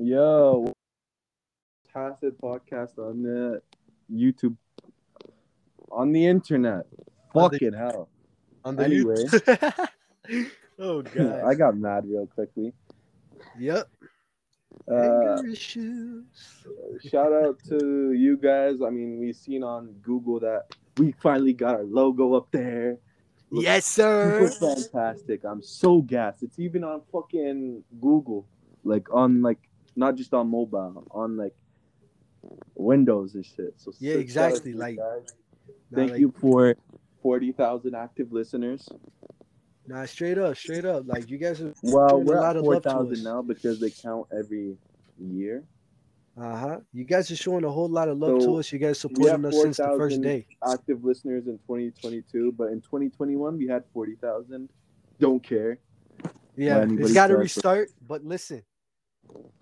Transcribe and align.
Yo, 0.00 0.72
Tacit 1.92 2.38
podcast 2.40 2.98
on 2.98 3.20
the 3.22 3.60
YouTube, 4.12 4.56
on 5.90 6.12
the 6.12 6.24
internet. 6.24 6.86
On 7.34 7.50
the- 7.50 7.58
Fucking 7.58 7.72
hell. 7.72 8.08
On 8.64 8.76
the 8.76 8.84
Anyway. 8.84 9.14
YouTube. 9.16 9.80
oh 10.78 11.02
god. 11.02 11.42
I 11.46 11.54
got 11.54 11.76
mad 11.76 12.04
real 12.06 12.26
quickly. 12.28 12.72
Yep. 13.58 13.88
Uh, 14.88 14.94
Anger 14.94 15.48
issues. 15.48 16.24
shout 17.10 17.32
out 17.32 17.58
to 17.68 18.12
you 18.12 18.36
guys. 18.36 18.76
I 18.86 18.90
mean, 18.90 19.18
we 19.18 19.32
seen 19.32 19.64
on 19.64 19.94
Google 20.02 20.38
that 20.40 20.66
we 20.96 21.10
finally 21.20 21.52
got 21.54 21.74
our 21.74 21.82
logo 21.82 22.34
up 22.34 22.48
there. 22.52 22.98
Yes, 23.50 23.86
super 23.86 24.48
sir. 24.48 24.76
fantastic. 24.76 25.42
I'm 25.44 25.62
so 25.62 26.02
gassed. 26.02 26.44
It's 26.44 26.58
even 26.60 26.84
on 26.84 27.00
fucking 27.10 27.82
Google, 28.00 28.46
like 28.84 29.12
on 29.12 29.42
like 29.42 29.58
not 29.98 30.14
just 30.16 30.32
on 30.32 30.48
mobile, 30.48 31.06
on 31.10 31.36
like 31.36 31.54
Windows 32.74 33.34
and 33.34 33.44
shit. 33.44 33.74
So 33.76 33.92
Yeah, 33.98 34.14
sick 34.14 34.30
shout 34.30 34.44
out 34.44 34.48
exactly, 34.52 34.72
like- 34.74 34.96
guys. 34.96 35.32
Thank 35.94 36.12
like- 36.12 36.20
you 36.20 36.32
for 36.38 36.76
forty 37.22 37.52
thousand 37.52 37.94
active 37.94 38.32
listeners. 38.32 38.88
Nah, 39.86 40.04
straight 40.04 40.36
up, 40.38 40.56
straight 40.56 40.84
up. 40.84 41.06
Like 41.06 41.28
you 41.30 41.38
guys 41.38 41.60
are 41.62 41.72
Well, 41.82 42.22
we're 42.22 42.36
lot 42.40 42.50
at 42.50 42.56
of 42.56 42.64
four 42.64 42.74
love 42.74 42.82
to 42.84 42.88
us. 42.90 42.94
thousand 42.94 43.24
now 43.24 43.42
because 43.42 43.80
they 43.80 43.90
count 43.90 44.26
every 44.38 44.76
year. 45.18 45.64
uh-huh. 46.36 46.80
You 46.92 47.04
guys 47.04 47.30
are 47.32 47.36
showing 47.36 47.64
a 47.64 47.70
whole 47.70 47.88
lot 47.88 48.08
of 48.08 48.18
love 48.18 48.42
So, 48.42 48.46
to 48.48 48.58
us. 48.60 48.70
You 48.72 48.78
guys 48.78 48.98
supporting 49.00 49.44
us 49.46 49.60
since 49.60 49.78
the 49.78 49.94
first 49.96 50.20
day. 50.20 50.46
Active 50.70 51.02
listeners 51.04 51.46
in 51.48 51.58
2022, 51.66 52.52
but 52.52 52.70
in 52.70 52.80
2021 52.82 53.56
we 53.58 53.66
had 53.66 53.84
forty 53.92 54.14
thousand. 54.14 54.68
Don't 55.18 55.42
care. 55.42 55.78
Yeah, 56.54 56.86
it's 56.88 57.12
got 57.14 57.28
to 57.28 57.36
restart. 57.36 57.88
But 58.06 58.24
listen, 58.24 58.62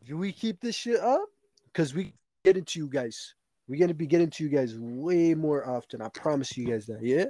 do 0.05 0.17
we 0.17 0.33
keep 0.33 0.61
this 0.61 0.75
shit 0.75 1.01
up? 1.01 1.27
Because 1.67 1.95
we 1.95 2.15
get 2.45 2.57
into 2.57 2.79
you 2.79 2.89
guys. 2.89 3.35
We're 3.69 3.81
gonna 3.81 3.95
be 3.95 4.07
getting 4.07 4.31
to 4.31 4.45
you 4.45 4.51
guys 4.51 4.77
way 4.79 5.35
more 5.35 5.69
often. 5.69 6.01
I 6.01 6.09
promise 6.09 6.57
you 6.57 6.67
guys 6.67 6.87
that. 6.87 7.03
Yeah, 7.03 7.27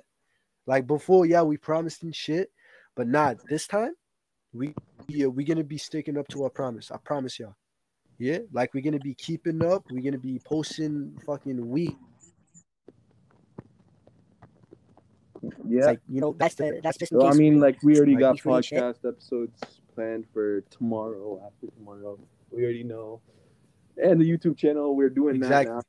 like 0.66 0.86
before, 0.86 1.26
yeah, 1.26 1.42
we 1.42 1.56
promised 1.56 2.02
and 2.02 2.14
shit, 2.14 2.50
but 2.94 3.08
not 3.08 3.38
this 3.48 3.66
time. 3.66 3.92
We 4.52 4.74
yeah, 5.08 5.26
we're 5.26 5.46
gonna 5.46 5.64
be 5.64 5.78
sticking 5.78 6.18
up 6.18 6.28
to 6.28 6.44
our 6.44 6.50
promise. 6.50 6.90
I 6.90 6.98
promise 6.98 7.38
y'all. 7.38 7.56
Yeah, 8.18 8.38
like 8.52 8.74
we're 8.74 8.84
gonna 8.84 8.98
be 8.98 9.14
keeping 9.14 9.64
up. 9.64 9.84
We're 9.90 10.02
gonna 10.02 10.18
be 10.18 10.40
posting 10.44 11.18
fucking 11.26 11.68
week. 11.68 11.96
Yeah. 15.66 15.86
Like 15.86 16.00
you 16.08 16.20
know, 16.20 16.34
that's 16.38 16.54
the 16.56 16.80
that's 16.82 16.98
just. 16.98 17.12
So 17.12 17.26
I 17.26 17.32
mean, 17.32 17.60
like 17.60 17.82
we 17.82 17.96
already 17.96 18.14
like, 18.14 18.20
got 18.20 18.32
we 18.34 18.38
create 18.40 18.64
shit. 18.66 18.82
podcast 18.82 19.08
episodes 19.08 19.80
planned 19.96 20.26
for 20.32 20.60
tomorrow, 20.70 21.42
after 21.44 21.74
tomorrow. 21.74 22.18
We 22.50 22.62
already 22.62 22.84
know, 22.84 23.20
and 23.96 24.20
the 24.20 24.30
YouTube 24.30 24.56
channel 24.56 24.94
we're 24.94 25.08
doing 25.08 25.36
Exactly. 25.36 25.72
that 25.72 25.84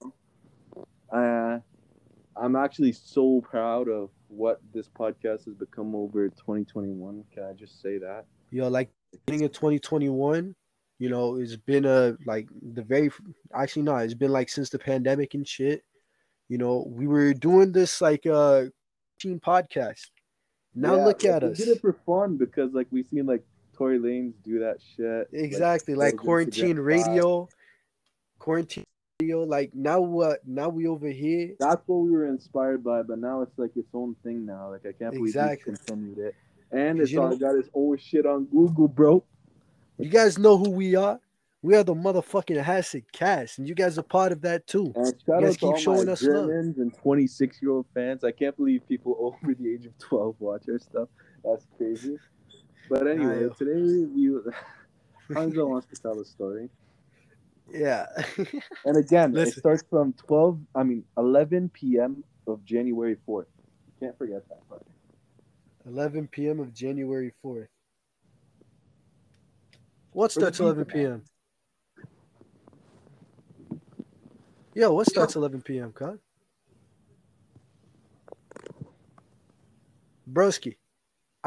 now. 1.12 1.56
Uh, 1.56 1.60
I'm 2.42 2.56
actually 2.56 2.94
so 2.94 3.42
proud 3.42 3.90
of 3.90 4.10
what 4.30 4.62
this 4.74 4.88
podcast 4.88 5.46
has 5.46 5.54
become 5.54 5.94
over 5.96 6.30
2021. 6.30 7.24
Can 7.34 7.44
I 7.44 7.54
just 7.54 7.82
say 7.82 7.98
that? 8.00 8.26
Yo, 8.50 8.68
like 8.70 8.90
beginning 9.26 9.46
of 9.46 9.52
2021, 9.52 10.56
you 11.00 11.10
know, 11.10 11.36
it's 11.36 11.56
been 11.58 11.86
a 11.86 12.16
like 12.26 12.48
the 12.74 12.82
very 12.84 13.12
actually 13.54 13.84
not, 13.84 14.04
it's 14.04 14.14
been 14.14 14.32
like 14.32 14.50
since 14.50 14.70
the 14.70 14.80
pandemic 14.80 15.34
and 15.34 15.48
shit. 15.48 15.84
You 16.48 16.58
know, 16.58 16.86
we 16.88 17.08
were 17.08 17.34
doing 17.34 17.74
this 17.74 18.00
like 18.02 18.26
uh 18.26 18.66
team 19.20 19.40
podcast. 19.40 20.10
Now 20.74 20.96
Yeah, 20.96 21.06
look 21.06 21.26
at 21.26 21.44
we 21.44 21.50
us. 21.50 21.58
did 21.58 21.68
it 21.70 21.82
for 21.82 21.94
fun 22.06 22.38
because 22.38 22.74
like 22.74 22.88
we've 22.92 23.08
seen 23.08 23.26
like 23.26 23.44
Tory 23.78 24.00
Lanez 24.00 24.34
do 24.44 24.60
that 24.60 24.78
shit. 24.96 25.30
Exactly, 25.32 25.94
like, 25.96 26.16
Instagram 26.16 26.18
quarantine 26.18 26.80
radio, 26.80 27.48
quarantine 28.40 28.84
radio. 29.22 29.44
Like 29.44 29.72
now 29.74 30.00
what? 30.00 30.40
Now 30.48 30.70
we 30.70 30.88
over 30.88 31.08
here. 31.10 31.56
That's 31.60 31.82
what 31.88 31.98
we 31.98 32.12
were 32.12 32.28
inspired 32.28 32.84
by, 32.84 33.04
but 33.04 33.20
now 33.20 33.42
it's 33.42 33.58
like 33.58 33.72
its 33.76 33.90
own 33.94 34.16
thing 34.24 34.46
now. 34.46 34.72
Like 34.72 34.82
I 34.86 34.92
can't 34.92 35.14
believe 35.14 35.28
Exactly. 35.30 35.72
we 35.74 35.78
continued 35.78 36.18
it. 36.20 36.36
And 36.72 37.00
it's 37.00 37.16
all 37.16 37.30
know- 37.30 37.38
got 37.38 37.56
its 37.56 37.70
own 37.74 37.98
shit 37.98 38.26
on 38.26 38.46
Google, 38.46 38.88
bro. 38.88 39.24
You 39.98 40.10
guys 40.10 40.38
know 40.38 40.58
who 40.58 40.70
we 40.72 40.96
are. 40.96 41.20
We 41.64 41.76
are 41.76 41.84
the 41.84 41.96
motherfucking 41.96 42.64
Hassid 42.64 43.06
cast, 43.12 43.58
and 43.58 43.68
you 43.68 43.74
guys 43.74 43.98
are 43.98 44.04
part 44.04 44.32
of 44.32 44.42
that 44.42 44.68
too. 44.68 44.94
And 44.96 45.08
shout 45.08 45.42
guys 45.42 45.44
out 45.44 45.54
to 45.54 45.60
keep 45.60 45.64
all 45.70 45.78
showing 45.78 46.06
my 46.06 46.12
us 46.14 46.22
love. 46.22 46.48
Germans 46.48 46.78
and 46.78 46.94
26 46.96 47.62
year 47.62 47.72
old 47.72 47.88
fans. 47.96 48.24
I 48.24 48.32
can't 48.32 48.56
believe 48.56 48.88
people 48.88 49.16
over 49.42 49.54
the 49.56 49.74
age 49.74 49.86
of 49.88 49.98
12 49.98 50.36
watch 50.40 50.64
our 50.70 50.78
stuff. 50.78 51.10
That's 51.44 51.66
crazy. 51.78 52.18
But 52.90 53.08
anyway, 53.08 53.50
today 53.58 54.06
we 54.06 54.32
Hamza 55.34 55.66
wants 55.66 55.88
to 55.88 56.02
tell 56.02 56.20
a 56.20 56.26
story. 56.26 56.70
Yeah. 57.72 58.06
And 58.86 58.98
again, 58.98 59.36
it 59.36 59.54
starts 59.54 59.84
from 59.90 60.14
12, 60.14 60.60
I 60.74 60.84
mean 60.84 61.04
11 61.18 61.70
p.m. 61.74 62.24
of 62.48 62.64
January 62.64 63.18
4th. 63.28 63.46
Can't 64.00 64.18
forget 64.18 64.48
that 64.48 64.68
part. 64.70 64.86
11 65.86 66.28
p.m. 66.28 66.60
of 66.60 66.74
January 66.74 67.34
4th. 67.44 67.68
What 70.12 70.32
starts 70.32 70.60
11 70.60 70.86
p.m.? 70.86 71.24
Yo, 74.74 74.94
what 74.94 75.08
starts 75.08 75.36
11 75.36 75.62
p.m., 75.62 75.92
Con? 75.92 76.20
Broski, 80.32 80.76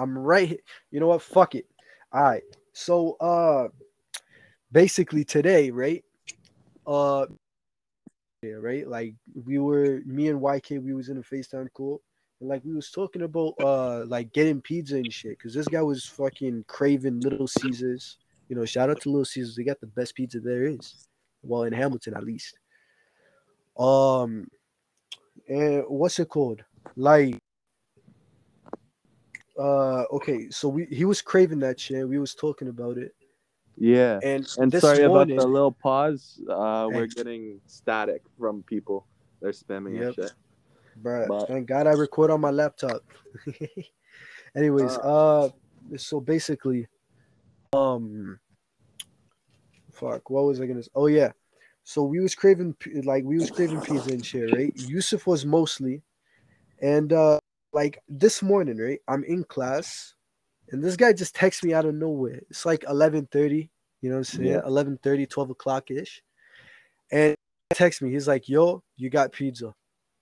I'm 0.01 0.17
right 0.17 0.49
here. 0.49 0.59
You 0.91 1.01
know 1.01 1.09
what? 1.09 1.23
Fuck 1.23 1.55
it. 1.55 1.67
All 2.13 2.23
right. 2.23 2.43
So, 2.73 3.17
uh, 3.21 3.69
basically 4.73 5.25
today, 5.25 5.71
right? 5.71 6.05
Uh, 6.87 7.27
yeah, 8.43 8.55
right. 8.55 8.89
Like 8.89 9.15
we 9.45 9.59
were, 9.59 10.01
me 10.07 10.29
and 10.29 10.41
YK, 10.41 10.83
we 10.83 10.95
was 10.95 11.09
in 11.09 11.19
a 11.19 11.23
FaceTime 11.23 11.73
call, 11.73 12.01
and 12.41 12.49
like 12.49 12.65
we 12.65 12.73
was 12.73 12.91
talking 12.91 13.23
about, 13.23 13.55
uh, 13.61 14.05
like 14.07 14.33
getting 14.33 14.61
pizza 14.63 14.97
and 14.97 15.13
shit, 15.13 15.37
because 15.39 15.55
this 15.55 15.69
guy 15.69 15.83
was 15.83 16.07
fucking 16.07 16.65
craving 16.67 17.21
Little 17.21 17.47
Caesars. 17.47 18.17
You 18.49 18.57
know, 18.57 18.65
shout 18.65 18.91
out 18.91 19.01
to 19.03 19.11
Little 19.11 19.25
Caesars. 19.25 19.55
They 19.57 19.65
got 19.65 19.81
the 19.81 19.87
best 19.87 20.15
pizza 20.15 20.41
there 20.41 20.65
is. 20.65 21.07
Well, 21.43 21.65
in 21.65 21.73
Hamilton 21.73 22.15
at 22.17 22.25
least. 22.25 22.59
Um, 23.79 24.49
and 25.49 25.85
what's 25.89 26.19
it 26.19 26.29
called? 26.29 26.63
Like, 26.97 27.41
uh, 29.61 30.05
okay, 30.17 30.49
so 30.51 30.69
we 30.69 30.87
he 30.87 31.05
was 31.05 31.21
craving 31.21 31.59
that 31.61 31.79
shit. 31.79 32.09
We 32.09 32.19
was 32.19 32.35
talking 32.35 32.69
about 32.69 32.97
it, 32.97 33.13
Yeah. 33.77 34.19
and 34.23 34.49
And 34.59 34.73
sorry 34.81 35.07
morning, 35.07 35.37
about 35.37 35.43
the 35.43 35.47
little 35.49 35.73
pause. 35.73 36.41
Uh, 36.49 36.89
we're 36.91 37.07
getting 37.07 37.61
static 37.67 38.23
from 38.39 38.63
people. 38.65 39.07
They're 39.41 39.53
spamming 39.53 39.99
Yep. 40.01 40.15
shit. 40.15 40.33
Bruh, 41.03 41.29
But- 41.29 41.47
thank 41.49 41.67
God 41.69 41.87
I 41.87 41.93
record 41.93 42.31
on 42.31 42.41
my 42.41 42.51
laptop. 42.51 43.03
Anyways, 44.57 44.97
uh, 44.99 45.49
so 45.97 46.21
basically, 46.21 46.89
um, 47.73 48.39
fuck, 49.93 50.29
what 50.31 50.45
was 50.45 50.61
I 50.61 50.67
gonna? 50.67 50.81
s- 50.81 50.89
Oh 50.95 51.07
yeah, 51.07 51.33
so 51.85 52.03
we 52.05 52.21
was 52.21 52.35
craving 52.35 52.75
like 53.05 53.25
we 53.25 53.39
was 53.39 53.51
craving 53.51 53.81
pizza 53.81 54.11
and 54.11 54.25
shit, 54.25 54.51
right? 54.51 54.73
Yusuf 54.77 55.27
was 55.27 55.45
mostly, 55.47 56.03
and 56.81 57.13
uh, 57.13 57.39
like 57.73 58.03
this 58.09 58.43
morning, 58.43 58.79
right? 58.79 59.01
I'm 59.09 59.25
in 59.25 59.45
class, 59.45 60.15
and 60.71 60.83
this 60.83 60.97
guy 60.97 61.13
just 61.13 61.35
texts 61.35 61.65
me 61.65 61.73
out 61.73 61.85
of 61.85 61.95
nowhere. 61.95 62.41
It's 62.51 62.67
like 62.67 62.85
11:30, 62.89 63.71
you 64.01 64.11
know 64.11 64.17
what 64.17 64.19
I'm 64.19 64.25
saying? 64.25 64.49
Yeah. 64.49 64.61
11:30, 64.63 65.29
12 65.29 65.51
o'clock 65.51 65.91
ish, 65.91 66.23
and 67.13 67.35
he 67.71 67.75
texts 67.75 68.03
me. 68.03 68.11
He's 68.11 68.29
like, 68.29 68.49
"Yo, 68.49 68.83
you 68.97 69.11
got 69.11 69.33
pizza." 69.33 69.75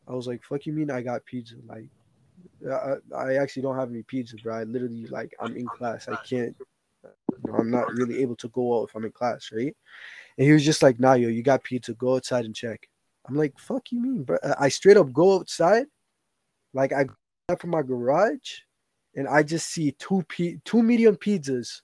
I 0.07 0.13
was 0.13 0.27
like, 0.27 0.43
"Fuck 0.45 0.67
you 0.67 0.73
mean 0.73 0.91
I 0.91 1.03
got 1.03 1.25
pizza?" 1.25 1.57
Like, 1.67 1.89
I, 2.71 2.95
I 3.15 3.35
actually 3.37 3.63
don't 3.63 3.77
have 3.77 3.91
any 3.91 4.03
pizza, 4.03 4.37
bro. 4.43 4.57
I 4.57 4.65
literally 4.65 5.07
like 5.07 5.35
I'm 5.41 5.57
in 5.57 5.67
class. 5.67 6.09
I 6.09 6.17
can't. 6.17 6.57
I'm 7.55 7.71
not 7.71 7.93
really 7.95 8.21
able 8.23 8.37
to 8.37 8.49
go 8.49 8.81
out 8.81 8.89
if 8.89 8.95
I'm 8.95 9.05
in 9.05 9.13
class, 9.13 9.51
right? 9.53 9.75
And 10.37 10.47
he 10.47 10.53
was 10.53 10.65
just 10.65 10.83
like, 10.83 11.01
"Nah, 11.01 11.15
yo, 11.15 11.29
you 11.29 11.43
got 11.43 11.63
pizza. 11.65 11.95
Go 11.95 12.17
outside 12.17 12.45
and 12.45 12.55
check." 12.55 12.89
I'm 13.29 13.37
like, 13.37 13.59
"Fuck 13.59 13.93
you 13.93 14.01
mean, 14.01 14.25
bro?" 14.25 14.39
I 14.59 14.69
straight 14.69 14.97
up 14.97 15.13
go 15.13 15.37
outside, 15.37 15.87
like 16.75 16.93
I 16.93 17.07
out 17.49 17.61
from 17.61 17.71
my 17.71 17.83
garage, 17.83 18.61
and 19.15 19.29
I 19.29 19.43
just 19.43 19.69
see 19.69 19.93
two 19.93 20.23
p 20.29 20.59
two 20.65 20.83
medium 20.83 21.17
pizzas. 21.17 21.83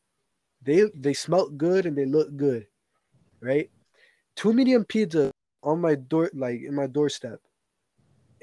They 0.62 0.84
they 0.94 1.14
smell 1.14 1.48
good 1.48 1.86
and 1.86 1.96
they 1.96 2.06
look 2.06 2.36
good, 2.36 2.66
right? 3.40 3.70
Two 4.36 4.52
medium 4.52 4.84
pizza 4.84 5.30
on 5.62 5.80
my 5.80 5.94
door, 5.94 6.30
like 6.34 6.60
in 6.62 6.74
my 6.74 6.86
doorstep 6.86 7.40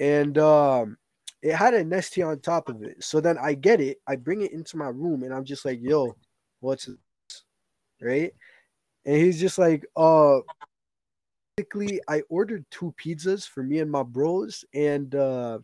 and 0.02 0.38
um 0.40 0.98
it 1.44 1.54
had 1.54 1.74
a 1.74 1.84
nesty 1.84 2.22
on 2.22 2.40
top 2.40 2.68
of 2.70 2.82
it 2.84 3.02
so 3.04 3.22
then 3.22 3.38
i 3.38 3.54
get 3.54 3.80
it 3.80 4.00
i 4.08 4.16
bring 4.16 4.42
it 4.42 4.52
into 4.52 4.76
my 4.76 4.88
room 4.88 5.24
and 5.24 5.34
i'm 5.34 5.46
just 5.46 5.64
like 5.64 5.80
yo 5.82 6.16
what's 6.60 6.86
this 6.86 7.44
right 8.02 8.34
and 9.06 9.16
he's 9.16 9.40
just 9.40 9.60
like 9.60 9.86
uh 9.96 10.40
basically 11.56 12.02
i 12.08 12.22
ordered 12.30 12.66
two 12.72 12.94
pizzas 13.02 13.48
for 13.48 13.62
me 13.62 13.80
and 13.80 13.92
my 13.92 14.04
bros 14.04 14.66
and 14.74 15.14
uh 15.16 15.60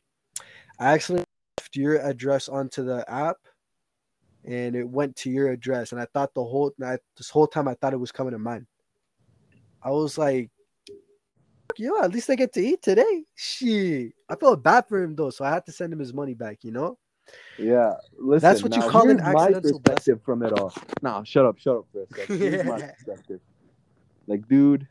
i 0.79 0.93
actually 0.93 1.23
left 1.67 1.75
your 1.75 1.97
address 1.97 2.47
onto 2.47 2.83
the 2.83 3.09
app 3.11 3.37
and 4.45 4.75
it 4.75 4.87
went 4.87 5.15
to 5.15 5.29
your 5.29 5.51
address 5.51 5.91
and 5.91 5.99
i 5.99 6.05
thought 6.13 6.33
the 6.33 6.43
whole 6.43 6.71
I, 6.83 6.97
this 7.17 7.29
whole 7.29 7.47
time 7.47 7.67
i 7.67 7.73
thought 7.73 7.93
it 7.93 7.99
was 7.99 8.11
coming 8.11 8.31
to 8.31 8.39
mine 8.39 8.65
I 9.81 9.91
was 9.91 10.17
like, 10.17 10.49
yo, 11.77 12.01
at 12.01 12.11
least 12.11 12.29
I 12.29 12.35
get 12.35 12.51
to 12.53 12.61
eat 12.61 12.81
today. 12.81 13.23
Shit. 13.35 14.11
I 14.27 14.35
felt 14.35 14.61
bad 14.61 14.85
for 14.89 15.01
him 15.01 15.15
though, 15.15 15.29
so 15.29 15.45
I 15.45 15.49
had 15.51 15.65
to 15.67 15.71
send 15.71 15.93
him 15.93 15.99
his 15.99 16.13
money 16.13 16.33
back, 16.33 16.57
you 16.63 16.71
know? 16.71 16.97
Yeah, 17.57 17.93
listen. 18.17 18.47
That's 18.47 18.63
what 18.63 18.75
you 18.75 18.81
call 18.81 19.09
an 19.09 19.19
here's 19.19 19.33
my 19.33 19.47
accidental 19.47 19.79
perspective 19.79 20.21
from 20.23 20.43
it 20.43 20.59
all. 20.59 20.73
Nah, 21.01 21.23
shut 21.23 21.45
up, 21.45 21.57
shut 21.57 21.77
up 21.77 21.85
for 21.91 22.03
a 22.03 22.07
second. 22.07 22.37
Here's 22.39 22.65
my 22.65 22.81
perspective. 22.81 23.41
Like, 24.27 24.47
dude, 24.47 24.87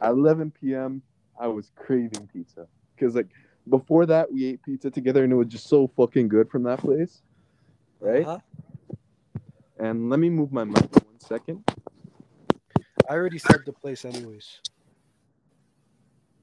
at 0.00 0.10
11 0.10 0.52
p.m., 0.52 1.02
I 1.40 1.46
was 1.46 1.70
craving 1.74 2.28
pizza 2.32 2.66
because, 2.94 3.14
like, 3.14 3.28
before 3.70 4.04
that, 4.06 4.30
we 4.30 4.46
ate 4.46 4.62
pizza 4.62 4.90
together, 4.90 5.24
and 5.24 5.32
it 5.32 5.36
was 5.36 5.48
just 5.48 5.68
so 5.68 5.88
fucking 5.96 6.28
good 6.28 6.50
from 6.50 6.64
that 6.64 6.80
place, 6.80 7.22
right? 8.00 8.26
Uh-huh. 8.26 8.38
And 9.78 10.10
let 10.10 10.20
me 10.20 10.28
move 10.28 10.52
my 10.52 10.64
mic 10.64 10.76
for 10.92 11.00
one 11.06 11.20
second. 11.20 11.64
I 13.08 13.14
already 13.14 13.38
said 13.38 13.62
the 13.64 13.72
place 13.72 14.04
anyways. 14.04 14.60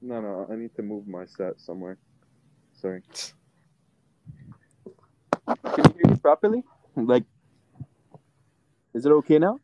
No, 0.00 0.20
no, 0.20 0.46
I 0.50 0.56
need 0.56 0.74
to 0.76 0.82
move 0.82 1.06
my 1.06 1.24
set 1.26 1.60
somewhere. 1.60 1.98
Sorry. 2.74 3.02
Can 5.46 5.84
you 5.84 5.94
hear 6.02 6.10
me 6.12 6.16
properly? 6.16 6.62
Like, 6.96 7.24
is 8.94 9.06
it 9.06 9.10
okay 9.10 9.38
now? 9.38 9.58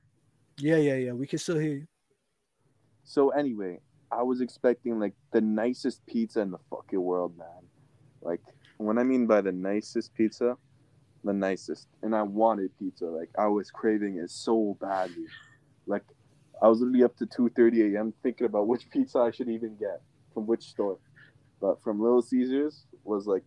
Yeah, 0.58 0.76
yeah, 0.76 0.94
yeah. 0.94 1.12
We 1.12 1.26
can 1.26 1.38
still 1.38 1.58
hear 1.58 1.72
you. 1.72 1.87
So 3.05 3.31
anyway, 3.31 3.81
I 4.11 4.23
was 4.23 4.41
expecting 4.41 4.99
like 4.99 5.15
the 5.33 5.41
nicest 5.41 6.05
pizza 6.06 6.41
in 6.41 6.51
the 6.51 6.59
fucking 6.71 7.01
world, 7.01 7.37
man. 7.37 7.49
Like 8.23 8.41
when 8.79 8.99
I 8.99 9.03
mean 9.03 9.27
by 9.27 9.41
the 9.41 9.53
nicest 9.53 10.15
pizza, 10.15 10.56
the 11.25 11.33
nicest. 11.33 11.89
And 12.03 12.15
I 12.15 12.23
wanted 12.23 12.77
pizza. 12.79 13.06
Like 13.06 13.31
I 13.39 13.47
was 13.47 13.71
craving 13.71 14.19
it 14.19 14.31
so 14.31 14.77
badly. 14.81 15.27
Like 15.87 16.05
I 16.62 16.69
was 16.69 16.81
literally 16.81 17.05
up 17.05 17.17
to 17.17 17.27
two 17.27 17.51
thirty 17.51 17.83
AM 17.83 18.12
thinking 18.23 18.47
about 18.47 18.69
which 18.69 18.89
pizza 18.91 19.19
I 19.19 19.31
should 19.31 19.49
even 19.49 19.77
get 19.77 20.01
from 20.33 20.47
which 20.47 20.65
store. 20.65 20.99
But 21.61 21.83
from 21.83 22.01
Little 22.01 22.23
Caesars 22.23 22.85
was 23.05 23.27
like 23.27 23.43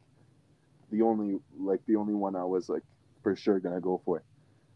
the 0.92 1.02
only 1.02 1.40
like 1.58 1.82
the 1.88 1.96
only 1.96 2.14
one 2.14 2.36
I 2.36 2.44
was 2.44 2.70
like 2.70 2.84
for 3.24 3.36
sure 3.36 3.60
gonna 3.60 3.82
go 3.82 4.02
for. 4.06 4.24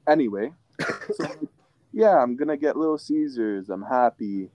Anyway, 0.07 0.51
so 1.13 1.49
yeah, 1.91 2.17
I'm 2.17 2.35
gonna 2.35 2.57
get 2.57 2.77
Little 2.77 2.97
Caesars. 2.97 3.69
I'm 3.69 3.83
happy. 3.83 4.49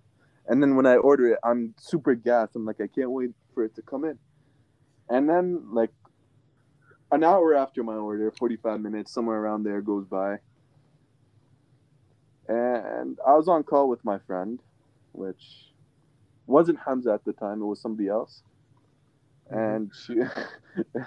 And 0.48 0.62
then 0.62 0.76
when 0.76 0.86
I 0.86 0.96
order 0.96 1.32
it, 1.32 1.38
I'm 1.44 1.74
super 1.78 2.14
gassed. 2.14 2.54
I'm 2.54 2.64
like, 2.64 2.80
I 2.80 2.86
can't 2.86 3.10
wait 3.10 3.30
for 3.54 3.64
it 3.64 3.74
to 3.76 3.82
come 3.82 4.04
in. 4.04 4.18
And 5.08 5.28
then 5.28 5.62
like 5.72 5.90
an 7.10 7.24
hour 7.24 7.54
after 7.54 7.82
my 7.82 7.94
order, 7.94 8.32
45 8.38 8.80
minutes, 8.80 9.12
somewhere 9.12 9.38
around 9.38 9.64
there 9.64 9.80
goes 9.80 10.06
by. 10.06 10.36
And 12.48 13.18
I 13.26 13.34
was 13.34 13.48
on 13.48 13.64
call 13.64 13.88
with 13.88 14.04
my 14.04 14.18
friend, 14.20 14.60
which 15.12 15.72
wasn't 16.46 16.78
Hamza 16.86 17.12
at 17.12 17.24
the 17.24 17.32
time, 17.32 17.60
it 17.60 17.66
was 17.66 17.80
somebody 17.80 18.08
else. 18.08 18.42
Mm-hmm. 19.52 19.58
And 19.58 19.90
she 19.94 20.14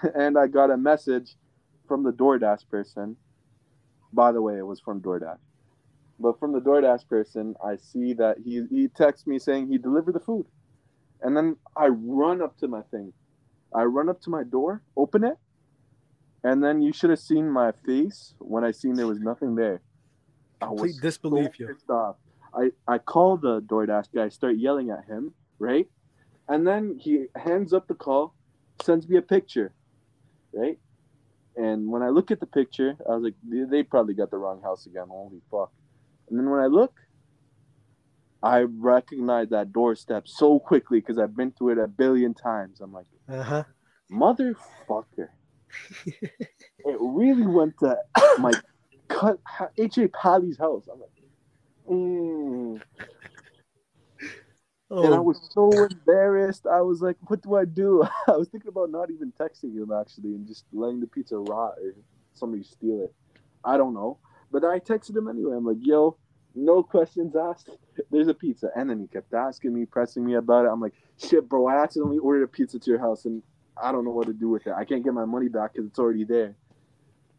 and 0.16 0.38
I 0.38 0.48
got 0.48 0.72
a 0.72 0.78
message 0.78 1.36
from 1.88 2.04
the 2.04 2.12
DoorDash 2.12 2.70
person. 2.70 3.16
By 4.12 4.32
the 4.32 4.42
way, 4.42 4.58
it 4.58 4.66
was 4.66 4.80
from 4.80 5.02
DoorDash. 5.02 5.38
But 6.20 6.40
from 6.40 6.52
the 6.52 6.60
DoorDash 6.60 7.08
person, 7.08 7.56
I 7.64 7.78
see 7.78 8.14
that 8.14 8.38
he 8.44 8.66
he 8.70 8.88
texts 8.90 9.26
me 9.26 9.40
saying 9.40 9.68
he 9.68 9.78
delivered 9.78 10.14
the 10.14 10.20
food. 10.20 10.46
And 11.22 11.36
then 11.36 11.58
I 11.76 11.88
run 11.88 12.42
up 12.42 12.58
to 12.60 12.68
my 12.68 12.82
thing. 12.84 13.14
I 13.74 13.84
run 13.84 14.10
up 14.10 14.22
to 14.22 14.30
my 14.30 14.44
door, 14.44 14.82
open 14.98 15.24
it, 15.24 15.38
and 16.44 16.64
then 16.64 16.82
you 16.82 16.94
should 16.94 17.10
have 17.10 17.20
seen 17.20 17.50
my 17.50 17.72
face 17.86 18.34
when 18.40 18.64
I 18.64 18.72
seen 18.72 18.96
there 18.96 19.08
was 19.08 19.20
nothing 19.20 19.56
there. 19.56 19.82
I 20.62 20.68
Complete 20.68 20.88
was 20.90 20.98
disbelief, 20.98 21.52
so 21.58 21.68
pissed 21.68 21.90
off. 21.90 22.16
I, 22.54 22.72
I 22.88 22.98
call 22.98 23.38
the 23.38 23.62
DoorDash 23.62 24.08
guy, 24.14 24.30
start 24.30 24.58
yelling 24.58 24.90
at 24.90 25.06
him, 25.06 25.34
right? 25.60 25.88
And 26.48 26.66
then 26.66 26.98
he 27.00 27.26
hands 27.36 27.74
up 27.74 27.88
the 27.88 27.94
call, 27.94 28.34
sends 28.82 29.08
me 29.08 29.18
a 29.18 29.22
picture, 29.22 29.74
right? 30.52 30.80
And 31.56 31.90
when 31.90 32.02
I 32.02 32.10
look 32.10 32.32
at 32.32 32.40
the 32.40 32.48
picture, 32.48 32.98
I 33.08 33.16
was 33.16 33.24
like, 33.24 33.36
they, 33.48 33.64
they 33.70 33.84
probably 33.84 34.14
got 34.14 34.32
the 34.32 34.38
wrong 34.38 34.62
house 34.62 34.86
again. 34.86 35.06
Holy 35.10 35.42
fuck. 35.52 35.72
And 36.30 36.40
then 36.40 36.50
when 36.50 36.60
I 36.60 36.68
look, 36.68 36.94
I 38.42 38.62
recognize 38.62 39.50
that 39.50 39.74
doorstep 39.74 40.28
so 40.28 40.60
quickly 40.60 41.00
because 41.00 41.18
I've 41.20 41.36
been 41.36 41.52
through 41.52 41.70
it 41.74 41.78
a 41.78 41.88
billion 41.88 42.34
times. 42.34 42.80
I'm 42.82 42.94
like, 42.94 43.08
Uh-huh. 43.28 43.64
motherfucker. 44.12 45.30
it 46.06 46.98
really 47.00 47.46
went 47.48 47.78
to 47.80 47.98
my 48.38 48.54
cut 49.10 49.40
H.A. 49.78 50.08
Pally's 50.10 50.58
house. 50.58 50.88
I'm 50.92 51.00
like, 51.00 51.10
mm. 51.90 52.82
and 55.02 55.14
I 55.14 55.20
Oh, 55.20 55.22
was 55.22 55.40
so 55.54 55.84
embarrassed. 55.84 56.66
I 56.66 56.82
was 56.82 57.02
like, 57.02 57.18
what 57.30 57.42
do 57.42 57.56
I 57.56 57.66
do? 57.66 58.04
I 58.28 58.32
was 58.38 58.50
thinking 58.50 58.70
about 58.70 58.90
not 58.92 59.12
even 59.12 59.32
texting 59.40 59.74
him 59.76 59.92
actually 59.92 60.36
and 60.36 60.48
just 60.48 60.66
letting 60.72 61.00
the 61.00 61.08
pizza 61.08 61.38
rot 61.38 61.76
or 61.84 61.94
somebody 62.34 62.64
steal 62.64 63.02
it. 63.04 63.14
I 63.64 63.78
don't 63.78 63.94
know. 63.94 64.20
But 64.52 64.64
I 64.64 64.80
texted 64.80 65.16
him 65.16 65.28
anyway. 65.28 65.56
I'm 65.56 65.66
like, 65.66 65.78
yo, 65.80 66.18
no 66.56 66.84
questions 66.84 67.36
asked. 67.36 67.70
There's 68.12 68.28
a 68.28 68.34
pizza. 68.34 68.70
And 68.76 68.90
then 68.90 69.00
he 69.00 69.08
kept 69.08 69.34
asking 69.34 69.74
me, 69.74 69.86
pressing 69.86 70.26
me 70.26 70.36
about 70.36 70.66
it. 70.66 70.70
I'm 70.70 70.82
like, 70.82 70.94
shit, 71.18 71.48
bro, 71.48 71.68
I 71.68 71.84
accidentally 71.84 72.18
ordered 72.18 72.44
a 72.44 72.48
pizza 72.48 72.80
to 72.80 72.90
your 72.90 73.00
house 73.00 73.26
and 73.26 73.44
I 73.82 73.92
don't 73.92 74.06
know 74.06 74.12
what 74.12 74.28
to 74.28 74.34
do 74.34 74.50
with 74.50 74.68
it. 74.68 74.74
I 74.76 74.86
can't 74.86 75.04
get 75.04 75.14
my 75.14 75.26
money 75.26 75.48
back 75.48 75.74
because 75.74 75.88
it's 75.88 76.00
already 76.00 76.24
there. 76.24 76.56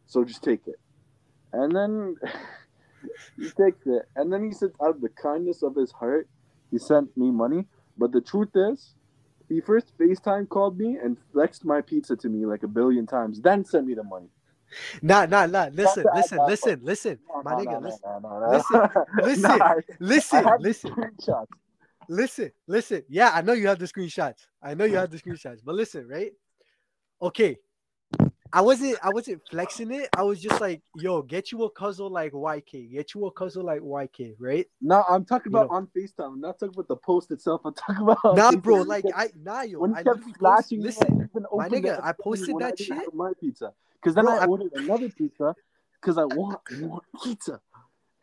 So 0.07 0.23
just 0.23 0.43
take 0.43 0.67
it. 0.67 0.79
And 1.53 1.75
then 1.75 2.15
he 3.37 3.43
takes 3.43 3.85
it. 3.85 4.03
And 4.15 4.31
then 4.31 4.43
he 4.43 4.51
said, 4.51 4.71
out 4.81 4.95
of 4.95 5.01
the 5.01 5.09
kindness 5.09 5.63
of 5.63 5.75
his 5.75 5.91
heart, 5.91 6.27
he 6.71 6.77
sent 6.77 7.15
me 7.17 7.31
money. 7.31 7.65
But 7.97 8.11
the 8.11 8.21
truth 8.21 8.49
is, 8.55 8.95
he 9.49 9.59
first 9.59 9.97
FaceTime 9.97 10.47
called 10.47 10.77
me 10.77 10.97
and 10.97 11.17
flexed 11.33 11.65
my 11.65 11.81
pizza 11.81 12.15
to 12.15 12.29
me 12.29 12.45
like 12.45 12.63
a 12.63 12.67
billion 12.67 13.05
times, 13.05 13.41
then 13.41 13.65
sent 13.65 13.85
me 13.85 13.93
the 13.93 14.03
money. 14.03 14.29
Nah, 15.01 15.25
nah, 15.25 15.45
nah. 15.47 15.69
Listen, 15.73 16.05
listen, 16.15 16.39
listen, 16.47 16.79
listen. 16.83 17.19
My 17.43 17.55
nigga, 17.55 17.81
listen, 17.81 18.01
listen, 18.51 18.89
listen, 19.21 19.41
Nah, 19.41 19.65
I- 19.65 19.69
I 19.69 19.81
listen, 19.99 20.43
listen, 20.59 20.91
listen, 22.07 22.51
listen. 22.67 23.03
Yeah, 23.09 23.31
I 23.33 23.41
know 23.41 23.53
you 23.53 23.67
have 23.67 23.79
the 23.79 23.85
screenshots. 23.85 24.45
I 24.61 24.73
know 24.73 24.85
you 24.85 24.97
have 24.97 25.11
the 25.11 25.17
screenshots. 25.17 25.59
But 25.63 25.75
listen, 25.75 26.07
right? 26.07 26.31
Okay. 27.21 27.57
I 28.53 28.59
wasn't 28.59 28.97
I 29.01 29.09
wasn't 29.09 29.41
flexing 29.49 29.91
it. 29.93 30.09
I 30.13 30.23
was 30.23 30.41
just 30.41 30.59
like, 30.59 30.81
yo, 30.97 31.21
get 31.21 31.53
you 31.53 31.63
a 31.63 31.69
cousin 31.69 32.07
like 32.09 32.33
YK. 32.33 32.91
Get 32.91 33.15
you 33.15 33.25
a 33.27 33.31
cousin 33.31 33.63
like 33.63 33.79
YK, 33.79 34.35
right? 34.39 34.65
No, 34.81 35.05
I'm 35.09 35.23
talking 35.23 35.53
You 35.53 35.57
about 35.59 35.69
know. 35.69 35.77
on 35.77 35.87
FaceTime. 35.95 36.33
I'm 36.33 36.41
not 36.41 36.59
talking 36.59 36.73
about 36.75 36.89
the 36.89 36.97
post 36.97 37.31
itself. 37.31 37.61
I'm 37.63 37.73
talking 37.73 38.03
about 38.03 38.35
Nah, 38.35 38.51
bro, 38.57 38.81
like 38.81 39.05
I 39.15 39.29
nah 39.41 39.61
yo. 39.61 39.79
when 39.79 39.93
I 39.95 40.03
kept 40.03 40.07
literally 40.17 40.33
post- 40.33 40.39
flashing 40.39 40.81
listen, 40.81 41.29
my 41.55 41.69
nigga, 41.69 42.03
I 42.03 42.11
posted 42.11 42.55
that 42.59 42.77
shit. 42.77 43.13
my 43.13 43.31
pizza. 43.39 43.73
Because 44.01 44.15
then 44.15 44.25
Bro, 44.25 44.33
I 44.35 44.43
I- 44.43 44.47
ordered 44.47 44.73
another 44.73 45.09
pizza 45.09 45.55
because 46.01 46.17
I 46.17 46.25
want 46.25 46.59
more 46.79 47.01
pizza, 47.23 47.61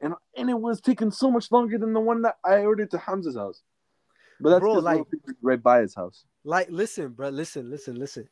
and 0.00 0.14
and 0.36 0.50
it 0.50 0.58
was 0.60 0.80
taking 0.80 1.10
so 1.10 1.30
much 1.30 1.50
longer 1.52 1.78
than 1.78 1.92
the 1.92 2.00
one 2.00 2.22
that 2.22 2.38
I 2.44 2.60
ordered 2.64 2.90
to 2.92 2.98
Hamza's 2.98 3.36
house. 3.36 3.62
But 4.40 4.50
that's 4.50 4.60
Bro, 4.60 4.74
like- 4.74 4.98
like, 5.26 5.36
right 5.42 5.62
by 5.62 5.80
his 5.80 5.94
house. 5.94 6.24
Like, 6.44 6.68
listen, 6.70 7.10
bro, 7.10 7.28
listen, 7.28 7.70
listen, 7.70 7.96
listen. 7.96 8.28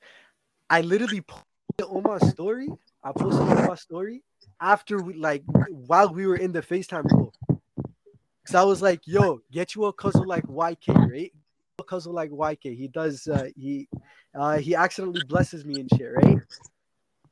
I 0.71 0.81
literally 0.81 1.21
posted 1.21 1.45
on 1.83 2.03
my 2.03 2.19
story. 2.31 2.69
I 3.05 3.13
posted 3.13 3.43
on 3.43 3.67
my 3.67 3.75
story 3.75 4.23
after 4.61 4.99
we 5.01 5.15
like 5.15 5.45
while 5.69 6.13
we 6.13 6.27
were 6.27 6.37
in 6.37 6.51
the 6.53 6.63
FaceTime 6.63 7.09
call. 7.11 7.33
Cause 8.47 8.55
I 8.55 8.63
was 8.63 8.81
like, 8.81 9.01
yo, 9.07 9.41
get 9.51 9.75
you 9.75 9.85
a 9.87 9.93
cousin 9.93 10.25
like 10.25 10.45
YK, 10.47 11.11
right? 11.11 11.33
A 11.81 11.85
cousin 11.85 12.13
like 12.13 12.31
YK. 12.31 12.77
He 12.77 12.87
does 12.89 13.27
uh 13.29 13.49
he 13.57 13.89
uh 14.39 14.59
he 14.59 14.75
accidentally 14.75 15.23
blesses 15.23 15.65
me 15.65 15.81
and 15.81 15.91
shit, 15.97 16.13
right? 16.23 16.39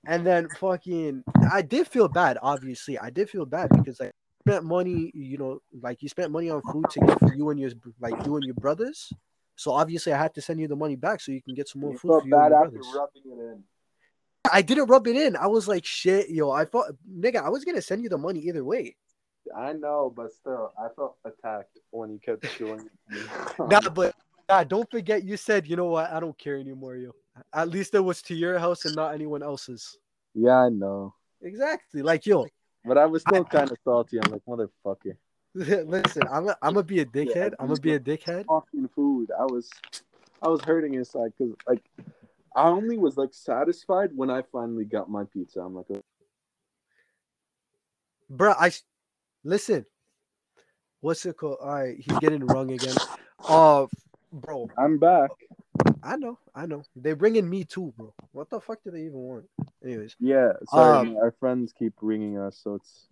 And 0.07 0.27
then 0.27 0.49
fucking 0.61 1.25
I 1.51 1.63
did 1.63 1.89
feel 1.89 2.09
bad, 2.09 2.39
obviously. 2.43 2.99
I 2.99 3.11
did 3.11 3.31
feel 3.31 3.47
bad 3.47 3.71
because 3.71 4.01
I 4.01 4.11
spent 4.41 4.65
money, 4.65 5.11
you 5.15 5.39
know, 5.39 5.61
like 5.81 6.03
you 6.03 6.09
spent 6.09 6.31
money 6.31 6.51
on 6.51 6.61
food 6.63 6.85
to 6.91 7.01
get 7.01 7.19
for 7.19 7.35
you 7.35 7.51
and 7.51 7.59
your 7.61 7.71
like 8.01 8.15
you 8.27 8.37
and 8.37 8.45
your 8.45 8.55
brothers. 8.55 9.13
So 9.57 9.73
obviously, 9.73 10.13
I 10.13 10.19
had 10.19 10.35
to 10.35 10.41
send 10.43 10.61
you 10.61 10.69
the 10.69 10.77
money 10.77 10.97
back 10.97 11.21
so 11.21 11.31
you 11.33 11.41
can 11.43 11.55
get 11.55 11.69
some 11.69 11.81
more 11.83 11.93
You 11.93 11.99
food 11.99 12.09
felt 12.09 12.23
for 12.23 12.29
you 12.29 12.35
and 12.35 12.43
bad 12.43 12.51
your 12.51 12.65
after 12.65 12.71
brothers. 12.79 12.95
rubbing 12.97 13.23
it 13.33 13.43
in. 13.53 13.63
I 14.53 14.61
didn't 14.63 14.87
rub 14.87 15.07
it 15.07 15.17
in. 15.17 15.37
I 15.37 15.47
was 15.47 15.67
like, 15.69 15.87
shit, 15.87 16.29
yo. 16.29 16.51
I 16.51 16.65
thought, 16.67 16.87
nigga, 17.11 17.43
I 17.43 17.49
was 17.49 17.65
gonna 17.65 17.81
send 17.81 18.03
you 18.03 18.09
the 18.11 18.19
money 18.19 18.41
either 18.41 18.65
way. 18.65 18.97
I 19.57 19.73
know, 19.75 20.13
but 20.15 20.33
still, 20.33 20.73
I 20.79 20.89
felt 20.95 21.17
attacked 21.25 21.79
when 21.91 22.11
you 22.11 22.19
kept 22.19 22.47
showing 22.51 22.81
it 22.81 22.91
to 23.57 23.63
me. 23.63 23.69
Nah, 23.71 23.89
but 23.91 24.15
nah, 24.49 24.65
don't 24.65 24.91
forget 24.91 25.23
you 25.25 25.37
said, 25.37 25.67
you 25.67 25.77
know 25.77 25.87
what? 25.87 26.11
I 26.11 26.19
don't 26.21 26.37
care 26.39 26.57
anymore, 26.59 26.97
yo. 26.97 27.13
At 27.53 27.69
least 27.69 27.95
it 27.95 28.01
was 28.01 28.23
to 28.23 28.35
your 28.35 28.59
house 28.59 28.85
and 28.85 28.95
not 28.95 29.15
anyone 29.15 29.43
else's. 29.43 29.99
yeah, 30.35 30.61
I 30.61 30.69
know. 30.69 31.15
Exactly. 31.43 32.03
Like, 32.03 32.27
yo, 32.27 32.47
But 32.85 32.99
I 32.99 33.07
was 33.07 33.23
still 33.23 33.45
kind 33.45 33.71
of 33.71 33.79
salty. 33.85 34.19
I'm 34.19 34.31
like, 34.31 34.43
motherfucker. 34.49 35.17
listen, 35.55 36.27
I'm 36.27 36.45
gonna, 36.45 36.57
I'm 36.63 36.75
gonna 36.75 36.83
be 36.85 37.01
a 37.01 37.07
dickhead. 37.07 37.53
I'm 37.59 37.69
gonna 37.69 37.81
be 37.81 37.95
a 37.95 38.01
dickhead. 38.01 38.45
Fucking 38.47 38.89
food. 38.95 39.31
I 39.39 39.45
was, 39.45 39.71
I 40.43 40.49
was 40.49 40.61
hurting 40.63 40.95
inside 40.95 41.33
because 41.37 41.55
like, 41.69 41.83
I 42.57 42.69
only 42.69 42.99
was 42.99 43.17
like 43.17 43.33
satisfied 43.33 44.11
when 44.15 44.31
I 44.31 44.43
finally 44.53 44.85
got 44.85 45.11
my 45.11 45.25
pizza. 45.25 45.61
I'm 45.61 45.75
like, 45.75 45.87
Bruh, 48.33 48.57
I 48.59 48.69
s- 48.69 48.83
listen. 49.45 49.85
what's 51.01 51.25
it 51.27 51.37
called? 51.37 51.59
All 51.61 51.69
right, 51.75 51.97
he's 51.99 52.19
getting 52.19 52.43
rung 52.43 52.73
again. 52.73 52.97
Uh, 53.49 53.87
bro, 54.33 54.71
I'm 54.79 54.99
back. 54.99 55.31
I 56.05 56.17
know, 56.17 56.39
I 56.55 56.67
know. 56.67 56.83
They're 56.95 57.17
bringing 57.17 57.49
me 57.49 57.65
too, 57.65 57.95
bro. 57.97 58.13
What 58.33 58.51
the 58.51 58.61
fuck 58.61 58.85
do 58.85 58.91
they 58.91 59.07
even 59.07 59.15
want? 59.15 59.47
Anyways, 59.83 60.15
Yeah, 60.21 60.53
sorry, 60.69 60.99
Um, 60.99 61.17
our 61.17 61.33
friends 61.41 61.73
keep 61.73 61.95
ringing 62.03 62.39
us, 62.39 62.61
so 62.63 62.75
it's 62.75 63.09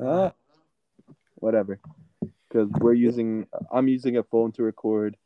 uh, 0.00 0.30
whatever. 1.34 1.80
Because 2.48 2.70
we're 2.78 2.92
using, 2.92 3.48
I'm 3.72 3.88
using 3.88 4.18
a 4.18 4.22
phone 4.22 4.52
to 4.52 4.62
record. 4.62 5.16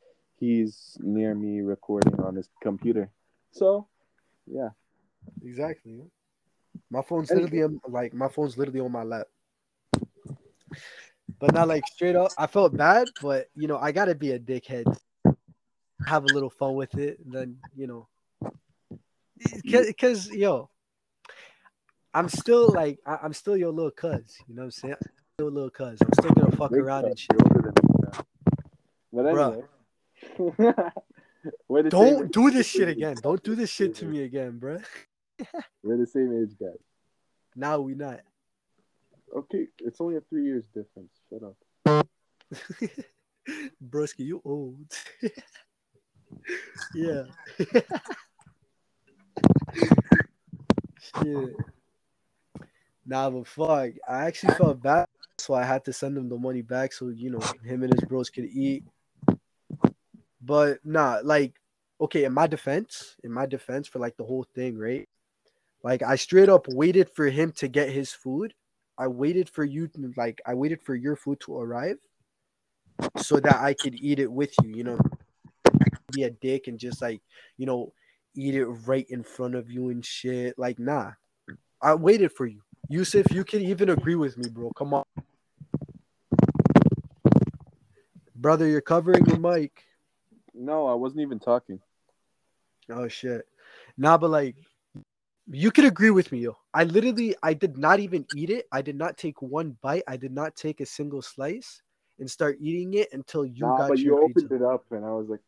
He's 0.41 0.97
near 1.01 1.35
me 1.35 1.61
recording 1.61 2.19
on 2.21 2.35
his 2.35 2.49
computer. 2.63 3.11
So, 3.53 3.89
yeah. 4.47 4.71
exactly. 5.45 6.01
My 6.91 7.03
phone's 7.03 7.31
literally 7.31 7.63
on, 7.63 7.81
like 7.89 8.15
my 8.15 8.29
phone's 8.29 8.57
literally 8.57 8.81
on 8.81 8.93
my 8.93 9.03
lap. 9.03 9.27
But 11.39 11.53
not 11.53 11.69
like 11.69 11.87
straight 11.89 12.17
up. 12.17 12.33
I 12.39 12.47
felt 12.47 12.75
bad, 12.77 13.09
but 13.21 13.49
you 13.55 13.67
know 13.67 13.77
I 13.79 13.93
gotta 13.93 14.15
be 14.15 14.33
a 14.33 14.39
dickhead. 14.39 14.87
Have 16.07 16.25
a 16.25 16.29
little 16.29 16.51
fun 16.51 16.75
with 16.75 16.97
it, 16.97 17.19
then 17.25 17.59
you 17.77 17.87
know, 17.87 18.09
because 19.63 20.31
yo, 20.31 20.71
I'm 22.15 22.29
still 22.29 22.73
like 22.73 22.99
I, 23.05 23.19
I'm 23.23 23.33
still 23.33 23.57
your 23.57 23.73
little 23.73 23.91
cuz. 23.91 24.39
You 24.49 24.55
know 24.55 24.63
what 24.63 24.67
I'm 24.67 24.71
saying? 24.71 24.95
I'm 25.01 25.11
still 25.35 25.49
a 25.49 25.51
little 25.51 25.71
cuz. 25.71 26.01
I'm 26.01 26.13
still 26.15 26.31
gonna 26.31 26.57
fuck 26.57 26.71
Big 26.71 26.81
around 26.81 27.07
and 27.07 27.19
shit. 27.19 27.33
you're 27.33 27.43
older 27.43 27.73
than 27.73 27.75
me. 27.89 28.25
But 29.13 29.27
anyway. 29.27 29.63
Don't 31.89 32.25
age- 32.25 32.33
do 32.33 32.51
this 32.51 32.67
shit 32.67 32.89
again. 32.89 33.17
Don't 33.21 33.43
do 33.43 33.55
this 33.55 33.71
shit 33.71 33.95
to 33.97 34.07
me 34.07 34.23
again, 34.23 34.59
bruh. 34.61 34.85
We're 35.83 35.97
the 35.99 36.07
same 36.07 36.33
age 36.33 36.57
guys. 36.59 36.79
Now 37.55 37.81
we 37.81 37.95
not. 37.95 38.21
Okay, 39.35 39.67
it's 39.81 40.01
only 40.01 40.17
a 40.17 40.21
three 40.23 40.45
years 40.45 40.65
difference. 40.75 41.13
Shut 41.31 41.43
up. 41.43 42.07
Broski, 43.89 44.21
you 44.21 44.41
old. 44.45 44.93
Yeah. 46.95 47.23
Shit. 51.01 51.57
Nah, 53.07 53.31
but 53.31 53.47
fuck. 53.47 53.91
I 54.09 54.27
actually 54.27 54.55
felt 54.55 54.83
bad, 54.83 55.07
so 55.39 55.55
I 55.55 55.65
had 55.65 55.85
to 55.85 55.93
send 55.93 56.17
him 56.19 56.29
the 56.29 56.37
money 56.37 56.63
back 56.63 56.93
so 56.93 57.09
you 57.09 57.31
know 57.31 57.41
him 57.65 57.83
and 57.83 57.93
his 57.93 58.05
bros 58.05 58.31
could 58.31 58.47
eat. 58.47 58.85
But 60.43 60.79
nah, 60.85 61.21
like, 61.23 61.55
okay, 62.01 62.25
in 62.25 62.33
my 62.33 62.47
defense, 62.47 63.17
in 63.23 63.33
my 63.33 63.47
defense 63.47 63.87
for 63.87 63.99
like 63.99 64.17
the 64.17 64.25
whole 64.25 64.47
thing, 64.55 64.77
right? 64.77 65.09
Like 65.83 66.03
I 66.03 66.17
straight 66.17 66.49
up 66.49 66.67
waited 66.69 67.11
for 67.11 67.27
him 67.27 67.53
to 67.53 67.69
get 67.69 67.91
his 67.91 68.13
food. 68.13 68.55
I 68.99 69.07
waited 69.07 69.49
for 69.49 69.65
you 69.65 69.89
to 69.89 70.13
like 70.17 70.41
I 70.47 70.55
waited 70.55 70.83
for 70.83 70.95
your 70.95 71.17
food 71.17 71.39
to 71.41 71.59
arrive 71.59 71.99
so 73.19 73.39
that 73.41 73.57
I 73.57 73.75
could 73.75 73.95
eat 73.95 74.19
it 74.19 74.31
with 74.31 74.53
you, 74.63 74.71
you 74.71 74.85
know. 74.85 74.99
Be 76.17 76.23
a 76.23 76.31
dick 76.31 76.67
and 76.67 76.79
just 76.79 77.03
like, 77.03 77.21
you 77.59 77.67
know, 77.67 77.93
eat 78.35 78.55
it 78.55 78.65
right 78.65 79.07
in 79.11 79.23
front 79.23 79.55
of 79.55 79.71
you 79.71 79.91
and 79.91 80.03
shit. 80.03 80.59
Like, 80.59 80.79
nah. 80.79 81.11
I 81.83 81.95
waited 81.95 82.33
for 82.33 82.47
you. 82.47 82.63
Yusuf, 82.89 83.31
you 83.31 83.45
can 83.45 83.61
even 83.61 83.91
agree 83.91 84.15
with 84.15 84.39
me, 84.39 84.49
bro. 84.49 84.71
Come 84.71 84.95
on. 84.95 85.05
Brother, 88.35 88.67
you're 88.67 88.81
covering 88.81 89.27
your 89.27 89.39
mic. 89.39 89.83
No, 90.55 90.87
I 90.87 90.95
wasn't 90.95 91.21
even 91.21 91.39
talking. 91.39 91.81
Oh 92.91 93.09
shit. 93.09 93.43
Nah, 93.99 94.17
but 94.17 94.31
like 94.31 94.57
you 95.51 95.71
could 95.71 95.85
agree 95.85 96.11
with 96.11 96.33
me, 96.33 96.39
yo. 96.39 96.57
I 96.73 96.85
literally 96.85 97.37
I 97.43 97.53
did 97.53 97.77
not 97.77 98.01
even 98.01 98.25
eat 98.35 98.49
it. 98.49 98.67
I 98.73 98.81
did 98.81 98.97
not 98.97 99.19
take 99.19 99.43
one 99.43 99.77
bite. 99.83 100.05
I 100.09 100.17
did 100.17 100.33
not 100.33 100.57
take 100.57 100.81
a 100.81 100.87
single 100.87 101.21
slice 101.21 101.83
and 102.19 102.31
start 102.31 102.57
eating 102.59 102.95
it 102.95 103.09
until 103.13 103.45
you 103.45 103.67
nah, 103.67 103.77
got 103.77 103.89
but 103.91 103.99
your 103.99 104.23
you 104.23 104.29
pizza. 104.29 104.47
opened 104.47 104.63
it 104.63 104.67
up, 104.67 104.87
and 104.93 105.05
I 105.05 105.11
was 105.11 105.29
like. 105.29 105.41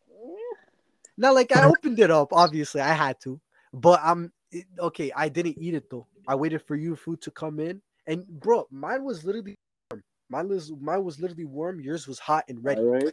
Not 1.18 1.34
like 1.34 1.54
I 1.54 1.66
opened 1.66 1.98
it 1.98 2.10
up. 2.10 2.32
Obviously, 2.32 2.80
I 2.80 2.92
had 2.92 3.20
to, 3.22 3.40
but 3.74 4.00
I'm 4.02 4.32
it- 4.52 4.66
okay. 4.78 5.10
I 5.14 5.28
didn't 5.28 5.58
eat 5.58 5.74
it 5.74 5.90
though. 5.90 6.06
I 6.28 6.36
waited 6.36 6.62
for 6.62 6.76
your 6.76 6.94
food 6.96 7.20
to 7.22 7.30
come 7.32 7.58
in, 7.58 7.82
and 8.06 8.24
bro, 8.26 8.66
mine 8.70 9.02
was 9.04 9.24
literally 9.24 9.56
warm. 9.90 10.02
Mine 10.30 10.48
was 10.48 10.72
mine 10.80 11.02
was 11.04 11.20
literally 11.20 11.44
warm. 11.44 11.80
Yours 11.80 12.06
was 12.06 12.18
hot 12.20 12.44
and 12.48 12.62
ready. 12.64 12.80
All 12.80 12.86
right. 12.86 13.12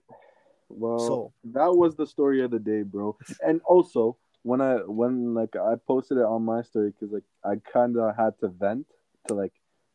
Well, 0.70 1.00
So- 1.00 1.34
that 1.46 1.74
was 1.76 1.96
the 1.96 2.06
story 2.06 2.44
of 2.44 2.52
the 2.52 2.60
day, 2.60 2.84
bro. 2.84 3.18
And 3.46 3.60
also, 3.66 4.18
when 4.44 4.62
I 4.62 4.76
when 4.86 5.34
like 5.34 5.56
I 5.56 5.74
posted 5.88 6.20
it 6.20 6.26
on 6.26 6.46
my 6.46 6.62
story 6.62 6.92
because 6.92 7.12
like 7.12 7.26
I 7.44 7.56
kind 7.74 7.98
of 7.98 8.16
had 8.16 8.38
to 8.42 8.50
vent 8.50 8.86
to 9.28 9.34
like 9.34 9.54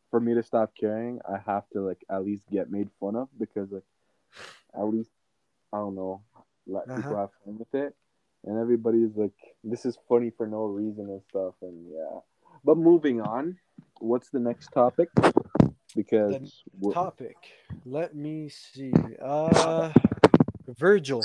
for 0.09 0.19
me 0.19 0.33
to 0.33 0.43
stop 0.43 0.73
caring, 0.77 1.21
I 1.25 1.37
have 1.45 1.63
to 1.71 1.79
like 1.79 2.03
at 2.09 2.25
least 2.25 2.43
get 2.51 2.69
made 2.69 2.89
fun 2.99 3.15
of 3.15 3.29
because 3.39 3.71
like 3.71 3.87
at 4.77 4.83
least 4.83 5.11
I 5.71 5.77
don't 5.77 5.95
know 5.95 6.21
let 6.67 6.89
Uh-huh. 6.89 6.95
people 6.95 7.17
have 7.17 7.29
fun 7.43 7.57
with 7.57 7.73
it, 7.73 7.95
and 8.45 8.57
everybody's 8.57 9.15
like 9.15 9.33
this 9.63 9.85
is 9.85 9.97
funny 10.07 10.29
for 10.29 10.47
no 10.47 10.65
reason 10.65 11.09
and 11.09 11.21
stuff, 11.29 11.55
and 11.61 11.91
yeah. 11.91 12.19
But 12.63 12.77
moving 12.77 13.21
on, 13.21 13.57
what's 13.99 14.29
the 14.29 14.39
next 14.39 14.69
topic? 14.69 15.09
Because 15.95 16.63
Topic. 16.93 17.37
Let 17.85 18.15
me 18.15 18.49
see. 18.49 18.93
Uh, 19.21 19.91
Virgil. 20.67 21.21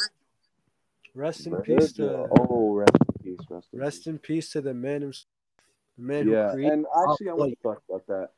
Rest 1.15 1.47
in 1.47 1.57
peace 1.63 1.93
to 1.95 2.29
oh, 2.39 2.75
rest 2.75 2.91
in 3.01 3.23
peace, 3.25 3.47
rest 3.49 3.69
in 3.73 3.79
rest 3.79 3.99
peace. 3.99 4.07
in 4.07 4.19
peace 4.19 4.51
to 4.51 4.61
the 4.61 4.75
man 4.75 5.01
himself, 5.01 5.27
the 5.97 6.05
man 6.05 6.29
yeah, 6.29 6.53
and 6.53 6.85
actually, 6.95 7.31
I 7.31 7.33
want 7.33 7.53
to 7.53 7.63
talk 7.63 7.83
about 7.89 8.07
that. 8.09 8.31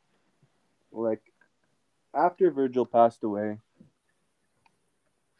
Like, 0.93 1.21
after 2.15 2.53
Virgil 2.53 2.87
passed 2.87 3.25
away, 3.25 3.59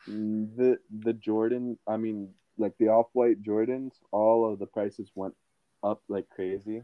the 0.07 0.79
the 1.01 1.13
Jordan, 1.13 1.79
I 1.87 1.97
mean, 1.97 2.31
like 2.57 2.73
the 2.79 2.89
off 2.89 3.09
white 3.13 3.43
Jordans, 3.43 3.93
all 4.11 4.51
of 4.51 4.59
the 4.59 4.67
prices 4.67 5.11
went 5.15 5.35
up 5.83 6.03
like 6.09 6.29
crazy. 6.29 6.83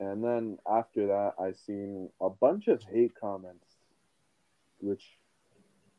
And 0.00 0.22
then 0.22 0.58
after 0.70 1.08
that, 1.08 1.34
I 1.40 1.52
seen 1.52 2.08
a 2.20 2.30
bunch 2.30 2.68
of 2.68 2.80
hate 2.82 3.12
comments, 3.20 3.66
which 4.78 5.04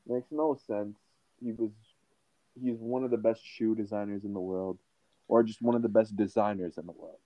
makes 0.08 0.32
no 0.32 0.58
sense. 0.68 0.98
He 1.44 1.52
was 1.52 1.72
he's 2.62 2.78
one 2.80 3.04
of 3.04 3.12
the 3.12 3.18
best 3.18 3.42
shoe 3.44 3.76
designers 3.76 4.24
in 4.24 4.34
the 4.34 4.40
world, 4.40 4.80
or 5.28 5.44
just 5.44 5.62
one 5.62 5.76
of 5.76 5.82
the 5.82 5.90
best 5.90 6.16
designers 6.16 6.78
in 6.78 6.86
the 6.86 6.94
world. 6.94 7.20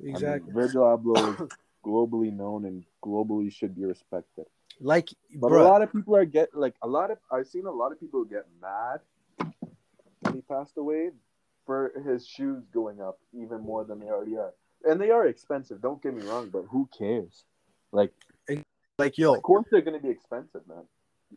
I 0.00 0.04
mean, 0.04 0.14
Exactly. 0.14 0.52
Virgil 0.52 0.82
Abloh 0.82 1.34
is 1.34 1.48
globally 1.84 2.32
known 2.32 2.64
and 2.64 2.84
globally 3.02 3.52
should 3.52 3.76
be 3.76 3.84
respected. 3.84 4.46
Like, 4.80 5.08
But 5.36 5.48
bro. 5.48 5.62
a 5.62 5.68
lot 5.68 5.82
of 5.82 5.92
people 5.92 6.16
are 6.16 6.24
get 6.24 6.54
like 6.54 6.74
a 6.82 6.88
lot 6.88 7.10
of 7.10 7.18
I've 7.30 7.46
seen 7.46 7.66
a 7.66 7.70
lot 7.70 7.92
of 7.92 8.00
people 8.00 8.24
get 8.24 8.46
mad 8.60 9.00
when 10.20 10.34
he 10.34 10.40
passed 10.42 10.76
away 10.76 11.10
for 11.66 11.92
his 12.06 12.26
shoes 12.26 12.64
going 12.72 13.00
up 13.00 13.18
even 13.32 13.60
more 13.60 13.84
than 13.84 13.98
they 14.00 14.06
already 14.06 14.36
are. 14.36 14.52
And 14.84 15.00
they 15.00 15.10
are 15.10 15.26
expensive, 15.26 15.80
don't 15.80 16.02
get 16.02 16.14
me 16.14 16.22
wrong, 16.22 16.50
but 16.50 16.64
who 16.70 16.88
cares? 16.96 17.44
Like 17.92 18.12
like, 18.98 19.18
yo, 19.18 19.34
of 19.34 19.42
course 19.42 19.66
they're 19.70 19.80
gonna 19.82 19.98
be 19.98 20.08
expensive, 20.10 20.60
man. 20.68 20.84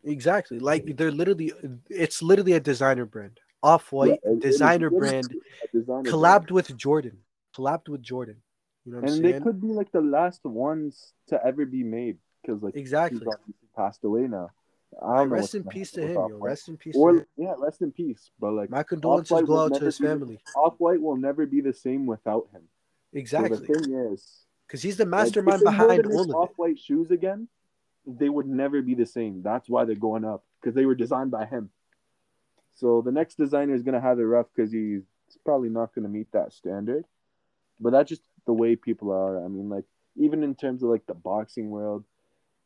exactly. 0.04 0.60
Like, 0.60 0.96
they're 0.96 1.12
literally. 1.12 1.52
It's 1.90 2.22
literally 2.22 2.54
a 2.54 2.60
designer 2.60 3.06
brand. 3.06 3.40
Off 3.64 3.92
white 3.92 4.20
Yeah, 4.24 4.32
it- 4.32 4.38
it 4.38 4.46
is 4.46 4.52
designer 4.52 4.92
brand 4.92 5.34
designer 5.74 6.12
collabed 6.12 6.52
with 6.52 6.76
Jordan. 6.78 7.18
Collabed 7.56 7.90
with 7.90 8.04
Jordan. 8.04 8.44
You 8.86 8.92
know 8.92 9.00
what 9.00 9.10
I'm 9.10 9.16
and 9.16 9.26
they 9.26 9.40
could 9.40 9.60
be 9.60 9.70
like 9.70 9.92
the 9.92 10.02
last 10.02 10.46
ones 10.46 11.14
to 11.30 11.44
ever 11.44 11.66
be 11.66 11.84
made 11.84 12.20
because 12.48 12.64
like 12.64 12.76
Exactly. 12.76 13.20
he's 13.46 13.56
passed 13.76 14.04
away 14.04 14.28
now. 14.28 14.50
I 15.02 15.20
Like, 15.22 15.30
rest 15.32 15.56
in 15.56 15.64
peace 15.66 15.92
to 15.92 16.02
him, 16.02 16.14
yo. 16.16 16.38
Rest 16.40 16.70
in 16.70 16.78
peace 16.78 16.96
Or 16.98 17.16
him. 17.18 17.26
yeah, 17.36 17.54
rest 17.58 17.82
in 17.82 17.92
peace. 17.92 18.32
But 18.40 18.54
like 18.54 18.70
My 18.70 18.84
condolences 18.84 19.42
go 19.46 19.60
out 19.60 19.74
to 19.76 19.84
his 19.86 19.98
family. 19.98 20.40
Off 20.56 20.76
White 20.78 21.02
will 21.02 21.18
never 21.18 21.46
be 21.46 21.62
the 21.62 21.74
same 21.74 22.06
without 22.06 22.48
him. 22.54 22.62
So 23.14 23.20
Exactly. 23.20 23.58
the 23.58 23.66
thing 23.66 23.94
is, 24.14 24.46
Because 24.66 24.82
he's 24.82 24.98
the 24.98 25.06
mastermind 25.06 25.62
were 25.62 25.72
behind 25.72 26.06
all 26.08 26.22
of. 26.30 26.36
Off 26.36 26.52
White 26.58 26.80
shoes 26.80 27.12
again, 27.12 27.48
they 28.06 28.30
would 28.30 28.48
never 28.48 28.82
be 28.82 28.96
the 28.96 29.06
same. 29.06 29.42
That's 29.44 29.70
why 29.70 29.84
they're 29.86 29.96
going 29.96 30.24
up 30.24 30.44
because 30.62 30.74
they 30.74 30.86
were 30.86 30.96
designed 30.96 31.32
by 31.32 31.46
him. 31.46 31.70
So 32.76 33.02
the 33.02 33.12
next 33.12 33.36
designer 33.36 33.74
is 33.74 33.84
gonna 33.84 34.00
have 34.02 34.20
it 34.20 34.24
rough 34.24 34.48
because 34.56 34.72
he's 34.72 35.04
probably 35.44 35.70
not 35.70 35.94
gonna 35.94 36.10
meet 36.10 36.32
that 36.32 36.54
standard. 36.54 37.06
But 37.80 37.92
that's 37.92 38.10
just 38.10 38.24
the 38.46 38.54
way 38.54 38.76
people 38.76 39.12
are. 39.12 39.44
I 39.44 39.48
mean, 39.50 39.68
like 39.70 39.86
even 40.16 40.44
in 40.44 40.56
terms 40.56 40.82
of 40.84 40.90
like 40.90 41.06
the 41.06 41.14
boxing 41.14 41.70
world, 41.70 42.06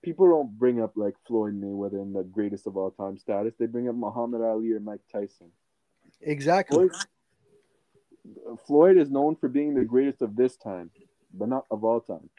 people 0.01 0.27
don't 0.27 0.57
bring 0.57 0.81
up 0.81 0.93
like 0.95 1.15
Floyd 1.27 1.59
Mayweather 1.59 2.01
in 2.01 2.13
the 2.13 2.23
greatest 2.23 2.67
of 2.67 2.77
all 2.77 2.91
time 2.91 3.17
status. 3.17 3.53
They 3.59 3.65
bring 3.65 3.87
up 3.89 3.95
Muhammad 3.95 4.41
Ali 4.41 4.71
or 4.71 4.79
Mike 4.79 5.01
Tyson. 5.11 5.47
Exactly. 6.21 6.89
Floyd, 6.89 6.91
Floyd 8.67 8.97
is 8.97 9.09
known 9.09 9.35
for 9.35 9.49
being 9.49 9.73
the 9.73 9.85
greatest 9.85 10.21
of 10.21 10.35
this 10.35 10.55
time, 10.55 10.91
but 11.33 11.49
not 11.49 11.65
of 11.71 11.83
all 11.83 12.01
time. 12.01 12.29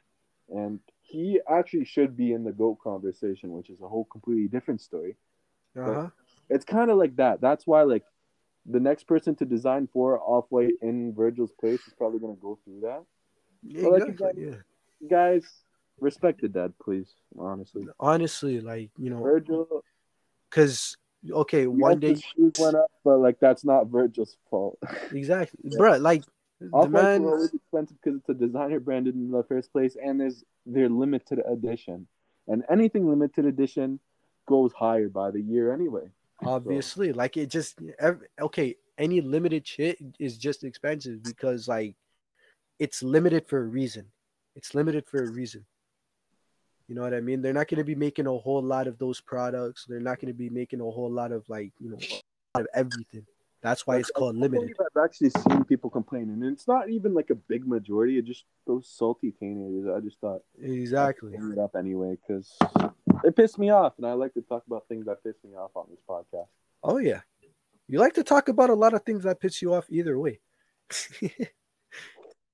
And 0.49 0.81
he 1.01 1.41
actually 1.49 1.85
should 1.85 2.17
be 2.17 2.33
in 2.33 2.45
the 2.45 2.53
GOAT 2.53 2.79
conversation, 2.83 3.53
which 3.53 3.71
is 3.71 3.81
a 3.81 3.89
whole 3.89 4.05
completely 4.05 4.49
different 4.49 4.81
story. 4.81 5.17
Uh 5.77 5.95
huh. 5.95 6.09
It's 6.51 6.65
kind 6.65 6.91
of 6.91 6.99
like 6.99 7.17
that. 7.17 7.41
That's 7.41 7.67
why, 7.67 7.83
like, 7.83 8.05
the 8.67 8.81
next 8.81 9.05
person 9.05 9.35
to 9.37 9.45
design 9.45 9.89
for 9.93 10.21
Off 10.21 10.47
White 10.51 10.75
in 10.83 11.15
Virgil's 11.15 11.53
place 11.53 11.81
is 11.87 11.95
probably 11.95 12.19
going 12.19 12.37
to 12.37 12.43
go 12.43 12.59
through 12.65 12.81
that. 12.81 13.03
Well, 13.83 13.93
like, 13.93 14.09
Exactly. 14.09 14.51
Yeah. 14.51 15.09
Guys, 15.09 15.45
respect 16.01 16.41
the 16.41 16.49
dead, 16.49 16.73
please. 16.83 17.15
Honestly, 17.39 17.87
Honestly, 18.01 18.61
like 18.61 18.91
you 18.99 19.11
know, 19.11 19.23
Virgil. 19.23 19.85
because 20.51 20.97
okay, 21.31 21.67
one 21.67 22.01
day 22.01 22.09
yes, 22.11 22.23
the 22.37 22.43
shoes 22.43 22.53
went 22.59 22.77
up, 22.77 22.91
but 23.05 23.19
like 23.19 23.39
that's 23.41 23.65
not 23.65 23.87
Virgil's 23.89 24.37
fault. 24.51 24.79
exactly, 25.13 25.59
Yeah. 25.65 25.79
bro. 25.79 25.97
Like 25.99 26.25
the 26.61 26.69
Off 26.73 26.91
man, 26.91 27.25
are 27.25 27.35
always 27.35 27.53
expensive 27.55 27.97
because 28.03 28.19
it's 28.21 28.29
a 28.29 28.35
designer 28.35 28.81
brand 28.81 29.09
in 29.09 29.31
the 29.31 29.43
first 29.45 29.73
place, 29.73 29.97
and 30.03 30.21
there's 30.21 30.45
they're 30.67 30.89
limited 30.89 31.41
edition, 31.47 32.07
and 32.49 32.63
anything 32.71 33.09
limited 33.09 33.47
edition 33.47 33.99
goes 34.49 34.73
higher 34.73 35.09
by 35.09 35.31
the 35.31 35.41
year 35.41 35.73
anyway. 35.73 36.11
obviously, 36.45 37.13
like 37.13 37.37
it 37.37 37.49
just 37.49 37.79
ev- 37.99 38.23
okay. 38.41 38.77
Any 38.99 39.23
limited 39.23 39.67
shit 39.67 39.97
is 40.21 40.37
just 40.37 40.63
expensive 40.65 41.23
because 41.23 41.67
like 41.67 41.97
it's 42.79 43.03
limited 43.03 43.49
for 43.49 43.59
a 43.59 43.65
reason. 43.65 44.05
It's 44.55 44.75
limited 44.75 45.07
for 45.09 45.25
a 45.25 45.31
reason. 45.31 45.65
You 46.93 46.97
know 46.97 47.05
what 47.05 47.15
I 47.15 47.21
mean? 47.23 47.41
They're 47.41 47.55
not 47.55 47.69
going 47.69 47.79
to 47.79 47.85
be 47.85 47.95
making 47.95 48.27
a 48.27 48.37
whole 48.37 48.63
lot 48.63 48.87
of 48.87 48.99
those 48.99 49.19
products. 49.19 49.87
They're 49.89 49.99
not 49.99 50.21
going 50.21 50.31
to 50.31 50.37
be 50.37 50.51
making 50.51 50.83
a 50.83 50.85
whole 50.85 51.11
lot 51.11 51.33
of 51.33 51.49
like 51.49 51.73
you 51.81 51.89
know 51.89 51.97
of 52.55 52.67
everything. 52.75 53.25
That's 53.63 53.87
why 53.87 53.95
Like, 53.95 54.01
it's 54.03 54.11
called 54.11 54.37
limited. 54.37 54.77
I've 54.79 55.03
actually 55.03 55.31
seen 55.31 55.65
people 55.65 55.89
complaining, 55.89 56.43
and 56.43 56.53
it's 56.53 56.69
not 56.69 56.91
even 56.91 57.15
like 57.15 57.31
a 57.31 57.35
big 57.35 57.67
majority. 57.67 58.19
It's 58.19 58.29
just 58.29 58.45
those 58.67 58.87
salty 58.87 59.31
teenagers. 59.31 59.89
I 59.89 60.01
just 60.01 60.21
thought 60.21 60.43
Exactly. 60.61 61.33
It 61.33 61.59
up 61.59 61.77
anyway 61.77 62.19
because 62.21 62.55
it 63.25 63.35
pissed 63.37 63.59
me 63.59 63.71
off, 63.71 63.95
and 63.97 64.07
I 64.07 64.13
like 64.13 64.35
to 64.35 64.43
talk 64.43 64.65
about 64.67 64.87
things 64.87 65.07
that 65.07 65.25
piss 65.25 65.37
me 65.43 65.57
off 65.57 65.71
on 65.75 65.87
this 65.89 66.01
podcast. 66.07 66.49
Oh 66.85 66.99
yeah. 66.99 67.23
You 67.89 68.01
like 68.01 68.13
to 68.17 68.23
talk 68.23 68.49
about 68.49 68.69
a 68.69 68.75
lot 68.75 68.93
of 68.93 69.03
things 69.05 69.23
that 69.23 69.41
piss 69.41 69.63
you 69.63 69.73
off 69.73 69.87
either 69.89 70.19
way. 70.19 70.41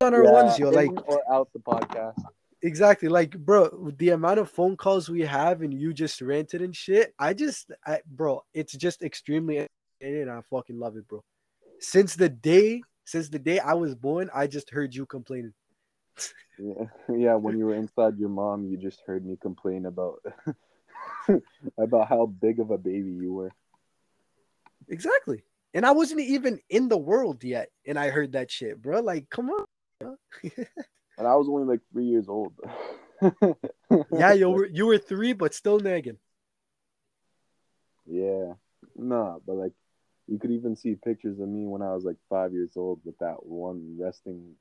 on 0.00 0.14
our 0.14 0.22
ones, 0.32 0.60
yo, 0.60 0.70
like 0.70 0.92
or 1.08 1.22
out 1.28 1.48
the 1.52 1.58
podcast. 1.58 2.22
Exactly, 2.62 3.08
like 3.08 3.38
bro, 3.38 3.92
the 3.98 4.10
amount 4.10 4.40
of 4.40 4.50
phone 4.50 4.76
calls 4.76 5.08
we 5.08 5.22
have 5.22 5.62
and 5.62 5.72
you 5.72 5.92
just 5.92 6.20
ranted 6.20 6.62
and 6.62 6.74
shit. 6.74 7.14
I 7.18 7.34
just, 7.34 7.70
I, 7.86 8.00
bro, 8.06 8.42
it's 8.54 8.72
just 8.72 9.02
extremely. 9.02 9.66
And 10.00 10.30
I 10.30 10.40
fucking 10.50 10.78
love 10.78 10.96
it, 10.96 11.08
bro. 11.08 11.22
Since 11.80 12.14
the 12.14 12.28
day, 12.28 12.82
since 13.04 13.28
the 13.28 13.38
day 13.38 13.58
I 13.58 13.74
was 13.74 13.94
born, 13.94 14.30
I 14.34 14.46
just 14.46 14.70
heard 14.70 14.94
you 14.94 15.06
complaining. 15.06 15.54
Yeah, 16.58 16.84
yeah. 17.08 17.34
When 17.34 17.58
you 17.58 17.66
were 17.66 17.74
inside 17.74 18.18
your 18.18 18.28
mom, 18.28 18.64
you 18.64 18.76
just 18.76 19.00
heard 19.06 19.24
me 19.24 19.36
complain 19.40 19.86
about 19.86 20.20
about 21.78 22.08
how 22.08 22.26
big 22.26 22.58
of 22.60 22.70
a 22.70 22.78
baby 22.78 23.10
you 23.10 23.32
were. 23.32 23.52
Exactly. 24.88 25.44
And 25.74 25.84
I 25.84 25.92
wasn't 25.92 26.20
even 26.20 26.60
in 26.70 26.88
the 26.88 26.96
world 26.96 27.44
yet, 27.44 27.70
and 27.86 27.98
I 27.98 28.08
heard 28.08 28.32
that 28.32 28.50
shit, 28.50 28.80
bro. 28.80 29.00
Like, 29.00 29.28
come 29.30 29.50
on. 29.50 30.16
And 31.18 31.26
I 31.26 31.34
was 31.34 31.48
only 31.48 31.64
like 31.64 31.80
three 31.92 32.06
years 32.06 32.28
old. 32.28 32.52
yeah, 34.16 34.32
you 34.32 34.48
were 34.48 34.66
you 34.66 34.86
were 34.86 34.98
three, 34.98 35.32
but 35.32 35.52
still 35.52 35.80
nagging. 35.80 36.18
Yeah. 38.06 38.54
Nah, 38.96 39.38
but 39.44 39.56
like 39.56 39.72
you 40.28 40.38
could 40.38 40.52
even 40.52 40.76
see 40.76 40.94
pictures 40.94 41.40
of 41.40 41.48
me 41.48 41.66
when 41.66 41.82
I 41.82 41.92
was 41.94 42.04
like 42.04 42.16
five 42.30 42.52
years 42.52 42.72
old 42.76 43.00
with 43.04 43.18
that 43.18 43.44
one 43.44 43.96
resting 43.98 44.54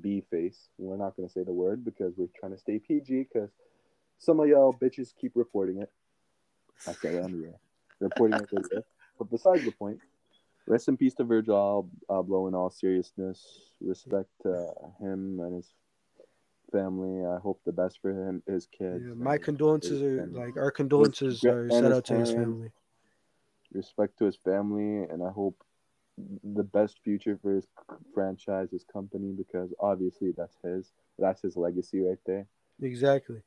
bee 0.00 0.24
face. 0.30 0.68
We're 0.76 0.96
not 0.96 1.16
gonna 1.16 1.28
say 1.28 1.44
the 1.44 1.52
word 1.52 1.84
because 1.84 2.14
we're 2.16 2.28
trying 2.38 2.52
to 2.52 2.58
stay 2.58 2.80
PG 2.80 3.28
because 3.32 3.50
some 4.18 4.40
of 4.40 4.48
y'all 4.48 4.72
bitches 4.74 5.12
keep 5.20 5.32
reporting 5.36 5.78
it. 5.82 5.92
I 6.86 6.92
said 6.92 7.14
it 7.14 7.24
anyway. 7.24 7.54
Reporting 8.00 8.40
it. 8.40 8.84
But 9.18 9.30
besides 9.30 9.64
the 9.64 9.72
point, 9.72 10.00
rest 10.66 10.88
in 10.88 10.96
peace 10.96 11.14
to 11.14 11.24
Virgil 11.24 11.88
Abloh 12.08 12.48
in 12.48 12.54
all 12.54 12.70
seriousness. 12.70 13.60
Respect 13.80 14.28
to 14.42 14.66
him 15.00 15.40
and 15.40 15.56
his 15.56 15.72
family. 16.72 17.24
I 17.24 17.38
hope 17.38 17.60
the 17.64 17.72
best 17.72 18.00
for 18.00 18.10
him, 18.10 18.42
his 18.46 18.66
kids. 18.66 19.02
Yeah, 19.06 19.14
my 19.14 19.38
condolences 19.38 20.02
are 20.02 20.26
like 20.32 20.56
our 20.56 20.70
condolences 20.70 21.44
are 21.44 21.70
set 21.70 21.92
out 21.92 22.04
to 22.06 22.14
his 22.14 22.30
family. 22.30 22.70
respect 23.72 24.18
to 24.18 24.24
his 24.24 24.36
family, 24.36 25.04
and 25.10 25.22
I 25.22 25.30
hope 25.30 25.56
the 26.54 26.62
best 26.64 26.98
future 27.02 27.38
for 27.40 27.54
his 27.54 27.66
franchise, 28.14 28.68
his 28.70 28.84
company, 28.84 29.32
because 29.32 29.72
obviously 29.80 30.32
that's 30.36 30.56
his, 30.62 30.92
that's 31.18 31.42
his 31.42 31.56
legacy 31.56 32.00
right 32.00 32.18
there. 32.26 32.46
Exactly. 32.82 33.42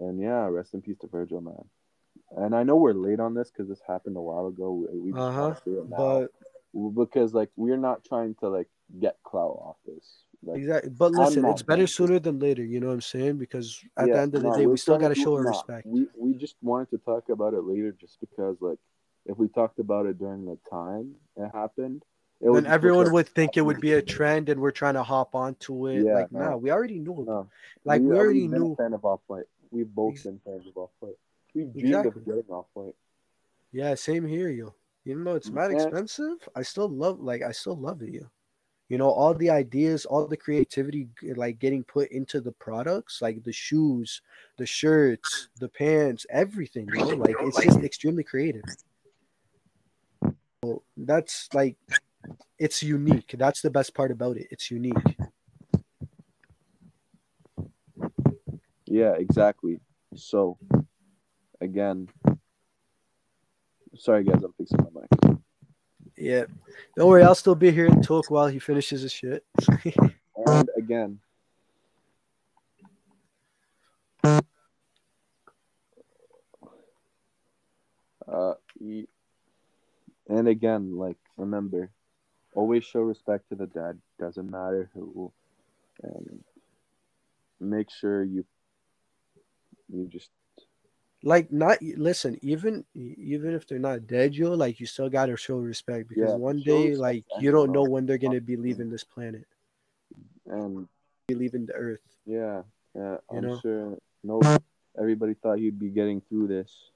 And 0.00 0.20
yeah, 0.20 0.46
rest 0.48 0.74
in 0.74 0.82
peace 0.82 0.98
to 0.98 1.06
Virgil, 1.06 1.40
man. 1.40 1.64
And 2.36 2.54
I 2.54 2.64
know 2.64 2.76
we're 2.76 2.92
late 2.92 3.20
on 3.20 3.34
this 3.34 3.50
because 3.50 3.68
this 3.68 3.80
happened 3.86 4.16
a 4.16 4.20
while 4.20 4.46
ago. 4.48 4.72
We, 4.72 4.98
we 4.98 5.12
just 5.12 5.20
Uh-huh, 5.20 5.40
want 5.42 5.56
to 5.56 5.62
say 5.62 5.70
it 5.70 5.88
now 5.88 5.96
But 5.96 6.32
because 6.94 7.32
like 7.34 7.50
we're 7.56 7.76
not 7.76 8.04
trying 8.04 8.34
to 8.36 8.48
like 8.48 8.68
get 9.00 9.16
clout 9.24 9.58
off 9.60 9.76
this. 9.86 10.18
Like, 10.42 10.58
exactly. 10.58 10.90
But 10.90 11.12
listen, 11.12 11.44
it's 11.46 11.62
better 11.62 11.86
sooner 11.86 12.18
than 12.18 12.38
later. 12.38 12.64
You 12.64 12.80
know 12.80 12.88
what 12.88 12.94
I'm 12.94 13.00
saying? 13.00 13.38
Because 13.38 13.82
at 13.96 14.06
the 14.06 14.20
end 14.20 14.34
of 14.34 14.42
the 14.42 14.50
no, 14.50 14.56
day, 14.56 14.66
we're 14.66 14.76
still 14.76 14.98
got 14.98 15.08
to 15.08 15.14
show 15.14 15.34
our 15.34 15.44
respect. 15.44 15.86
We 15.86 16.06
we 16.16 16.34
just 16.34 16.56
wanted 16.62 16.90
to 16.90 16.98
talk 16.98 17.28
about 17.30 17.54
it 17.54 17.64
later, 17.64 17.92
just 17.98 18.20
because 18.20 18.56
like 18.60 18.78
if 19.24 19.36
we 19.38 19.48
talked 19.48 19.78
about 19.78 20.06
it 20.06 20.18
during 20.18 20.44
the 20.44 20.58
time 20.70 21.14
it 21.36 21.50
happened, 21.52 22.02
it 22.40 22.52
Then 22.52 22.66
everyone 22.66 23.12
would 23.12 23.28
think 23.28 23.56
it 23.56 23.62
would 23.62 23.80
be 23.80 23.94
a 23.94 24.02
trend, 24.02 24.48
and 24.50 24.60
we're 24.60 24.70
trying 24.70 24.94
to 24.94 25.02
hop 25.02 25.34
onto 25.34 25.88
it. 25.88 26.04
Yeah, 26.04 26.14
like, 26.14 26.32
no. 26.32 26.38
nah, 26.38 26.56
we 26.56 26.70
already 26.70 26.98
knew. 26.98 27.24
No, 27.26 27.48
Like, 27.84 28.02
we 28.02 28.08
we've 28.08 28.18
already 28.18 28.46
been 28.46 28.60
knew. 28.60 28.76
fan 28.76 28.92
of 28.92 29.04
off 29.04 29.20
white. 29.26 29.46
We've 29.70 29.88
both 29.88 30.12
Ex- 30.14 30.24
been 30.24 30.40
fans 30.44 30.66
of 30.66 30.76
off 30.76 30.90
white. 31.00 31.16
We've 31.54 31.72
dreamed 31.72 31.86
Exactly. 31.88 32.20
of 32.20 32.26
getting 32.26 32.50
off 32.50 32.66
white. 32.74 32.94
Yeah, 33.72 33.94
same 33.94 34.26
here, 34.26 34.50
yo. 34.50 34.74
Even 35.06 35.22
though 35.22 35.36
it's 35.36 35.52
mad 35.52 35.70
expensive, 35.70 36.48
I 36.56 36.62
still 36.62 36.88
love 36.88 37.20
like 37.20 37.42
I 37.42 37.52
still 37.52 37.76
love 37.76 38.02
it, 38.02 38.10
yo. 38.10 38.22
You 38.88 38.98
know, 38.98 39.10
all 39.10 39.34
the 39.34 39.50
ideas, 39.50 40.04
all 40.04 40.26
the 40.26 40.36
creativity 40.36 41.08
like 41.34 41.58
getting 41.58 41.84
put 41.84 42.10
into 42.10 42.40
the 42.40 42.52
products, 42.52 43.22
like 43.22 43.42
the 43.42 43.52
shoes, 43.52 44.20
the 44.58 44.66
shirts, 44.66 45.48
the 45.58 45.68
pants, 45.68 46.26
everything, 46.30 46.88
you 46.92 46.98
know, 46.98 47.06
like 47.26 47.36
it's 47.40 47.60
just 47.60 47.78
extremely 47.80 48.24
creative. 48.24 48.64
So 50.64 50.82
that's 50.96 51.48
like 51.52 51.76
it's 52.58 52.82
unique. 52.82 53.34
That's 53.38 53.60
the 53.60 53.70
best 53.70 53.94
part 53.94 54.10
about 54.10 54.36
it. 54.36 54.48
It's 54.50 54.70
unique. 54.70 55.16
Yeah, 58.86 59.12
exactly. 59.12 59.80
So, 60.14 60.58
again, 61.60 62.08
sorry 63.98 64.24
guys, 64.24 64.42
I'm 64.42 64.52
fixing 64.52 64.78
my 64.78 65.00
mic. 65.00 65.38
Yeah. 66.16 66.44
Don't 66.96 67.08
worry, 67.08 67.22
I'll 67.22 67.34
still 67.34 67.54
be 67.54 67.70
here 67.70 67.86
and 67.86 68.02
talk 68.02 68.30
while 68.30 68.46
he 68.46 68.58
finishes 68.58 69.02
his 69.02 69.12
shit. 69.12 69.44
And 70.46 70.68
again, 70.76 71.18
uh, 74.22 74.42
and 80.28 80.46
again, 80.46 80.96
like 80.96 81.16
remember, 81.38 81.90
always 82.54 82.84
show 82.84 83.00
respect 83.00 83.48
to 83.48 83.54
the 83.54 83.66
dead. 83.66 83.98
Doesn't 84.20 84.50
matter 84.50 84.90
who, 84.94 85.32
and 86.02 86.44
make 87.58 87.90
sure 87.90 88.22
you 88.22 88.44
you 89.88 90.06
just 90.06 90.30
like 91.22 91.50
not 91.50 91.80
listen 91.82 92.38
even 92.42 92.84
even 92.94 93.54
if 93.54 93.66
they're 93.66 93.78
not 93.78 94.06
dead 94.06 94.34
yo 94.34 94.52
like 94.52 94.78
you 94.78 94.86
still 94.86 95.08
gotta 95.08 95.36
show 95.36 95.56
respect 95.56 96.08
because 96.08 96.30
Yeah, 96.32 96.36
one 96.36 96.60
day 96.60 96.94
like 96.94 97.24
you 97.40 97.50
don't 97.50 97.72
know 97.72 97.84
when 97.84 98.06
they're 98.06 98.18
gonna 98.18 98.40
be 98.40 98.56
leaving 98.56 98.90
this 98.90 99.04
planet 99.04 99.44
and 100.46 100.86
be 101.26 101.34
leaving 101.34 101.66
the 101.66 101.72
earth 101.74 102.00
yeah, 102.26 102.62
yeah. 102.94 103.16
You 103.32 103.38
I'm 103.38 103.46
know? 103.46 103.60
sure. 103.60 103.96
No, 104.24 104.42
everybody 104.98 105.34
thought 105.34 105.58
he'd 105.58 105.78
be 105.78 105.88
getting 105.88 106.20
through 106.28 106.48
this. 106.48 106.90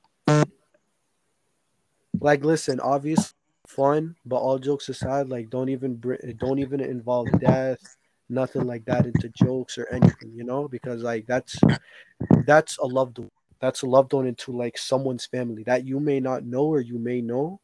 like 2.21 2.45
listen 2.45 2.81
obvious 2.81 3.35
fun 3.67 4.17
but 4.27 4.37
all 4.37 4.59
jokes 4.59 4.89
aside 4.89 5.29
like 5.29 5.49
don't 5.49 5.69
even 5.69 5.95
br- 5.95 6.15
don't 6.39 6.59
even 6.59 6.81
involve 6.81 7.29
death 7.41 7.97
nothing 8.29 8.67
like 8.67 8.85
that 8.85 9.07
into 9.07 9.29
jokes 9.31 9.79
or 9.79 9.87
anything 9.89 10.33
you 10.35 10.45
know 10.45 10.69
because 10.69 11.03
like 11.03 11.27
that's 11.27 11.59
that's 12.47 12.79
a 12.79 12.87
loved 12.87 13.19
one 13.19 13.31
that's 13.61 13.83
a 13.83 13.87
loved 13.87 14.13
one 14.13 14.27
into 14.27 14.53
like 14.53 14.77
someone's 14.79 15.27
family 15.27 15.63
that 15.63 15.87
you 15.87 16.01
may 16.01 16.21
not 16.21 16.45
know 16.45 16.65
or 16.65 16.81
you 16.81 16.99
may 16.99 17.21
know 17.21 17.61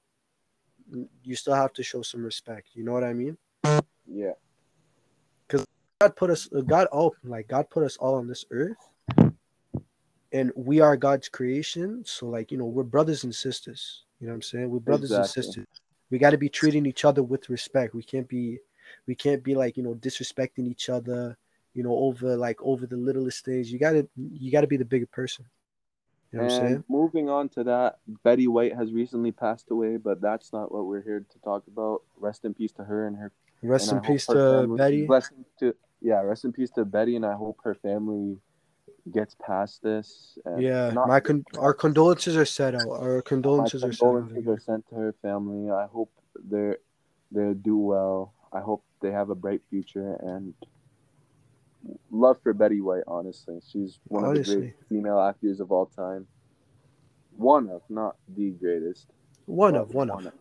you 1.23 1.35
still 1.35 1.55
have 1.55 1.73
to 1.73 1.83
show 1.83 2.03
some 2.03 2.23
respect 2.23 2.69
you 2.75 2.85
know 2.85 2.93
what 2.93 3.05
i 3.05 3.13
mean 3.13 3.37
Yeah, 4.07 4.33
Cause 5.49 5.65
God 6.01 6.15
put 6.17 6.31
us 6.31 6.49
uh, 6.55 6.61
God 6.61 6.87
all 6.89 7.15
like 7.25 7.49
God 7.49 7.69
put 7.71 7.85
us 7.85 7.97
all 7.97 8.15
on 8.15 8.29
this 8.29 8.45
earth 8.51 8.77
and 10.33 10.53
we 10.55 10.81
are 10.81 10.97
God's 10.97 11.29
creation. 11.29 12.03
So 12.05 12.27
like, 12.27 12.51
you 12.51 12.59
know, 12.59 12.67
we're 12.67 12.83
brothers 12.83 13.25
and 13.25 13.35
sisters. 13.35 14.05
You 14.21 14.27
know 14.27 14.33
what 14.33 14.37
I'm 14.37 14.43
saying? 14.43 14.71
We're 14.71 14.81
brothers 14.81 15.11
Exactly. 15.11 15.41
and 15.41 15.45
sisters. 15.45 15.67
We 16.11 16.19
gotta 16.19 16.39
be 16.39 16.49
treating 16.49 16.87
each 16.87 17.05
other 17.05 17.23
with 17.23 17.49
respect. 17.49 17.95
We 17.95 18.03
can't 18.03 18.29
be 18.29 18.59
we 19.07 19.15
can't 19.15 19.43
be 19.43 19.55
like, 19.55 19.77
you 19.77 19.83
know, 19.83 19.95
disrespecting 19.95 20.69
each 20.71 20.89
other, 20.89 21.37
you 21.75 21.83
know, 21.83 21.95
over 21.95 22.37
like 22.37 22.61
over 22.63 22.87
the 22.87 22.97
littlest 22.97 23.45
things. 23.45 23.73
You 23.73 23.79
gotta 23.79 24.07
you 24.17 24.53
gotta 24.53 24.67
be 24.67 24.77
the 24.77 24.85
bigger 24.85 25.07
person. 25.07 25.45
You 26.37 26.43
know 26.43 26.49
what 26.49 26.53
I'm 26.53 26.67
and 26.67 26.69
saying? 26.75 26.85
moving 26.89 27.29
on 27.31 27.49
to 27.51 27.65
that, 27.65 27.99
Betty 28.23 28.47
White 28.47 28.75
has 28.77 28.93
recently 28.93 29.33
passed 29.33 29.71
away, 29.71 29.97
but 29.97 30.21
that's 30.21 30.53
not 30.53 30.71
what 30.71 30.85
we're 30.87 31.03
here 31.03 31.21
to 31.21 31.39
talk 31.41 31.65
about. 31.67 32.03
Rest 32.19 32.45
in 32.45 32.53
peace 32.53 32.73
to 32.73 32.85
her 32.85 33.07
and 33.07 33.17
her. 33.17 33.33
Rest 33.63 33.91
and 33.91 34.05
in 34.05 34.13
peace 34.13 34.27
to 34.27 34.35
family- 34.35 34.77
Betty. 34.77 35.07
Blessings 35.07 35.47
to 35.61 35.75
yeah, 36.03 36.21
rest 36.21 36.45
in 36.45 36.53
peace 36.53 36.71
to 36.73 36.85
Betty, 36.85 37.17
and 37.17 37.25
I 37.25 37.35
hope 37.35 37.59
her 37.65 37.75
family 37.75 38.39
gets 39.11 39.35
past 39.35 39.83
this. 39.83 40.39
and 40.45 40.61
Yeah, 40.61 40.91
not 40.91 41.09
my 41.09 41.21
con- 41.21 41.45
our 41.59 41.73
condolences 41.73 42.37
are 42.37 42.45
set 42.45 42.75
out. 42.75 42.87
Our 42.89 43.23
condolences 43.23 43.83
are 43.83 43.93
set 43.93 44.07
out. 44.07 44.31
are 44.47 44.61
sent 44.61 44.87
to 44.91 44.95
her 44.95 45.15
family. 45.23 45.71
I 45.71 45.87
hope 45.87 46.11
they're 46.35 46.79
they 47.33 47.55
do 47.55 47.79
well. 47.79 48.35
I 48.53 48.61
hope 48.61 48.85
they 49.01 49.11
have 49.11 49.31
a 49.31 49.35
bright 49.35 49.63
future 49.71 50.15
and 50.21 50.55
love 52.11 52.39
for 52.43 52.53
Betty 52.53 52.81
White. 52.81 53.05
Honestly, 53.07 53.61
she's 53.71 53.99
one 54.09 54.25
of 54.25 54.31
the 54.31 54.37
Honestly. 54.41 54.57
great 54.57 54.75
female 54.89 55.21
actors 55.21 55.61
of 55.61 55.71
all 55.73 55.87
time. 55.87 56.27
One 57.37 57.69
of, 57.69 57.83
not 57.89 58.17
the 58.37 58.51
greatest. 58.51 59.09
One 59.47 59.77
of, 59.77 59.93
one 59.95 60.11
of. 60.11 60.33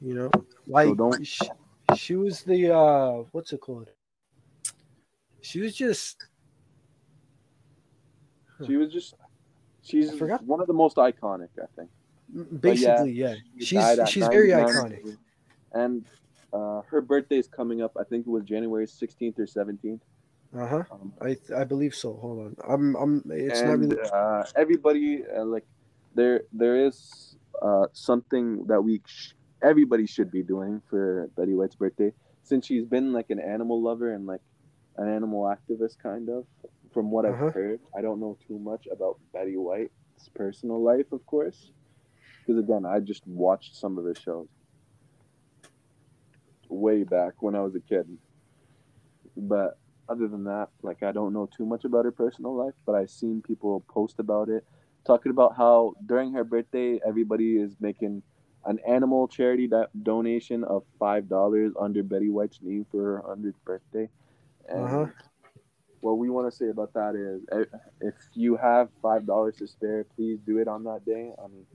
You 0.00 0.14
know, 0.14 0.30
like 0.66 0.96
don't- 0.96 1.26
she, 1.26 1.46
she 1.96 2.16
was 2.16 2.42
the 2.42 2.74
uh, 2.74 3.24
what's 3.32 3.52
it 3.52 3.60
called? 3.60 3.88
She 5.40 5.60
was 5.60 5.74
just 5.74 6.26
She 8.66 8.76
was 8.76 8.92
just. 8.92 9.14
She's 9.82 10.10
one 10.20 10.60
of 10.60 10.66
the 10.66 10.72
most 10.72 10.96
iconic, 10.96 11.48
I 11.62 11.66
think. 11.76 11.90
basically 12.60 13.12
yeah. 13.12 13.34
She 13.58 13.64
She's 13.66 14.08
she's 14.08 14.26
very 14.28 14.48
iconic. 14.48 15.16
And 15.72 16.04
uh, 16.56 16.78
her 16.90 17.00
birthday 17.12 17.38
is 17.44 17.48
coming 17.48 17.78
up. 17.86 17.92
I 18.02 18.04
think 18.10 18.20
it 18.26 18.30
was 18.36 18.44
January 18.54 18.86
16th 18.86 19.38
or 19.38 19.46
17th. 19.58 20.00
Uh 20.56 20.66
huh. 20.72 20.82
Um, 20.94 21.12
I 21.20 21.36
I 21.60 21.64
believe 21.72 21.94
so. 22.02 22.08
Hold 22.24 22.38
on. 22.44 22.52
I'm 22.72 22.84
I'm. 23.02 23.12
It's 23.30 23.60
not 23.62 23.74
and 23.74 23.92
really. 23.92 24.10
uh, 24.20 24.42
everybody 24.62 25.10
uh, 25.36 25.44
like 25.44 25.66
there 26.14 26.36
there 26.62 26.76
is 26.88 26.96
uh, 27.60 27.86
something 27.92 28.64
that 28.70 28.80
we 28.88 28.94
sh- 29.04 29.34
everybody 29.62 30.06
should 30.14 30.30
be 30.30 30.42
doing 30.54 30.80
for 30.88 31.28
Betty 31.36 31.54
White's 31.58 31.74
birthday 31.84 32.10
since 32.50 32.62
she's 32.68 32.86
been 32.94 33.12
like 33.18 33.28
an 33.36 33.40
animal 33.54 33.82
lover 33.88 34.08
and 34.16 34.22
like 34.32 34.44
an 35.02 35.08
animal 35.18 35.42
activist 35.54 35.96
kind 36.08 36.26
of 36.36 36.46
from 36.94 37.10
what 37.10 37.24
Uh-huh. 37.26 37.46
I've 37.48 37.54
heard. 37.60 37.80
I 37.98 38.00
don't 38.06 38.20
know 38.24 38.34
too 38.48 38.58
much 38.70 38.84
about 38.96 39.14
Betty 39.34 39.56
White's 39.66 40.28
personal 40.34 40.78
life, 40.90 41.08
of 41.12 41.22
course, 41.26 41.58
because 42.40 42.56
again, 42.64 42.84
I 42.86 43.00
just 43.12 43.24
watched 43.26 43.72
some 43.82 43.98
of 43.98 44.04
her 44.08 44.14
shows 44.26 44.48
way 46.68 47.04
back 47.04 47.42
when 47.42 47.54
I 47.54 47.60
was 47.60 47.74
a 47.74 47.80
kid. 47.80 48.06
But 49.36 49.78
other 50.08 50.28
than 50.28 50.44
that, 50.44 50.68
like 50.82 51.02
I 51.02 51.12
don't 51.12 51.32
know 51.32 51.46
too 51.46 51.66
much 51.66 51.84
about 51.84 52.04
her 52.04 52.12
personal 52.12 52.54
life, 52.54 52.74
but 52.84 52.94
I've 52.94 53.10
seen 53.10 53.42
people 53.42 53.80
post 53.88 54.18
about 54.18 54.48
it, 54.48 54.64
talking 55.04 55.30
about 55.30 55.56
how 55.56 55.94
during 56.04 56.32
her 56.32 56.44
birthday, 56.44 57.00
everybody 57.06 57.56
is 57.56 57.76
making 57.80 58.22
an 58.64 58.78
animal 58.86 59.28
charity 59.28 59.66
do- 59.68 59.86
donation 60.02 60.64
of 60.64 60.84
five 60.98 61.28
dollars 61.28 61.72
under 61.78 62.02
Betty 62.02 62.28
White's 62.30 62.60
name 62.62 62.86
for 62.90 63.02
her 63.02 63.22
hundredth 63.26 63.62
birthday. 63.64 64.08
And 64.68 65.00
Uh-huh. 65.00 65.28
what 66.00 66.18
we 66.18 66.28
want 66.30 66.50
to 66.50 66.56
say 66.56 66.68
about 66.68 66.92
that 66.94 67.14
is, 67.14 67.42
eh, 67.52 67.64
if 68.00 68.14
you 68.34 68.56
have 68.56 68.90
five 69.02 69.26
dollars 69.26 69.56
to 69.58 69.66
spare, 69.66 70.04
please 70.16 70.38
do 70.46 70.58
it 70.58 70.68
on 70.68 70.84
that 70.84 71.04
day. 71.04 71.32
I 71.42 71.46
mean, 71.48 71.66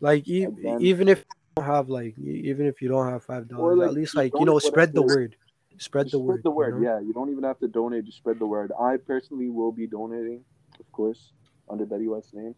Like 0.00 0.26
e- 0.28 0.48
even 0.78 1.08
if 1.08 1.24
have 1.62 1.88
like 1.88 2.18
even 2.18 2.66
if 2.66 2.82
you 2.82 2.88
don't 2.88 3.08
have 3.08 3.22
five 3.24 3.48
dollars, 3.48 3.78
like, 3.78 3.88
at 3.88 3.94
least 3.94 4.16
like 4.16 4.32
you 4.38 4.44
know 4.44 4.58
spread 4.58 4.92
the 4.92 5.02
word, 5.02 5.36
spread 5.78 6.06
the 6.06 6.10
spread 6.10 6.22
word. 6.22 6.42
the 6.42 6.50
you 6.50 6.56
word. 6.56 6.80
know? 6.80 6.82
Yeah, 6.82 7.00
you 7.00 7.12
don't 7.12 7.30
even 7.30 7.44
have 7.44 7.58
to 7.60 7.68
donate. 7.68 8.04
Just 8.04 8.18
spread 8.18 8.38
the 8.38 8.46
word. 8.46 8.72
I 8.80 8.96
personally 8.96 9.50
will 9.50 9.72
be 9.72 9.86
donating, 9.86 10.44
of 10.80 10.90
course, 10.92 11.32
under 11.68 11.86
Betty 11.86 12.08
White's 12.08 12.32
name, 12.32 12.54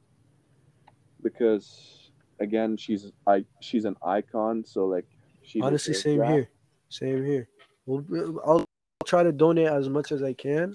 because 1.22 2.10
again, 2.40 2.76
she's 2.76 3.12
I 3.26 3.44
she's 3.60 3.84
an 3.84 3.96
icon. 4.02 4.64
So 4.64 4.86
like, 4.86 5.06
she 5.42 5.60
Honestly, 5.60 5.94
same 5.94 6.18
that. 6.18 6.30
here, 6.30 6.48
same 6.88 7.24
here. 7.24 7.48
Well, 7.84 8.40
I'll 8.46 8.64
try 9.04 9.22
to 9.22 9.32
donate 9.32 9.68
as 9.68 9.88
much 9.88 10.10
as 10.10 10.22
I 10.22 10.32
can. 10.32 10.74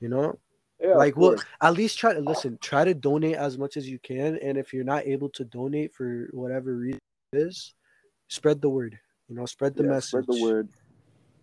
You 0.00 0.08
know, 0.08 0.38
Yeah, 0.80 0.94
like 0.94 1.16
well, 1.16 1.36
at 1.62 1.74
least 1.74 1.98
try 1.98 2.14
to 2.14 2.20
listen. 2.20 2.58
Try 2.60 2.84
to 2.84 2.94
donate 2.94 3.36
as 3.36 3.58
much 3.58 3.76
as 3.76 3.88
you 3.88 3.98
can, 3.98 4.38
and 4.38 4.58
if 4.58 4.72
you're 4.72 4.82
not 4.82 5.06
able 5.06 5.28
to 5.30 5.44
donate 5.44 5.94
for 5.94 6.28
whatever 6.32 6.74
reason 6.74 6.98
is, 7.32 7.74
spread 8.28 8.60
the 8.60 8.68
word. 8.68 8.98
You 9.28 9.36
know, 9.36 9.46
spread 9.46 9.76
the 9.76 9.84
Yeah, 9.84 9.90
message. 9.90 10.24
Spread 10.24 10.26
the 10.26 10.42
word. 10.42 10.68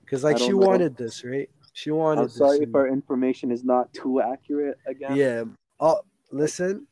Because 0.01 0.23
like 0.23 0.37
she 0.37 0.51
know. 0.51 0.57
wanted 0.57 0.95
this, 0.97 1.23
right? 1.23 1.49
She 1.73 1.91
wanted 1.91 2.21
I'm 2.21 2.29
sorry 2.29 2.59
if 2.59 2.73
our 2.73 2.87
information 2.87 3.51
is 3.51 3.63
not 3.63 3.93
too 3.93 4.21
accurate. 4.21 4.77
Again, 4.85 5.15
Yeah. 5.15 5.43
Oh, 5.79 6.01
listen. 6.31 6.87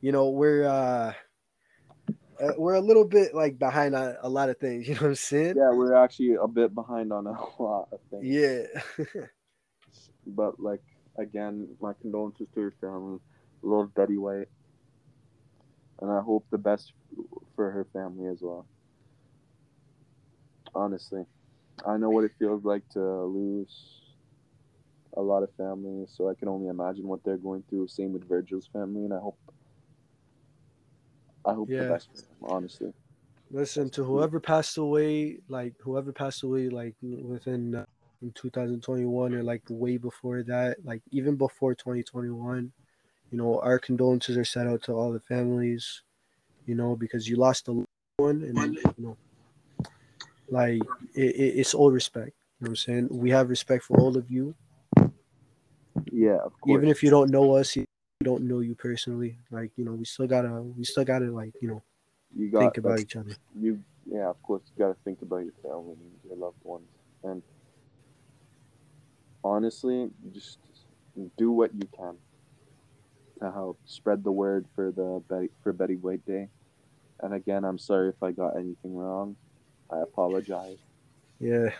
You 0.00 0.12
know 0.12 0.28
we're 0.28 0.64
uh, 0.64 1.12
uh 2.40 2.52
we're 2.58 2.74
a 2.74 2.80
little 2.80 3.04
bit 3.04 3.34
like 3.34 3.58
behind 3.58 3.94
on 3.96 4.14
a 4.22 4.28
lot 4.28 4.48
of 4.50 4.58
things. 4.58 4.86
You 4.88 4.94
know 4.94 5.00
what 5.00 5.08
I'm 5.08 5.14
saying? 5.14 5.56
yeah, 5.56 5.70
we're 5.72 5.94
actually 5.94 6.34
a 6.34 6.46
bit 6.46 6.74
behind 6.74 7.12
on 7.12 7.26
a 7.26 7.32
lot 7.62 7.88
of 7.92 8.00
things. 8.10 8.24
Yeah. 8.24 8.64
But 10.28 10.58
like 10.58 10.82
again, 11.18 11.68
my 11.80 11.92
condolences 12.00 12.48
to 12.54 12.60
your 12.60 12.74
family. 12.80 13.20
Love 13.62 13.94
Betty 13.94 14.18
White, 14.18 14.48
and 16.00 16.10
I 16.10 16.20
hope 16.20 16.46
the 16.50 16.58
best 16.58 16.92
for 17.54 17.70
her 17.70 17.84
family 17.92 18.26
as 18.28 18.38
well. 18.42 18.66
Honestly, 20.74 21.24
I 21.86 21.96
know 21.96 22.10
what 22.10 22.24
it 22.24 22.32
feels 22.38 22.64
like 22.64 22.88
to 22.90 23.00
lose 23.24 23.72
a 25.16 25.22
lot 25.22 25.42
of 25.42 25.52
family, 25.54 26.06
so 26.08 26.28
I 26.28 26.34
can 26.34 26.48
only 26.48 26.68
imagine 26.68 27.06
what 27.08 27.22
they're 27.24 27.38
going 27.38 27.64
through. 27.68 27.88
Same 27.88 28.12
with 28.12 28.28
Virgil's 28.28 28.68
family, 28.72 29.04
and 29.04 29.14
I 29.14 29.18
hope, 29.18 29.38
I 31.44 31.54
hope 31.54 31.70
Yeah. 31.70 31.78
the 31.78 31.92
best 31.92 32.10
for 32.10 32.16
them. 32.18 32.36
Honestly, 32.42 32.92
Listen 33.50 33.88
to 33.90 34.04
whoever 34.04 34.40
passed 34.40 34.76
away, 34.76 35.38
like 35.48 35.74
whoever 35.80 36.12
passed 36.12 36.42
away, 36.42 36.68
like 36.68 36.96
within 37.00 37.76
uh, 37.76 37.86
in 38.20 38.32
2021 38.32 39.34
or 39.34 39.42
like 39.42 39.62
way 39.70 39.96
before 39.98 40.42
that, 40.42 40.84
like 40.84 41.02
even 41.12 41.36
before 41.36 41.74
2021. 41.74 42.72
You 43.30 43.38
know, 43.38 43.60
our 43.60 43.78
condolences 43.78 44.36
are 44.36 44.44
set 44.44 44.66
out 44.66 44.82
to 44.84 44.92
all 44.92 45.12
the 45.12 45.20
families. 45.20 46.02
You 46.66 46.74
know, 46.74 46.96
because 46.96 47.28
you 47.28 47.36
lost 47.36 47.68
a 47.68 47.72
loved 47.72 47.86
one, 48.16 48.42
and 48.42 48.74
you 48.74 48.92
know, 48.98 49.16
like 50.50 50.80
it, 51.14 51.36
it, 51.36 51.58
it's 51.60 51.74
all 51.74 51.90
respect. 51.90 52.32
You 52.60 52.64
know 52.64 52.70
what 52.70 52.70
I'm 52.70 52.76
saying? 52.76 53.08
We 53.10 53.30
have 53.30 53.50
respect 53.50 53.84
for 53.84 53.98
all 53.98 54.16
of 54.16 54.30
you, 54.30 54.54
yeah, 56.10 56.38
of 56.44 56.58
course. 56.60 56.78
even 56.78 56.88
if 56.88 57.02
you 57.02 57.10
don't 57.10 57.30
know 57.30 57.52
us, 57.52 57.76
you 57.76 57.86
don't 58.22 58.44
know 58.44 58.60
you 58.60 58.74
personally. 58.74 59.38
Like 59.50 59.70
you 59.76 59.84
know, 59.84 59.92
we 59.92 60.04
still 60.04 60.26
gotta, 60.26 60.62
we 60.62 60.84
still 60.84 61.04
gotta 61.04 61.26
like 61.26 61.54
you 61.60 61.68
know 61.68 61.82
you 62.34 62.50
got 62.50 62.60
think 62.60 62.78
about 62.78 63.00
each 63.00 63.16
other. 63.16 63.32
you 63.58 63.82
yeah 64.06 64.28
of 64.28 64.40
course 64.42 64.62
you 64.66 64.84
got 64.84 64.88
to 64.88 64.96
think 65.04 65.22
about 65.22 65.38
your 65.38 65.54
family 65.62 65.96
and 65.98 66.12
your 66.28 66.36
loved 66.36 66.62
ones 66.62 66.86
and 67.24 67.42
honestly 69.42 70.10
just 70.32 70.58
do 71.36 71.50
what 71.50 71.72
you 71.74 71.88
can 71.96 72.16
to 73.40 73.50
help 73.50 73.78
spread 73.84 74.24
the 74.24 74.32
word 74.32 74.66
for 74.74 74.90
the 74.92 75.22
betty 75.28 75.50
for 75.62 75.72
betty 75.72 75.96
white 75.96 76.24
day. 76.26 76.48
And 77.20 77.34
again 77.34 77.64
i'm 77.64 77.78
sorry 77.78 78.10
if 78.10 78.22
i 78.22 78.30
got 78.30 78.56
anything 78.56 78.96
wrong. 78.96 79.36
I 79.90 80.00
apologize. 80.00 80.78
Yeah. 81.38 81.70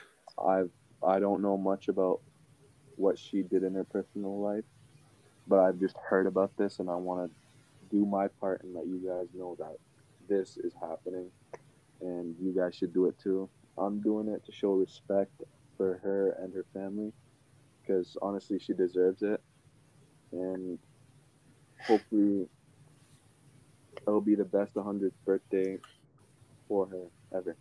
i've 0.46 0.70
i 1.02 1.18
don't 1.18 1.40
know 1.40 1.56
much 1.56 1.88
about 1.88 2.20
what 2.96 3.18
she 3.18 3.42
did 3.42 3.62
in 3.62 3.74
her 3.74 3.84
personal 3.84 4.38
life 4.38 4.64
but 5.48 5.60
i've 5.60 5.80
just 5.80 5.96
heard 5.96 6.26
about 6.26 6.54
this 6.58 6.78
and 6.78 6.90
i 6.90 6.94
want 6.94 7.26
to 7.26 7.34
do 7.90 8.04
my 8.04 8.28
part 8.28 8.62
and 8.62 8.74
let 8.74 8.86
you 8.86 8.98
guys 8.98 9.28
know 9.34 9.56
that 9.58 9.76
this 10.28 10.56
is 10.56 10.72
happening. 10.80 11.30
And 12.00 12.34
you 12.40 12.52
guys 12.52 12.74
should 12.74 12.92
do 12.92 13.06
it 13.06 13.18
too. 13.18 13.48
I'm 13.78 14.00
doing 14.00 14.28
it 14.28 14.44
to 14.46 14.52
show 14.52 14.72
respect 14.72 15.42
for 15.76 16.00
her 16.02 16.36
and 16.42 16.52
her 16.54 16.64
family 16.72 17.12
because 17.80 18.16
honestly 18.22 18.58
she 18.58 18.72
deserves 18.72 19.22
it. 19.22 19.40
And 20.32 20.78
hopefully 21.86 22.46
it'll 24.06 24.20
be 24.20 24.34
the 24.34 24.44
best 24.44 24.74
100th 24.74 25.12
birthday 25.24 25.78
for 26.68 26.86
her 26.86 27.02
ever 27.36 27.56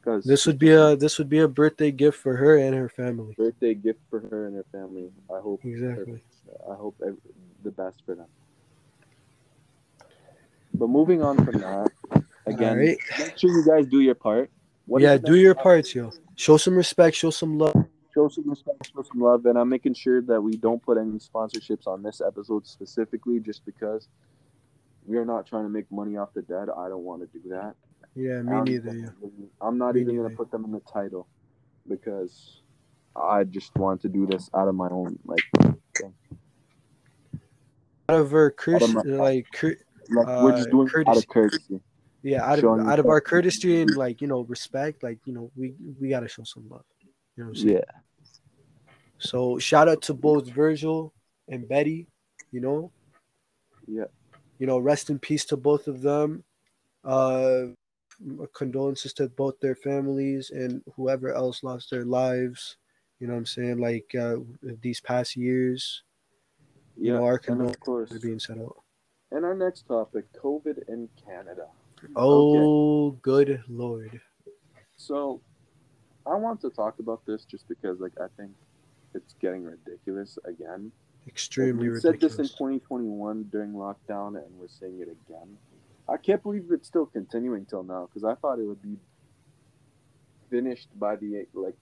because 0.00 0.24
This 0.24 0.46
would 0.46 0.58
be 0.58 0.70
a 0.70 0.96
this 0.96 1.18
would 1.18 1.28
be 1.28 1.40
a 1.40 1.48
birthday 1.48 1.90
gift 1.90 2.18
for 2.18 2.36
her 2.36 2.56
and 2.58 2.74
her 2.74 2.88
family. 2.88 3.34
birthday 3.36 3.74
gift 3.74 4.00
for 4.08 4.20
her 4.20 4.46
and 4.46 4.56
her 4.56 4.64
family. 4.72 5.10
I 5.34 5.40
hope 5.40 5.60
Exactly. 5.64 6.22
I 6.70 6.74
hope 6.74 6.94
ev- 7.04 7.18
the 7.64 7.70
best 7.72 8.02
for 8.06 8.14
them. 8.14 8.26
But 10.74 10.88
moving 10.88 11.22
on 11.22 11.36
from 11.44 11.60
that, 11.60 11.90
again, 12.46 12.72
Alright. 12.78 12.98
make 13.18 13.38
sure 13.38 13.50
you 13.50 13.64
guys 13.66 13.86
do 13.86 14.00
your 14.00 14.14
part. 14.14 14.50
What 14.86 15.02
yeah, 15.02 15.16
do 15.16 15.34
your 15.34 15.54
parts, 15.54 15.94
yo. 15.94 16.12
Show 16.36 16.56
some 16.58 16.76
respect, 16.76 17.16
show 17.16 17.30
some 17.30 17.58
love. 17.58 17.86
Show 18.16 18.28
some 18.28 18.48
respect, 18.48 18.90
show 18.94 19.02
some 19.02 19.20
love, 19.20 19.44
and 19.44 19.58
I'm 19.58 19.68
making 19.68 19.92
sure 19.92 20.22
that 20.22 20.40
we 20.40 20.56
don't 20.56 20.82
put 20.82 20.96
any 20.96 21.18
sponsorships 21.18 21.86
on 21.86 22.02
this 22.02 22.22
episode 22.26 22.66
specifically, 22.66 23.40
just 23.40 23.66
because 23.66 24.08
we 25.04 25.18
are 25.18 25.26
not 25.26 25.46
trying 25.46 25.64
to 25.64 25.68
make 25.68 25.84
money 25.92 26.16
off 26.16 26.30
the 26.32 26.40
dead. 26.40 26.68
I 26.74 26.88
don't 26.88 27.02
want 27.04 27.20
to 27.30 27.38
do 27.38 27.46
that. 27.50 27.74
Yeah, 28.14 28.40
me 28.40 28.52
I'm, 28.56 28.64
neither, 28.64 28.94
yeah. 28.94 29.08
I'm 29.60 29.76
not 29.76 29.96
Me 29.96 30.00
even 30.00 30.16
gonna 30.16 30.34
put 30.34 30.50
them 30.50 30.64
in 30.64 30.72
the 30.72 30.80
title 30.90 31.28
because 31.86 32.62
I 33.14 33.44
just 33.44 33.76
want 33.76 34.00
to 34.00 34.08
do 34.08 34.26
this 34.26 34.48
out 34.54 34.66
of 34.68 34.74
my 34.74 34.88
own 34.88 35.18
like 35.26 35.40
Out 38.08 38.18
of 38.18 38.32
our 38.32 38.54
my- 38.94 39.02
like 39.04 39.46
like 40.08 40.26
we're 40.42 40.52
just 40.56 40.68
Uh, 40.68 40.70
doing 40.70 40.86
it 40.88 40.94
out 41.00 41.04
courtesy. 41.04 41.18
of 41.18 41.28
courtesy. 41.28 41.80
yeah, 42.22 42.42
out 42.46 42.54
of 42.54 42.60
Showing 42.62 42.86
out 42.86 42.98
of 42.98 43.04
our 43.08 43.20
courtesy 43.20 43.82
and 43.82 43.94
like 43.94 44.22
you 44.22 44.26
know 44.26 44.40
respect, 44.44 45.02
like 45.02 45.18
you 45.26 45.34
know 45.34 45.50
we 45.54 45.74
we 46.00 46.08
gotta 46.08 46.28
show 46.28 46.44
some 46.44 46.66
love. 46.70 46.84
You 47.36 47.44
know 47.44 47.50
what 47.50 47.58
I'm 47.58 47.62
saying? 47.62 47.74
Yeah. 47.74 48.00
So 49.18 49.58
shout 49.58 49.88
out 49.88 50.02
to 50.02 50.14
both 50.14 50.48
Virgil 50.48 51.12
and 51.48 51.68
Betty. 51.68 52.08
You 52.52 52.60
know, 52.60 52.92
Yeah. 53.86 54.04
you 54.58 54.66
know, 54.66 54.78
rest 54.78 55.10
in 55.10 55.18
peace 55.18 55.44
to 55.46 55.56
both 55.56 55.88
of 55.88 56.02
them. 56.02 56.44
Uh, 57.04 57.68
condolences 58.54 59.12
to 59.12 59.28
both 59.28 59.60
their 59.60 59.74
families 59.74 60.50
and 60.50 60.82
whoever 60.96 61.32
else 61.34 61.62
lost 61.62 61.90
their 61.90 62.04
lives. 62.04 62.78
You 63.20 63.26
know 63.26 63.34
what 63.34 63.40
I'm 63.40 63.46
saying? 63.46 63.78
Like 63.78 64.14
uh, 64.14 64.36
these 64.80 65.00
past 65.00 65.36
years, 65.36 66.02
you 66.96 67.12
know, 67.12 67.24
our 67.24 67.34
and 67.36 67.42
condolences 67.44 67.76
of 67.76 67.80
course, 67.80 68.12
are 68.12 68.20
being 68.20 68.38
set 68.38 68.58
out. 68.58 68.76
and 69.32 69.44
our 69.44 69.54
next 69.54 69.86
topic, 69.86 70.24
COVID 70.32 70.88
in 70.88 71.08
Canada. 71.22 71.66
Oh, 72.14 73.12
good 73.22 73.62
lord! 73.68 74.20
So, 74.96 75.40
I 76.26 76.34
want 76.36 76.60
to 76.62 76.70
talk 76.70 76.98
about 76.98 77.24
this 77.26 77.44
just 77.44 77.68
because, 77.68 78.00
like, 78.00 78.12
I 78.20 78.26
think 78.36 78.52
it's 79.16 79.34
getting 79.34 79.64
ridiculous 79.64 80.38
again. 80.44 80.92
Extremely 81.26 81.88
we 81.88 81.98
said 81.98 82.20
this 82.20 82.38
in 82.38 82.44
2021 82.44 83.48
during 83.50 83.72
lockdown, 83.72 84.36
and 84.36 84.46
we're 84.58 84.68
saying 84.68 85.00
it 85.00 85.08
again. 85.08 85.56
I 86.08 86.16
can't 86.16 86.42
believe 86.42 86.66
it's 86.70 86.86
still 86.86 87.06
continuing 87.06 87.66
till 87.66 87.82
now 87.82 88.06
because 88.06 88.22
I 88.22 88.34
thought 88.36 88.60
it 88.60 88.64
would 88.64 88.82
be 88.82 88.96
finished 90.50 90.88
by 90.98 91.16
the 91.16 91.46
like 91.52 91.74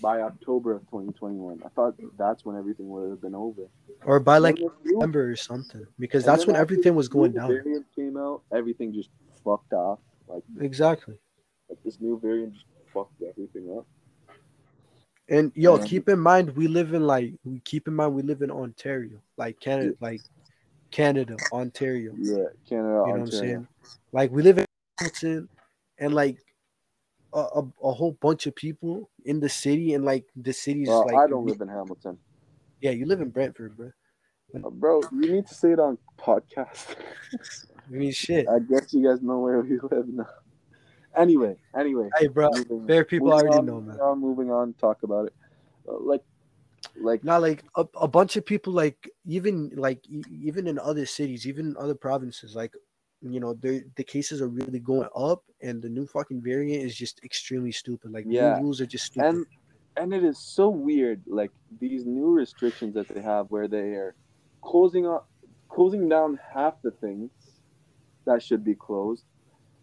by 0.00 0.20
October 0.22 0.72
of 0.72 0.82
2021. 0.82 1.60
I 1.64 1.68
thought 1.70 1.94
that's 2.18 2.44
when 2.44 2.56
everything 2.56 2.88
would 2.88 3.10
have 3.10 3.20
been 3.20 3.34
over. 3.34 3.62
Or 4.04 4.20
by 4.20 4.38
like 4.38 4.58
November 4.84 5.30
or 5.30 5.36
something, 5.36 5.86
because 5.98 6.24
and 6.26 6.32
that's 6.32 6.46
when 6.46 6.56
everything 6.56 6.94
was 6.94 7.08
going 7.08 7.32
down. 7.32 7.48
Variant 7.48 7.86
came 7.94 8.16
out, 8.16 8.42
everything 8.52 8.94
just 8.94 9.10
fucked 9.44 9.72
off. 9.72 9.98
Like, 10.26 10.42
Exactly. 10.60 11.14
like 11.68 11.78
this 11.84 12.00
new 12.00 12.18
variant 12.18 12.54
just 12.54 12.66
fucked 12.92 13.22
everything 13.22 13.74
up. 13.78 13.86
And 15.28 15.50
yo, 15.54 15.76
Yeah. 15.76 15.84
keep 15.84 16.08
in 16.08 16.20
mind 16.20 16.54
we 16.56 16.68
live 16.68 16.94
in 16.94 17.06
like 17.06 17.34
we 17.44 17.60
keep 17.60 17.88
in 17.88 17.94
mind 17.94 18.14
we 18.14 18.22
live 18.22 18.42
in 18.42 18.50
Ontario, 18.50 19.20
like 19.36 19.58
Canada, 19.60 19.94
like 20.00 20.20
Canada, 20.90 21.36
Ontario. 21.52 22.14
Yeah, 22.16 22.44
Canada, 22.68 22.68
you 22.68 22.82
know 22.82 23.02
what 23.02 23.20
I'm 23.20 23.30
saying? 23.30 23.68
Like 24.12 24.30
we 24.30 24.42
live 24.42 24.58
in 24.58 24.66
Hamilton, 24.98 25.48
and 25.98 26.14
like 26.14 26.38
a, 27.32 27.40
a, 27.40 27.72
a 27.82 27.92
whole 27.92 28.16
bunch 28.20 28.46
of 28.46 28.54
people 28.54 29.10
in 29.24 29.40
the 29.40 29.48
city, 29.48 29.94
and 29.94 30.04
like 30.04 30.24
the 30.36 30.52
city's 30.52 30.88
like 30.88 31.14
I 31.14 31.26
don't 31.26 31.44
live 31.44 31.60
in 31.60 31.68
Hamilton, 31.68 32.18
Yeah, 32.80 32.92
you 32.92 33.06
live 33.06 33.20
in 33.20 33.30
Brantford, 33.30 33.76
bro. 33.76 33.90
Uh, 34.54 34.70
bro. 34.70 35.02
You 35.12 35.32
need 35.32 35.46
to 35.48 35.54
say 35.54 35.72
it 35.72 35.80
on 35.80 35.98
podcast. 36.18 36.94
I 37.88 37.90
mean, 37.90 38.12
shit. 38.12 38.48
I 38.48 38.58
guess 38.58 38.92
you 38.92 39.08
guys 39.08 39.22
know 39.22 39.40
where 39.40 39.60
we 39.60 39.78
live 39.90 40.08
now. 40.08 40.26
Anyway, 41.16 41.56
anyway. 41.74 42.10
Hey, 42.18 42.26
bro. 42.28 42.48
Fair 42.86 43.04
people 43.04 43.32
moving 43.32 43.32
already 43.32 43.58
on, 43.58 43.66
know, 43.66 43.80
man. 43.80 43.98
On, 44.00 44.18
moving 44.20 44.50
on, 44.50 44.74
talk 44.74 45.02
about 45.02 45.26
it. 45.26 45.34
Uh, 45.88 45.98
like, 46.00 46.22
like 46.96 47.22
Not 47.22 47.40
like 47.42 47.64
a, 47.76 47.86
a 47.94 48.08
bunch 48.08 48.36
of 48.36 48.44
people, 48.44 48.72
like 48.72 49.10
even 49.24 49.70
like 49.70 50.06
e- 50.08 50.24
even 50.30 50.66
in 50.66 50.78
other 50.78 51.06
cities, 51.06 51.46
even 51.46 51.68
in 51.68 51.76
other 51.76 51.94
provinces, 51.94 52.54
like 52.54 52.74
you 53.22 53.40
know, 53.40 53.54
the 53.54 53.84
the 53.96 54.04
cases 54.04 54.40
are 54.42 54.48
really 54.48 54.78
going 54.80 55.08
up, 55.16 55.44
and 55.62 55.82
the 55.82 55.88
new 55.88 56.06
fucking 56.06 56.42
variant 56.42 56.84
is 56.84 56.94
just 56.94 57.24
extremely 57.24 57.72
stupid. 57.72 58.12
Like 58.12 58.28
Yeah. 58.28 58.30
new 58.30 58.54
rules 58.54 58.80
are 58.80 58.86
just 58.86 59.06
stupid. 59.06 59.40
and 59.40 59.46
and 59.96 60.14
it 60.14 60.24
is 60.24 60.38
so 60.40 60.68
weird 60.68 61.22
like 61.26 61.52
these 61.80 62.06
new 62.06 62.30
restrictions 62.32 62.94
that 62.94 63.08
they 63.08 63.20
have 63.22 63.50
where 63.50 63.68
they 63.68 63.94
are 63.94 64.14
closing 64.62 65.06
up 65.06 65.30
closing 65.68 66.08
down 66.08 66.38
half 66.52 66.80
the 66.82 66.90
things 66.90 67.30
that 68.26 68.42
should 68.42 68.64
be 68.64 68.74
closed 68.74 69.24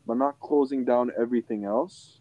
but 0.06 0.18
not 0.18 0.40
closing 0.40 0.84
down 0.86 1.12
everything 1.20 1.66
else 1.66 2.20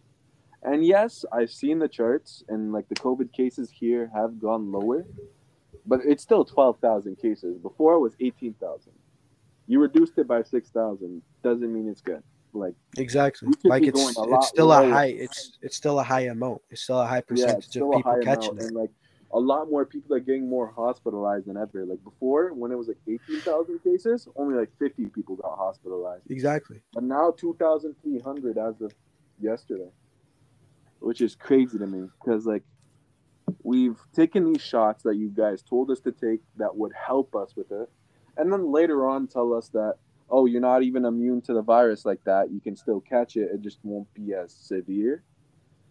and 0.62 0.85
yes 0.85 1.25
i've 1.33 1.51
seen 1.51 1.79
the 1.79 1.88
charts 1.88 2.42
and 2.49 2.73
like 2.73 2.88
the 2.88 2.95
covid 2.95 3.33
cases 3.33 3.71
here 3.71 4.11
have 4.14 4.40
gone 4.40 4.71
lower 4.71 5.05
but 5.87 6.01
it's 6.05 6.23
still 6.23 6.45
12,000 6.45 7.16
cases 7.16 7.59
before 7.59 7.95
it 7.95 8.01
was 8.01 8.14
18,000 8.21 8.92
you 9.66 9.81
reduced 9.81 10.16
it 10.18 10.29
by 10.29 10.42
6,000 10.42 11.23
doesn't 11.42 11.73
mean 11.73 11.88
it's 11.88 12.01
good 12.01 12.23
like 12.55 12.75
exactly. 12.99 13.49
Like 13.64 13.83
it's 13.85 13.99
going 13.99 14.14
a 14.16 14.31
lot 14.31 14.38
it's 14.38 14.49
still 14.49 14.73
a 14.73 14.88
high. 14.88 15.07
It's 15.07 15.59
it's 15.62 15.77
still 15.77 15.99
a 15.99 16.03
high 16.03 16.23
amount. 16.23 16.61
It's 16.71 16.83
still 16.83 17.01
a 17.01 17.07
high 17.07 17.23
percentage 17.23 17.64
still 17.64 17.90
of 17.90 17.97
people 17.97 18.18
catching 18.23 18.59
it. 18.59 18.64
and 18.64 18.77
like 18.77 18.90
a 19.35 19.38
lot 19.40 19.71
more 19.71 19.87
people 19.87 20.14
are 20.14 20.21
getting 20.21 20.49
more 20.49 20.73
hospitalized 20.77 21.47
than 21.47 21.57
ever. 21.57 21.87
Like 21.87 22.03
before, 22.05 22.53
when 22.53 22.71
it 22.71 22.77
was 22.77 22.88
like 22.88 22.99
eighteen 23.09 23.40
thousand 23.40 23.79
cases, 23.83 24.29
only 24.37 24.55
like 24.57 24.71
fifty 24.79 25.07
people 25.07 25.37
got 25.37 25.57
hospitalized, 25.57 26.31
Exactly. 26.31 26.81
but 26.92 27.03
now 27.03 27.33
two 27.37 27.57
thousand 27.59 27.95
three 28.03 28.18
hundred 28.21 28.59
as 28.59 28.81
of 28.81 28.92
yesterday, 29.40 29.88
which 31.01 31.21
is 31.21 31.35
crazy 31.35 31.79
to 31.79 31.87
me 31.87 32.09
because 32.21 32.47
like 32.47 32.62
we've 33.62 33.99
taken 34.12 34.53
these 34.53 34.62
shots 34.62 35.03
that 35.05 35.16
you 35.16 35.29
guys 35.29 35.62
told 35.62 35.90
us 35.90 36.01
to 36.01 36.12
take 36.12 36.40
that 36.57 36.77
would 36.77 36.92
help 36.92 37.35
us 37.35 37.57
with 37.57 37.71
it, 37.73 37.90
and 38.37 38.53
then 38.53 38.71
later 38.71 39.09
on 39.09 39.27
tell 39.27 39.55
us 39.55 39.68
that 39.68 39.95
oh 40.31 40.47
you're 40.47 40.61
not 40.61 40.83
even 40.83 41.05
immune 41.05 41.40
to 41.42 41.53
the 41.55 41.62
virus 41.62 42.05
like 42.05 42.23
that, 42.25 42.51
you 42.51 42.61
can 42.61 42.77
still 42.77 43.01
catch 43.01 43.37
it, 43.37 43.51
it 43.53 43.61
just 43.62 43.79
won't 43.83 44.12
be 44.14 44.35
as 44.35 44.53
severe, 44.53 45.23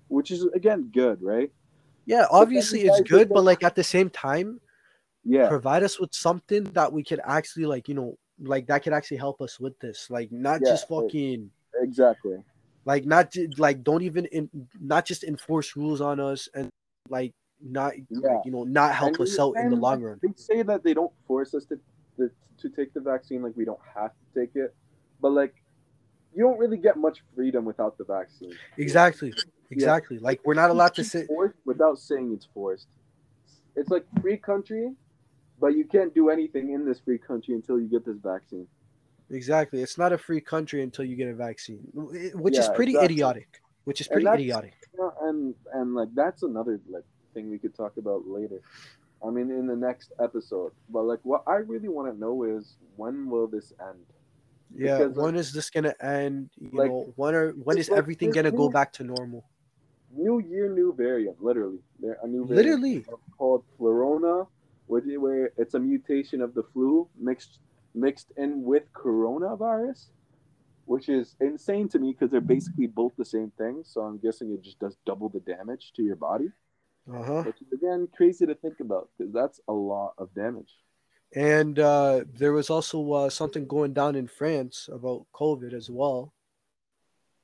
which 0.08 0.30
is 0.32 0.45
again 0.54 0.89
good, 0.93 1.21
right? 1.21 1.51
Yeah, 2.05 2.25
obviously 2.31 2.81
it's 2.81 3.01
good, 3.01 3.29
but 3.29 3.43
like 3.43 3.63
at 3.63 3.75
the 3.75 3.83
same 3.83 4.09
time, 4.09 4.59
Yeah. 5.23 5.47
provide 5.47 5.83
us 5.83 5.99
with 5.99 6.13
something 6.13 6.63
that 6.73 6.91
we 6.91 7.03
could 7.03 7.21
actually 7.25 7.65
like, 7.65 7.87
you 7.87 7.95
know, 7.95 8.17
like 8.39 8.65
that 8.67 8.83
could 8.83 8.93
actually 8.93 9.17
help 9.17 9.41
us 9.41 9.59
with 9.59 9.77
this. 9.79 10.09
Like 10.09 10.31
not 10.31 10.61
Yeah, 10.61 10.69
just 10.69 10.87
fucking 10.87 11.51
Exactly. 11.79 12.43
like 12.85 13.05
not 13.05 13.33
like 13.57 13.83
don't 13.83 14.01
even 14.01 14.25
in, 14.25 14.49
not 14.79 15.05
just 15.05 15.23
enforce 15.23 15.75
rules 15.75 16.01
on 16.01 16.19
us 16.19 16.49
and 16.55 16.69
like 17.09 17.33
not 17.61 17.93
Yeah. 18.09 18.29
like, 18.35 18.45
you 18.45 18.51
know 18.51 18.63
not 18.63 18.95
help 18.95 19.19
And 19.19 19.21
us 19.21 19.39
out 19.39 19.55
in 19.57 19.69
the 19.69 19.75
long 19.75 20.01
run. 20.01 20.19
They 20.21 20.33
say 20.35 20.63
that 20.63 20.83
they 20.83 20.93
don't 20.93 21.11
force 21.27 21.53
us 21.53 21.65
to, 21.65 21.79
to 22.17 22.31
to 22.57 22.69
take 22.69 22.93
the 22.93 22.99
vaccine, 22.99 23.41
like 23.43 23.55
we 23.55 23.65
don't 23.65 23.79
have 23.95 24.11
to 24.11 24.39
take 24.39 24.55
it, 24.55 24.73
but 25.21 25.31
like 25.31 25.55
you 26.36 26.44
don't 26.44 26.58
really 26.58 26.78
get 26.78 26.98
much 26.98 27.20
freedom 27.36 27.65
without 27.65 27.98
the 27.98 28.04
vaccine. 28.04 28.54
Exactly. 28.78 29.34
Exactly. 29.70 30.17
Like 30.20 30.41
we're 30.46 30.54
not 30.54 30.70
allowed 30.70 30.94
to 30.96 31.04
sit 31.04 31.28
without 31.65 31.98
saying 32.00 32.32
it's 32.34 32.48
forced. 32.54 32.88
It's 33.76 33.89
like 33.89 34.06
free 34.22 34.38
country, 34.38 34.94
but 35.60 35.70
you 35.78 35.86
can't 35.86 36.13
do 36.13 36.30
anything 36.30 36.74
in 36.74 36.86
this 36.86 37.00
free 37.00 37.17
country 37.17 37.54
until 37.56 37.80
you 37.80 37.88
get 37.88 38.06
this 38.06 38.17
vaccine. 38.17 38.67
exactly. 39.30 39.82
It's 39.82 39.98
not 39.98 40.12
a 40.12 40.17
free 40.17 40.41
country 40.41 40.82
until 40.84 41.06
you 41.06 41.15
get 41.15 41.30
a 41.30 41.34
vaccine, 41.34 41.80
wh- 41.94 42.36
which 42.44 42.58
is 42.58 42.67
pretty 42.76 42.94
exactly. 42.94 43.15
idiotic. 43.15 43.62
Which 43.86 44.02
is 44.02 44.08
pretty 44.08 44.26
that's- 44.26 44.41
idiotic. 44.41 44.74
Yeah, 44.98 45.10
and 45.28 45.56
and 45.74 45.96
like 45.96 46.10
that's 46.13 46.44
another 46.44 46.80
like 46.89 47.06
thing 47.34 47.50
we 47.50 47.58
could 47.58 47.74
talk 47.76 47.94
about 47.98 48.28
later. 48.28 48.62
I 49.26 49.30
mean, 49.30 49.50
in 49.52 49.67
the 49.67 49.76
next 49.76 50.12
episode. 50.20 50.72
But 50.89 51.04
like, 51.04 51.20
what 51.24 51.44
I 51.48 51.58
really 51.74 51.88
want 51.89 52.12
to 52.12 52.20
know 52.20 52.44
is 52.44 52.76
when 52.98 53.30
will 53.30 53.48
this 53.48 53.72
end? 53.89 54.04
Yeah. 54.75 54.97
Because, 54.99 55.15
when 55.17 55.36
is 55.36 55.51
this 55.53 55.69
gonna 55.69 55.95
end? 56.01 56.49
You 56.60 56.69
like, 56.73 56.89
know, 56.91 57.13
when 57.15 57.36
are 57.36 57.51
when 57.51 57.77
is 57.77 57.89
like 57.89 57.97
everything 57.97 58.31
gonna 58.31 58.51
go 58.51 58.69
back 58.69 58.93
to 58.93 59.03
normal? 59.03 59.45
New 60.13 60.39
year, 60.39 60.69
new 60.73 60.93
variant. 60.93 61.41
Literally, 61.41 61.79
there 61.99 62.17
a 62.23 62.27
new 62.27 62.45
variant 62.45 62.81
Literally. 62.81 63.05
called 63.38 63.63
Florona, 63.79 64.47
where 64.88 65.51
it's 65.57 65.73
a 65.73 65.79
mutation 65.79 66.41
of 66.41 66.53
the 66.53 66.63
flu 66.73 67.07
mixed 67.17 67.60
mixed 67.93 68.31
in 68.38 68.63
with 68.63 68.84
coronavirus, 68.93 70.07
which 70.86 71.10
is 71.10 71.36
insane 71.41 71.89
to 71.89 71.99
me 71.99 72.12
because 72.13 72.31
they're 72.31 72.41
basically 72.41 72.88
both 72.88 73.13
the 73.17 73.25
same 73.25 73.51
thing. 73.57 73.84
So 73.86 74.01
I'm 74.01 74.17
guessing 74.17 74.51
it 74.51 74.62
just 74.62 74.79
does 74.79 74.97
double 75.05 75.29
the 75.29 75.41
damage 75.41 75.91
to 75.95 76.03
your 76.03 76.15
body, 76.15 76.49
Uh-huh. 77.12 77.43
which 77.43 77.62
is 77.62 77.71
again 77.73 78.07
crazy 78.15 78.45
to 78.45 78.55
think 78.55 78.79
about 78.79 79.10
because 79.17 79.34
that's 79.34 79.60
a 79.67 79.73
lot 79.73 80.13
of 80.17 80.34
damage. 80.34 80.73
And 81.36 81.80
uh, 81.80 82.26
there 82.34 82.52
was 82.54 82.70
also 82.70 83.12
uh, 83.13 83.30
something 83.30 83.65
going 83.67 83.94
down 83.94 84.15
in 84.15 84.28
France 84.28 84.89
about 84.91 85.26
COVID 85.34 85.74
as 85.74 85.89
well. 85.89 86.34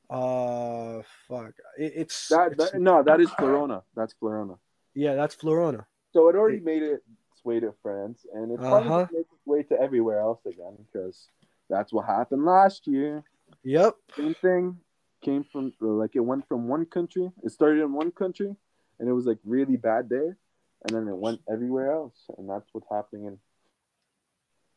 Uh, 0.10 1.02
fuck. 1.28 1.54
It, 1.78 1.94
it's, 1.96 2.28
That, 2.30 2.54
it's- 2.54 2.72
that 2.72 2.82
no, 2.82 3.04
that 3.04 3.20
is 3.22 3.30
Florona. 3.40 3.84
That's 3.96 4.14
Florona. 4.22 4.58
yeah, 4.94 5.16
that's 5.16 5.36
Florona. 5.36 5.86
So 6.14 6.30
it 6.30 6.36
already 6.36 6.60
made 6.60 6.82
it 6.84 7.04
its 7.34 7.44
way 7.46 7.60
to 7.60 7.74
France, 7.84 8.26
and 8.34 8.52
it's 8.52 8.60
probably 8.62 8.90
Uh-huh. 8.90 9.06
gonna 9.06 9.20
its 9.20 9.30
way 9.46 9.64
to 9.64 9.80
everywhere 9.80 10.20
else 10.20 10.40
again 10.46 10.76
because 10.92 11.28
that's 11.70 11.92
what 11.94 12.06
happened 12.06 12.46
last 12.46 12.88
year. 12.88 13.24
Yep. 13.64 13.96
Same 14.16 14.34
thing 14.36 14.78
came 15.22 15.44
from 15.44 15.74
like 15.80 16.16
it 16.16 16.22
went 16.22 16.48
from 16.48 16.68
one 16.68 16.86
country. 16.86 17.30
It 17.44 17.52
started 17.52 17.82
in 17.84 17.94
one 17.94 18.12
country, 18.12 18.56
and 19.00 19.10
it 19.10 19.14
was 19.14 19.26
like 19.26 19.40
really 19.46 19.78
bad 19.78 20.10
there, 20.10 20.38
and 20.84 20.90
then 20.96 21.08
it 21.08 21.16
went 21.18 21.42
everywhere 21.52 21.92
else, 21.92 22.16
and 22.38 22.50
that's 22.50 22.68
what's 22.74 22.88
happening 22.90 23.26
in. 23.26 23.38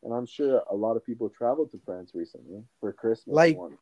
And 0.03 0.13
I'm 0.13 0.25
sure 0.25 0.63
a 0.69 0.75
lot 0.75 0.97
of 0.97 1.05
people 1.05 1.29
traveled 1.29 1.71
to 1.71 1.79
France 1.85 2.11
recently 2.13 2.63
for 2.79 2.91
Christmas. 2.91 3.35
Like, 3.35 3.57
one. 3.57 3.77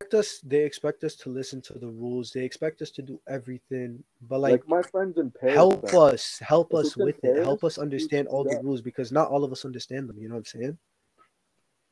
Expect 0.00 0.14
us, 0.14 0.40
they 0.40 0.64
expect 0.64 1.04
us 1.04 1.14
to 1.14 1.30
listen 1.30 1.60
to 1.62 1.78
the 1.78 1.86
rules. 1.86 2.32
They 2.32 2.44
expect 2.44 2.82
us 2.82 2.90
to 2.92 3.02
do 3.02 3.20
everything, 3.28 4.02
but 4.28 4.40
like, 4.40 4.50
like, 4.50 4.68
my 4.68 4.82
friends 4.82 5.16
in 5.16 5.30
Paris. 5.30 5.54
help 5.54 5.84
us, 5.94 6.40
help 6.40 6.74
us 6.74 6.96
with 6.96 7.22
it. 7.22 7.44
Help 7.44 7.62
us 7.62 7.78
understand 7.78 8.26
all 8.26 8.42
the 8.42 8.58
rules 8.64 8.80
because 8.80 9.12
not 9.12 9.28
all 9.28 9.44
of 9.44 9.52
us 9.52 9.64
understand 9.64 10.08
them. 10.08 10.18
You 10.18 10.28
know 10.28 10.34
what 10.34 10.40
I'm 10.54 10.60
saying? 10.60 10.78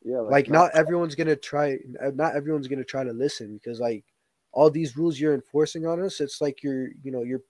Yeah, 0.02 0.18
like 0.20 0.48
not 0.48 0.74
everyone's 0.74 1.14
gonna 1.14 1.36
try 1.36 1.78
not 2.14 2.34
everyone's 2.34 2.68
gonna 2.68 2.84
try 2.84 3.04
to 3.04 3.12
listen 3.12 3.54
because 3.54 3.80
like 3.80 4.04
all 4.50 4.70
these 4.70 4.96
rules 4.96 5.20
you're 5.20 5.34
enforcing 5.34 5.86
on 5.86 6.02
us 6.02 6.20
it's 6.20 6.40
like 6.40 6.62
you're 6.62 6.88
you 7.02 7.12
know 7.12 7.22
you're 7.22 7.42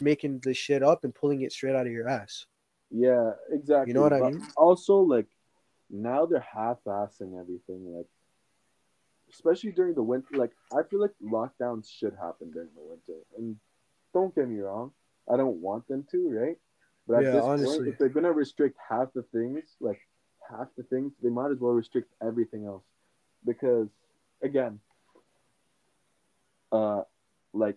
making 0.00 0.40
the 0.40 0.54
shit 0.54 0.82
up 0.82 1.04
and 1.04 1.14
pulling 1.14 1.42
it 1.42 1.52
straight 1.52 1.76
out 1.76 1.86
of 1.86 1.92
your 1.92 2.08
ass. 2.08 2.46
Yeah, 2.94 3.32
exactly. 3.50 3.90
You 3.90 3.94
know 3.94 4.02
what 4.02 4.12
I 4.12 4.20
mean? 4.20 4.46
Also, 4.56 4.98
like 4.98 5.26
now 5.90 6.26
they're 6.26 6.46
half-assing 6.54 7.38
everything. 7.38 7.92
Like, 7.92 8.06
especially 9.32 9.72
during 9.72 9.94
the 9.94 10.02
winter. 10.02 10.28
Like, 10.36 10.52
I 10.72 10.82
feel 10.88 11.00
like 11.00 11.10
lockdowns 11.20 11.90
should 11.90 12.14
happen 12.14 12.52
during 12.52 12.68
the 12.76 12.82
winter. 12.82 13.20
And 13.36 13.56
don't 14.12 14.32
get 14.32 14.48
me 14.48 14.60
wrong, 14.60 14.92
I 15.32 15.36
don't 15.36 15.56
want 15.56 15.88
them 15.88 16.06
to, 16.12 16.30
right? 16.30 16.56
But 17.08 17.16
at 17.16 17.24
Yeah, 17.24 17.30
this 17.32 17.40
point, 17.40 17.60
honestly. 17.60 17.88
if 17.88 17.98
they're 17.98 18.08
gonna 18.08 18.32
restrict 18.32 18.78
half 18.88 19.12
the 19.12 19.22
things, 19.24 19.64
like 19.80 20.00
half 20.48 20.68
the 20.76 20.84
things, 20.84 21.12
they 21.20 21.30
might 21.30 21.50
as 21.50 21.58
well 21.58 21.72
restrict 21.72 22.12
everything 22.22 22.64
else. 22.64 22.84
Because 23.44 23.88
again, 24.40 24.78
uh, 26.70 27.02
like 27.52 27.76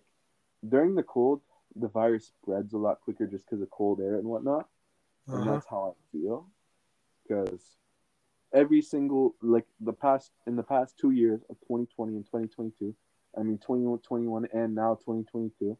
during 0.66 0.94
the 0.94 1.02
cold, 1.02 1.40
the 1.74 1.88
virus 1.88 2.26
spreads 2.40 2.72
a 2.72 2.78
lot 2.78 3.00
quicker 3.00 3.26
just 3.26 3.44
because 3.46 3.60
of 3.60 3.70
cold 3.70 4.00
air 4.00 4.14
and 4.14 4.24
whatnot 4.24 4.68
and 5.28 5.42
Uh-huh. 5.42 5.52
that's 5.52 5.66
how 5.68 5.94
I 5.94 6.12
feel. 6.12 6.46
Because 7.26 7.76
every 8.52 8.80
single 8.80 9.34
like 9.42 9.66
the 9.80 9.92
past 9.92 10.32
in 10.46 10.56
the 10.56 10.62
past 10.62 10.98
two 10.98 11.10
years 11.10 11.40
of 11.50 11.56
2020 11.60 12.16
and 12.16 12.24
2022, 12.24 12.94
I 13.38 13.42
mean 13.42 13.58
2021 13.58 14.48
and 14.52 14.74
now 14.74 14.94
2022, 14.94 15.76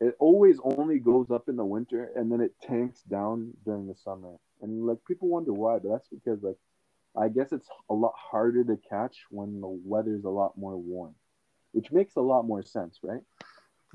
it 0.00 0.14
always 0.18 0.58
only 0.62 0.98
goes 0.98 1.30
up 1.30 1.48
in 1.48 1.56
the 1.56 1.64
winter 1.64 2.10
and 2.14 2.30
then 2.30 2.40
it 2.40 2.54
tanks 2.62 3.02
down 3.02 3.52
during 3.64 3.86
the 3.86 3.94
summer. 3.94 4.36
And 4.62 4.86
like 4.86 4.98
people 5.06 5.28
wonder 5.28 5.52
why, 5.52 5.78
but 5.78 5.90
that's 5.90 6.08
because 6.08 6.42
like 6.42 6.56
I 7.18 7.28
guess 7.28 7.52
it's 7.52 7.68
a 7.88 7.94
lot 7.94 8.12
harder 8.14 8.62
to 8.64 8.78
catch 8.88 9.24
when 9.30 9.60
the 9.60 9.68
weather's 9.68 10.24
a 10.24 10.30
lot 10.30 10.56
more 10.56 10.76
warm, 10.76 11.14
which 11.72 11.90
makes 11.90 12.16
a 12.16 12.20
lot 12.20 12.42
more 12.42 12.62
sense, 12.62 13.00
right? 13.02 13.22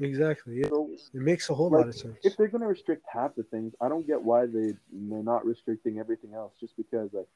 Exactly. 0.02 0.60
Yeah. 0.60 0.70
So 0.70 0.90
It 1.14 1.22
makes 1.22 1.50
a 1.50 1.54
whole 1.54 1.70
Like, 1.70 1.80
lot 1.80 1.88
of 1.90 1.96
sense. 1.96 2.18
if 2.24 2.36
they're 2.36 2.48
gonna 2.48 2.68
restrict 2.68 3.06
half 3.08 3.36
the 3.36 3.44
things, 3.44 3.74
I 3.80 3.88
don't 3.88 4.06
get 4.06 4.22
why 4.22 4.46
they 4.48 4.74
they're 4.92 5.24
not 5.24 5.46
restricting 5.46 6.00
everything 6.00 6.34
else. 6.34 6.54
Just 6.60 6.76
because, 6.76 7.14
like, 7.14 7.28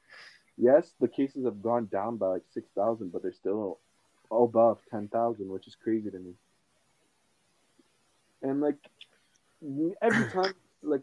yes, 0.56 0.94
the 1.00 1.08
cases 1.08 1.44
have 1.44 1.62
gone 1.62 1.86
down 1.86 2.16
by 2.16 2.26
like 2.28 2.42
six 2.52 2.68
thousand, 2.74 3.12
but 3.12 3.22
they're 3.22 3.32
still 3.32 3.78
above 4.30 4.80
ten 4.90 5.08
thousand, 5.08 5.48
which 5.48 5.66
is 5.68 5.76
crazy 5.76 6.10
to 6.10 6.18
me. 6.18 6.34
And 8.42 8.60
like 8.60 8.78
every 10.02 10.30
time, 10.32 10.54
like 10.82 11.02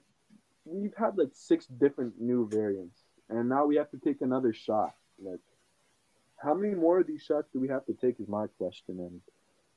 we've 0.65 0.95
had 0.95 1.17
like 1.17 1.31
six 1.33 1.65
different 1.67 2.19
new 2.19 2.47
variants, 2.49 2.99
and 3.29 3.47
now 3.47 3.65
we 3.65 3.77
have 3.77 3.89
to 3.91 3.97
take 3.97 4.21
another 4.21 4.53
shot. 4.53 4.95
Like, 5.17 5.39
how 6.37 6.53
many 6.53 6.75
more 6.75 6.99
of 6.99 7.07
these 7.07 7.21
shots 7.21 7.47
do 7.53 7.59
we 7.59 7.69
have 7.69 7.85
to 7.85 7.93
take? 7.93 8.19
Is 8.19 8.27
my 8.27 8.47
question, 8.57 8.99
and 8.99 9.21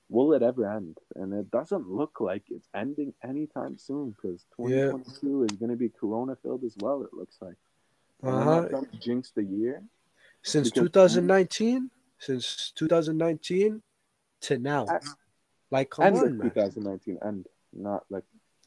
will 0.09 0.33
it 0.33 0.43
ever 0.43 0.71
end? 0.71 0.99
And 1.17 1.33
it 1.33 1.51
doesn't 1.51 1.89
look 1.89 2.21
like 2.21 2.45
it's 2.51 2.69
ending 2.75 3.13
anytime 3.25 3.77
soon 3.79 4.11
because 4.11 4.45
Yeah. 4.59 4.91
2022 4.93 5.45
is 5.45 5.53
going 5.59 5.71
to 5.71 5.77
be 5.77 5.89
Corona 5.89 6.37
filled 6.37 6.65
as 6.65 6.77
well. 6.79 7.03
It 7.03 7.13
looks 7.13 7.37
like. 7.41 7.57
Uh-huh. 8.23 8.45
not 8.63 8.71
trying 8.71 8.87
to 8.87 8.97
jinx 8.99 9.31
the 9.33 9.45
year. 9.45 9.83
Since 10.43 10.71
2019, 10.71 11.91
since 12.19 12.73
2019 12.77 13.83
to 14.43 14.59
now. 14.59 14.87
I- 14.89 15.01
Like, 15.71 15.91
come 15.91 16.07
End 16.07 16.17
on, 16.17 16.25
of 16.27 16.33
man. 16.35 16.51
2019, 16.51 17.19
end 17.27 17.47
not 17.73 18.05
like 18.09 18.23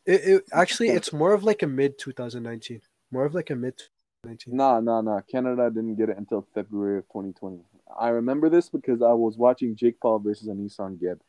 It, 0.05 0.21
it 0.25 0.43
actually 0.51 0.89
it's 0.89 1.13
more 1.13 1.31
of 1.33 1.43
like 1.45 1.63
a 1.63 1.67
mid 1.67 1.97
2019. 1.97 2.81
More 3.11 3.25
of 3.25 3.33
like 3.33 3.49
a 3.49 3.55
mid 3.55 3.77
2019. 4.23 4.55
nah, 4.57 4.81
nah, 4.81 4.99
nah. 5.01 5.21
Canada 5.21 5.69
didn't 5.73 5.95
get 5.95 6.09
it 6.09 6.17
until 6.17 6.45
February 6.53 6.97
of 6.99 7.05
2020. 7.07 7.63
I 7.97 8.09
remember 8.09 8.49
this 8.49 8.67
because 8.69 9.01
I 9.01 9.13
was 9.13 9.37
watching 9.37 9.75
Jake 9.77 9.99
Paul 10.01 10.19
versus 10.19 10.47
AnEsonGib 10.49 11.19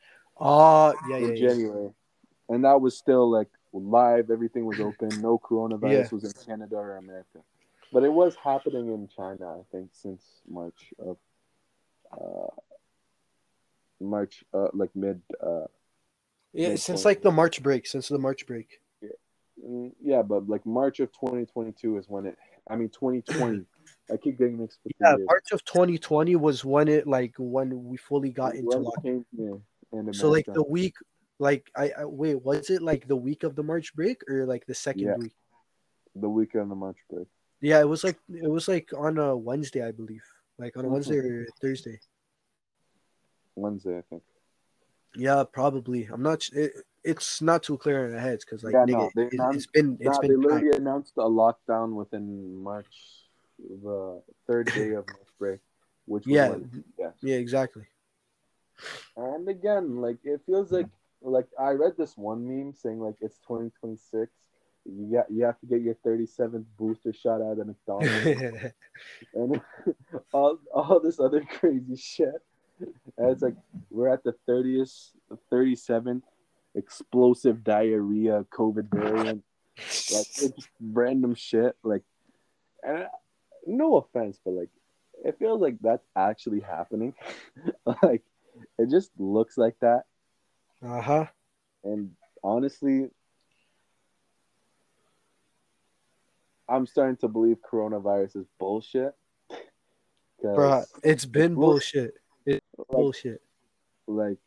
Oh, 0.41 0.95
yeah, 1.09 1.19
yeah, 1.19 1.27
in 1.27 1.37
yeah. 1.37 1.49
January, 1.49 1.91
and 2.49 2.65
that 2.65 2.81
was 2.81 2.97
still 2.97 3.31
like 3.31 3.49
live. 3.73 4.31
Everything 4.31 4.65
was 4.65 4.81
open. 4.81 5.11
No 5.21 5.39
coronavirus 5.39 5.83
Yeah. 5.83 6.09
was 6.13 6.25
in 6.25 6.33
Canada 6.47 6.77
or 6.77 6.97
America, 6.97 7.41
but 7.93 8.05
it 8.05 8.13
was 8.13 8.35
happening 8.37 8.89
in 8.89 9.09
China. 9.09 9.59
I 9.59 9.63
think 9.71 9.91
since 9.93 10.23
March 10.49 10.95
of, 10.99 11.19
uh, 12.13 12.49
March, 14.01 14.43
uh, 14.55 14.69
like 14.73 14.91
mid, 14.97 15.21
uh, 15.43 15.67
Yeah, 16.55 16.75
since 16.77 17.05
like 17.05 17.21
the 17.21 17.31
March 17.31 17.63
break, 17.63 17.87
since 17.87 18.09
the 18.09 18.19
March 18.19 18.47
break. 18.47 18.81
mm, 19.63 19.93
yeah, 20.03 20.23
but 20.23 20.49
like 20.49 20.65
March 20.65 21.01
of 21.01 21.13
2022 21.13 21.99
is 21.99 22.09
when 22.09 22.27
it. 22.27 22.39
I 22.69 22.77
mean 22.77 22.89
2020. 22.89 23.67
I 24.11 24.17
keep 24.17 24.39
getting 24.39 24.59
mixed 24.59 24.79
Yeah. 25.01 25.17
March 25.27 25.53
of 25.53 25.65
2020 25.65 26.35
was 26.37 26.65
when 26.65 26.89
it 26.89 27.07
like 27.07 27.35
when 27.39 27.85
we 27.85 27.97
fully 27.97 28.31
got 28.31 28.55
into 28.55 28.79
lockdown. 28.79 29.63
In 29.93 30.13
So 30.13 30.31
like 30.31 30.47
the 30.47 30.63
week, 30.63 30.95
like 31.39 31.71
I, 31.77 31.93
I 31.99 32.05
wait, 32.05 32.43
was 32.43 32.71
it 32.71 32.83
like 32.83 33.09
the 33.09 33.17
week 33.17 33.43
of 33.43 33.57
the 33.57 33.63
March 33.63 33.95
break 33.95 34.23
or 34.29 34.47
like 34.47 34.67
the 34.67 34.75
second 34.75 35.07
Yeah. 35.07 35.17
week? 35.17 35.35
the 36.15 36.29
week 36.29 36.55
of 36.55 36.69
the 36.69 36.75
March 36.75 36.99
break. 37.11 37.29
Yeah, 37.61 37.81
it 37.81 37.89
was 37.89 38.05
like 38.05 38.19
it 38.29 38.51
was 38.51 38.69
like 38.69 38.91
on 38.97 39.19
a 39.19 39.37
Wednesday, 39.37 39.87
I 39.87 39.93
believe, 39.93 40.25
like 40.59 40.77
on 40.77 40.85
a. 40.85 40.89
Wednesday 40.89 41.17
mm-hmm. 41.17 41.43
or 41.43 41.47
Thursday. 41.61 42.01
Wednesday, 43.55 43.99
I 43.99 44.03
think. 44.09 44.23
Yeah, 45.17 45.45
probably. 45.51 46.09
I'm 46.11 46.23
not. 46.23 46.49
It, 46.53 46.73
it's 47.03 47.41
not 47.43 47.63
too 47.63 47.79
clear 47.79 48.09
in 48.09 48.15
our 48.15 48.21
heads 48.21 48.45
because 48.45 48.63
like 48.63 48.73
Yeah, 48.75 48.85
nigga, 48.85 48.93
no, 48.93 49.11
they 49.15 49.23
it, 49.25 49.33
announced- 49.35 49.55
has 49.55 49.67
been 49.67 49.97
it's 50.01 50.19
they 50.19 50.29
been 50.29 50.43
time. 50.43 50.51
literally 50.51 50.77
announced 50.77 51.13
a 51.19 51.23
lockdown 51.23 51.95
within 51.95 52.57
March, 52.63 52.95
the 53.59 54.23
third 54.47 54.67
day 54.67 54.91
of 54.91 55.07
March 55.07 55.29
break, 55.39 55.61
which 56.07 56.27
was 56.27 56.35
yeah, 56.35 56.57
yes. 56.99 57.13
yeah, 57.21 57.37
exactly. 57.37 57.85
And 59.17 59.49
again, 59.49 60.01
like 60.01 60.19
it 60.25 60.41
feels 60.47 60.73
like 60.73 60.87
like 61.23 61.47
I 61.59 61.71
read 61.71 61.93
this 61.99 62.17
one 62.17 62.47
meme 62.47 62.75
saying 62.75 63.01
like 63.01 63.17
it's 63.21 63.39
2026. 63.39 64.31
You 64.87 65.13
got 65.13 65.31
you 65.31 65.45
have 65.45 65.59
to 65.61 65.67
get 65.67 65.83
your 65.83 65.95
37th 66.07 66.65
booster 66.79 67.13
shot 67.13 67.43
at 67.43 67.59
a 67.59 67.65
McDonald's 67.65 68.73
and 69.35 69.61
all 70.33 70.59
all 70.73 71.01
this 71.01 71.21
other 71.21 71.45
crazy 71.59 71.97
shit. 71.97 72.43
And 73.19 73.31
it's 73.31 73.43
like 73.43 73.57
we're 73.91 74.09
at 74.09 74.25
the 74.25 74.35
30th, 74.49 75.11
37th 75.53 76.23
explosive 76.75 77.65
diarrhea 77.65 78.45
COVID 78.53 78.89
variant. 78.91 79.45
Like 79.77 80.27
it's 80.43 80.69
random 80.81 81.35
shit. 81.35 81.77
Like, 81.83 82.03
and 82.83 83.07
no 83.67 83.97
offense, 83.97 84.39
but 84.45 84.53
like 84.53 84.71
it 85.25 85.39
feels 85.39 85.61
like 85.61 85.77
that's 85.81 86.07
actually 86.17 86.61
happening. 86.61 87.15
like 88.03 88.23
it 88.81 88.91
just 88.91 89.11
looks 89.19 89.59
like 89.59 89.77
that. 89.81 90.05
uh 90.83 91.01
huh. 91.01 91.27
And 91.85 92.13
honestly, 92.43 93.09
I'm 96.69 96.87
starting 96.87 97.17
to 97.19 97.29
believe 97.29 97.59
coronavirus 97.71 98.37
is 98.37 98.47
bullshit. 98.59 99.13
Bruh, 100.45 100.85
it's 101.03 101.27
been 101.27 101.55
bullshit. 101.55 102.15
It's 102.47 102.65
like, 102.79 102.89
bullshit. 102.89 103.43
like, 104.07 104.39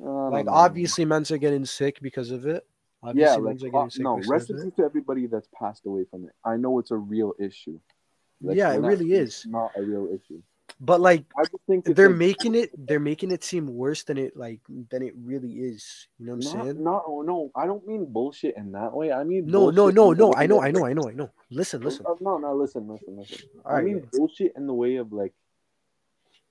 Like 0.00 0.46
know. 0.46 0.52
obviously, 0.52 1.04
men's 1.04 1.30
are 1.30 1.38
getting 1.38 1.64
sick 1.64 2.00
because 2.02 2.30
of 2.30 2.46
it. 2.46 2.66
yeah, 3.14 3.34
like 3.34 3.56
uh, 3.62 3.68
getting 3.68 3.90
sick 3.90 4.02
no. 4.02 4.20
Rest 4.26 4.50
in 4.50 4.62
peace 4.62 4.74
to 4.76 4.84
everybody 4.84 5.26
that's 5.26 5.48
passed 5.56 5.86
away 5.86 6.04
from 6.10 6.24
it. 6.24 6.32
I 6.44 6.56
know 6.56 6.78
it's 6.80 6.90
a 6.90 6.96
real 6.96 7.34
issue. 7.38 7.78
Like, 8.42 8.56
Yeah, 8.56 8.72
it 8.72 8.80
really 8.80 9.12
is. 9.12 9.46
Not 9.48 9.70
a 9.76 9.82
real 9.82 10.08
issue. 10.08 10.42
But 10.78 11.00
like 11.00 11.24
I 11.38 11.44
think 11.66 11.86
they're 11.86 12.10
like, 12.10 12.18
making 12.18 12.54
it, 12.54 12.70
they're 12.76 13.00
making 13.00 13.30
it 13.30 13.42
seem 13.42 13.66
worse 13.66 14.04
than 14.04 14.18
it 14.18 14.36
like 14.36 14.60
than 14.90 15.02
it 15.02 15.14
really 15.16 15.52
is. 15.52 16.06
You 16.18 16.26
know 16.26 16.34
what 16.34 16.46
I'm 16.46 16.58
not, 16.58 16.64
saying? 16.64 16.84
not, 16.84 17.02
oh, 17.06 17.22
no, 17.22 17.50
I 17.56 17.64
don't 17.64 17.86
mean 17.86 18.04
bullshit 18.04 18.58
in 18.58 18.72
that 18.72 18.92
way. 18.92 19.10
I 19.10 19.24
mean 19.24 19.46
No, 19.46 19.70
no, 19.70 19.88
no, 19.88 20.12
no. 20.12 20.34
I 20.34 20.46
know, 20.46 20.60
I 20.60 20.70
know, 20.70 20.84
I 20.84 20.92
know, 20.92 21.08
I 21.08 21.12
know. 21.12 21.30
Listen, 21.50 21.82
listen. 21.82 22.04
No, 22.20 22.36
no, 22.36 22.54
listen, 22.54 22.86
listen, 22.86 23.16
listen. 23.16 23.38
All 23.64 23.72
I 23.72 23.74
right, 23.76 23.84
mean 23.84 24.06
bullshit 24.12 24.52
in 24.54 24.66
the 24.66 24.74
way 24.74 24.96
of 24.96 25.12
like, 25.12 25.32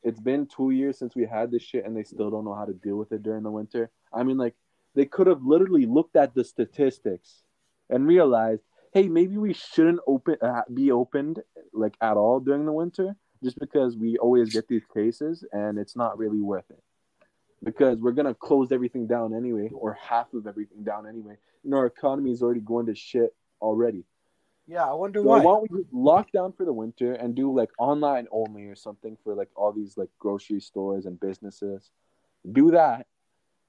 it's 0.01 0.19
been 0.19 0.47
two 0.47 0.71
years 0.71 0.97
since 0.97 1.15
we 1.15 1.25
had 1.25 1.51
this 1.51 1.63
shit, 1.63 1.85
and 1.85 1.95
they 1.95 2.03
still 2.03 2.31
don't 2.31 2.45
know 2.45 2.55
how 2.55 2.65
to 2.65 2.73
deal 2.73 2.95
with 2.95 3.11
it 3.11 3.21
during 3.21 3.43
the 3.43 3.51
winter. 3.51 3.91
I 4.11 4.23
mean, 4.23 4.37
like, 4.37 4.55
they 4.95 5.05
could 5.05 5.27
have 5.27 5.43
literally 5.43 5.85
looked 5.85 6.15
at 6.15 6.33
the 6.33 6.43
statistics 6.43 7.43
and 7.89 8.07
realized, 8.07 8.61
hey, 8.93 9.07
maybe 9.07 9.37
we 9.37 9.53
shouldn't 9.53 9.99
open 10.07 10.37
uh, 10.41 10.61
be 10.73 10.91
opened 10.91 11.41
like 11.73 11.95
at 12.01 12.17
all 12.17 12.39
during 12.39 12.65
the 12.65 12.71
winter, 12.71 13.15
just 13.43 13.59
because 13.59 13.97
we 13.97 14.17
always 14.17 14.49
get 14.49 14.67
these 14.67 14.85
cases, 14.93 15.43
and 15.51 15.77
it's 15.77 15.95
not 15.95 16.17
really 16.17 16.41
worth 16.41 16.69
it. 16.69 16.81
Because 17.63 17.99
we're 17.99 18.11
gonna 18.11 18.33
close 18.35 18.71
everything 18.71 19.07
down 19.07 19.33
anyway, 19.33 19.69
or 19.73 19.93
half 19.93 20.33
of 20.33 20.45
everything 20.47 20.83
down 20.83 21.07
anyway. 21.07 21.37
And 21.63 21.73
our 21.73 21.85
economy 21.85 22.31
is 22.31 22.41
already 22.41 22.59
going 22.59 22.85
to 22.87 22.95
shit 22.95 23.35
already. 23.61 24.05
Yeah, 24.67 24.83
I 24.89 24.93
wonder 24.93 25.21
So 25.21 25.27
why. 25.29 25.43
why 25.43 25.51
don't 25.53 25.71
we 25.71 25.85
lock 25.91 26.31
down 26.31 26.53
for 26.53 26.65
the 26.65 26.73
winter 26.73 27.13
and 27.13 27.35
do 27.35 27.53
like 27.55 27.69
online 27.77 28.27
only 28.31 28.65
or 28.65 28.75
something 28.75 29.15
for 29.23 29.35
like 29.35 29.49
all 29.55 29.71
these 29.71 29.95
like 29.97 30.09
grocery 30.19 30.59
stores 30.59 31.05
and 31.05 31.19
businesses? 31.19 31.91
Do 32.51 32.71
that, 32.71 33.07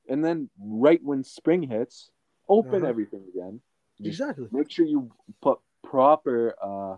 and 0.09 0.25
then 0.25 0.51
right 0.59 1.03
when 1.03 1.23
spring 1.25 1.63
hits, 1.63 2.11
open 2.49 2.77
Uh-huh. 2.83 2.87
everything 2.87 3.25
again. 3.35 3.61
Exactly. 4.05 4.49
make 4.51 4.71
sure 4.71 4.85
you 4.85 5.11
put 5.41 5.59
proper 5.83 6.55
uh 6.63 6.97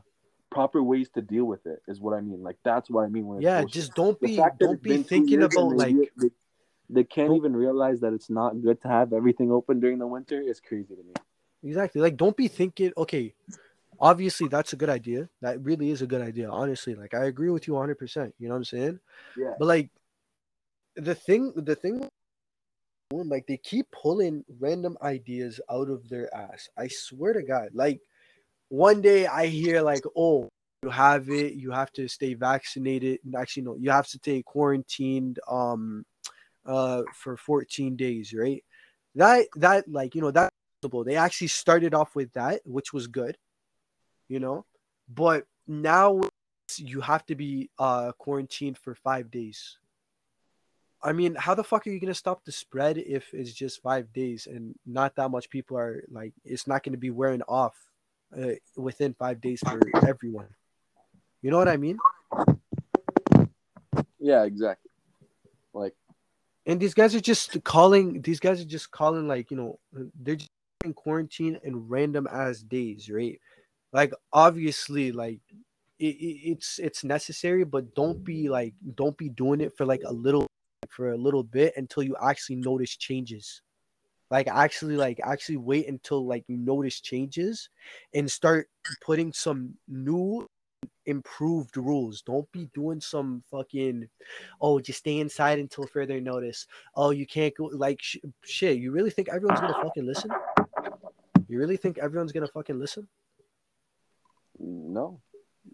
proper 0.50 0.82
ways 0.82 1.08
to 1.10 1.22
deal 1.22 1.44
with 1.44 1.66
it. 1.66 1.82
Is 1.88 2.00
what 2.00 2.14
I 2.14 2.20
mean. 2.20 2.42
Like 2.42 2.56
that's 2.64 2.90
what 2.90 3.04
I 3.04 3.08
mean. 3.08 3.26
When 3.26 3.40
Yeah, 3.40 3.64
just 3.64 3.94
don't 3.94 4.18
be 4.20 4.40
don't 4.58 4.82
be 4.82 5.02
thinking 5.02 5.42
about 5.42 5.76
like 5.76 5.94
they- 6.16 6.30
they 6.90 7.04
can't 7.04 7.34
even 7.34 7.54
realize 7.54 8.00
that 8.00 8.14
it's 8.14 8.30
not 8.30 8.62
good 8.62 8.80
to 8.80 8.88
have 8.88 9.12
everything 9.12 9.52
open 9.52 9.78
during 9.78 9.98
the 9.98 10.06
winter 10.06 10.40
is 10.40 10.58
crazy 10.58 10.94
to 10.96 11.02
me. 11.02 11.12
Exactly. 11.62 12.00
Like, 12.00 12.16
don't 12.16 12.36
be 12.36 12.48
thinking, 12.48 12.92
okay, 12.96 13.34
obviously 14.00 14.48
that's 14.48 14.72
a 14.72 14.76
good 14.76 14.88
idea. 14.88 15.28
That 15.42 15.62
really 15.62 15.90
is 15.90 16.02
a 16.02 16.06
good 16.06 16.22
idea. 16.22 16.48
Honestly, 16.50 16.94
like 16.94 17.14
I 17.14 17.24
agree 17.26 17.50
with 17.50 17.66
you 17.66 17.74
100. 17.74 17.98
percent 17.98 18.34
You 18.38 18.48
know 18.48 18.54
what 18.54 18.58
I'm 18.58 18.64
saying? 18.64 19.00
Yeah. 19.36 19.54
But 19.58 19.66
like, 19.66 19.90
the 20.96 21.14
thing, 21.14 21.52
the 21.56 21.74
thing, 21.74 22.08
like 23.12 23.46
they 23.46 23.58
keep 23.58 23.90
pulling 23.90 24.44
random 24.58 24.96
ideas 25.02 25.60
out 25.70 25.90
of 25.90 26.08
their 26.08 26.34
ass. 26.34 26.68
I 26.78 26.88
swear 26.88 27.34
to 27.34 27.42
God. 27.42 27.70
Like, 27.74 28.00
one 28.68 29.00
day 29.00 29.26
I 29.26 29.46
hear 29.46 29.82
like, 29.82 30.04
oh, 30.16 30.48
you 30.82 30.90
have 30.90 31.28
it. 31.28 31.54
You 31.54 31.72
have 31.72 31.92
to 31.92 32.08
stay 32.08 32.34
vaccinated. 32.34 33.20
Actually, 33.36 33.64
no, 33.64 33.76
you 33.76 33.90
have 33.90 34.06
to 34.08 34.18
stay 34.18 34.42
quarantined. 34.42 35.40
Um, 35.48 36.04
uh, 36.68 37.02
for 37.14 37.36
14 37.36 37.96
days, 37.96 38.34
right? 38.34 38.62
That 39.14 39.46
that 39.56 39.88
like 39.88 40.14
you 40.14 40.20
know 40.20 40.30
that 40.30 40.52
they 41.04 41.16
actually 41.16 41.48
started 41.48 41.94
off 41.94 42.14
with 42.14 42.32
that, 42.34 42.60
which 42.64 42.92
was 42.92 43.08
good, 43.08 43.36
you 44.28 44.38
know, 44.38 44.64
but 45.08 45.44
now 45.66 46.20
you 46.76 47.00
have 47.00 47.24
to 47.26 47.34
be 47.34 47.70
uh 47.78 48.12
quarantined 48.18 48.78
for 48.78 48.94
five 48.94 49.30
days. 49.30 49.78
I 51.02 51.12
mean, 51.12 51.34
how 51.36 51.54
the 51.54 51.64
fuck 51.64 51.86
are 51.86 51.90
you 51.90 51.98
gonna 51.98 52.14
stop 52.14 52.44
the 52.44 52.52
spread 52.52 52.98
if 52.98 53.32
it's 53.32 53.52
just 53.52 53.82
five 53.82 54.12
days 54.12 54.46
and 54.46 54.74
not 54.86 55.16
that 55.16 55.30
much 55.30 55.50
people 55.50 55.76
are 55.76 56.04
like 56.10 56.34
it's 56.44 56.66
not 56.66 56.84
gonna 56.84 56.98
be 56.98 57.10
wearing 57.10 57.42
off 57.48 57.74
uh, 58.36 58.52
within 58.76 59.14
five 59.14 59.40
days 59.40 59.60
for 59.60 59.80
everyone. 60.06 60.48
You 61.42 61.50
know 61.50 61.58
what 61.58 61.68
I 61.68 61.76
mean? 61.76 61.98
Yeah, 64.18 64.44
exactly. 64.44 64.90
Like 65.72 65.94
And 66.66 66.80
these 66.80 66.94
guys 66.94 67.14
are 67.14 67.20
just 67.20 67.62
calling. 67.64 68.20
These 68.22 68.40
guys 68.40 68.60
are 68.60 68.66
just 68.66 68.90
calling 68.90 69.28
like 69.28 69.50
you 69.50 69.56
know 69.56 69.78
they're 70.20 70.36
just 70.36 70.50
in 70.84 70.94
quarantine 70.94 71.58
and 71.64 71.90
random 71.90 72.26
ass 72.30 72.60
days, 72.60 73.10
right? 73.10 73.40
Like 73.92 74.12
obviously, 74.32 75.12
like 75.12 75.40
it, 75.98 76.16
it, 76.16 76.50
it's 76.50 76.78
it's 76.78 77.04
necessary, 77.04 77.64
but 77.64 77.94
don't 77.94 78.22
be 78.24 78.48
like 78.48 78.74
don't 78.94 79.16
be 79.16 79.28
doing 79.28 79.60
it 79.60 79.76
for 79.76 79.86
like 79.86 80.02
a 80.04 80.12
little 80.12 80.46
for 80.90 81.12
a 81.12 81.16
little 81.16 81.42
bit 81.42 81.74
until 81.76 82.02
you 82.02 82.16
actually 82.22 82.56
notice 82.56 82.96
changes. 82.96 83.62
Like 84.30 84.48
actually, 84.48 84.96
like 84.96 85.20
actually 85.24 85.56
wait 85.56 85.88
until 85.88 86.26
like 86.26 86.44
you 86.48 86.56
notice 86.56 87.00
changes 87.00 87.70
and 88.14 88.30
start 88.30 88.68
putting 89.00 89.32
some 89.32 89.74
new 89.88 90.48
improved 91.06 91.76
rules. 91.76 92.22
Don't 92.22 92.50
be 92.52 92.68
doing 92.74 93.00
some 93.00 93.42
fucking 93.50 94.08
oh 94.60 94.78
just 94.78 95.00
stay 95.00 95.18
inside 95.18 95.58
until 95.58 95.86
further 95.86 96.20
notice. 96.20 96.66
Oh, 96.94 97.10
you 97.10 97.26
can't 97.26 97.54
go 97.56 97.70
like 97.72 98.00
sh- 98.02 98.18
shit. 98.44 98.78
You 98.78 98.92
really 98.92 99.10
think 99.10 99.28
everyone's 99.28 99.60
gonna 99.60 99.74
fucking 99.82 100.06
listen? 100.06 100.30
You 101.48 101.58
really 101.58 101.78
think 101.78 101.98
everyone's 101.98 102.32
gonna 102.32 102.48
fucking 102.48 102.78
listen? 102.78 103.08
no, 104.60 105.20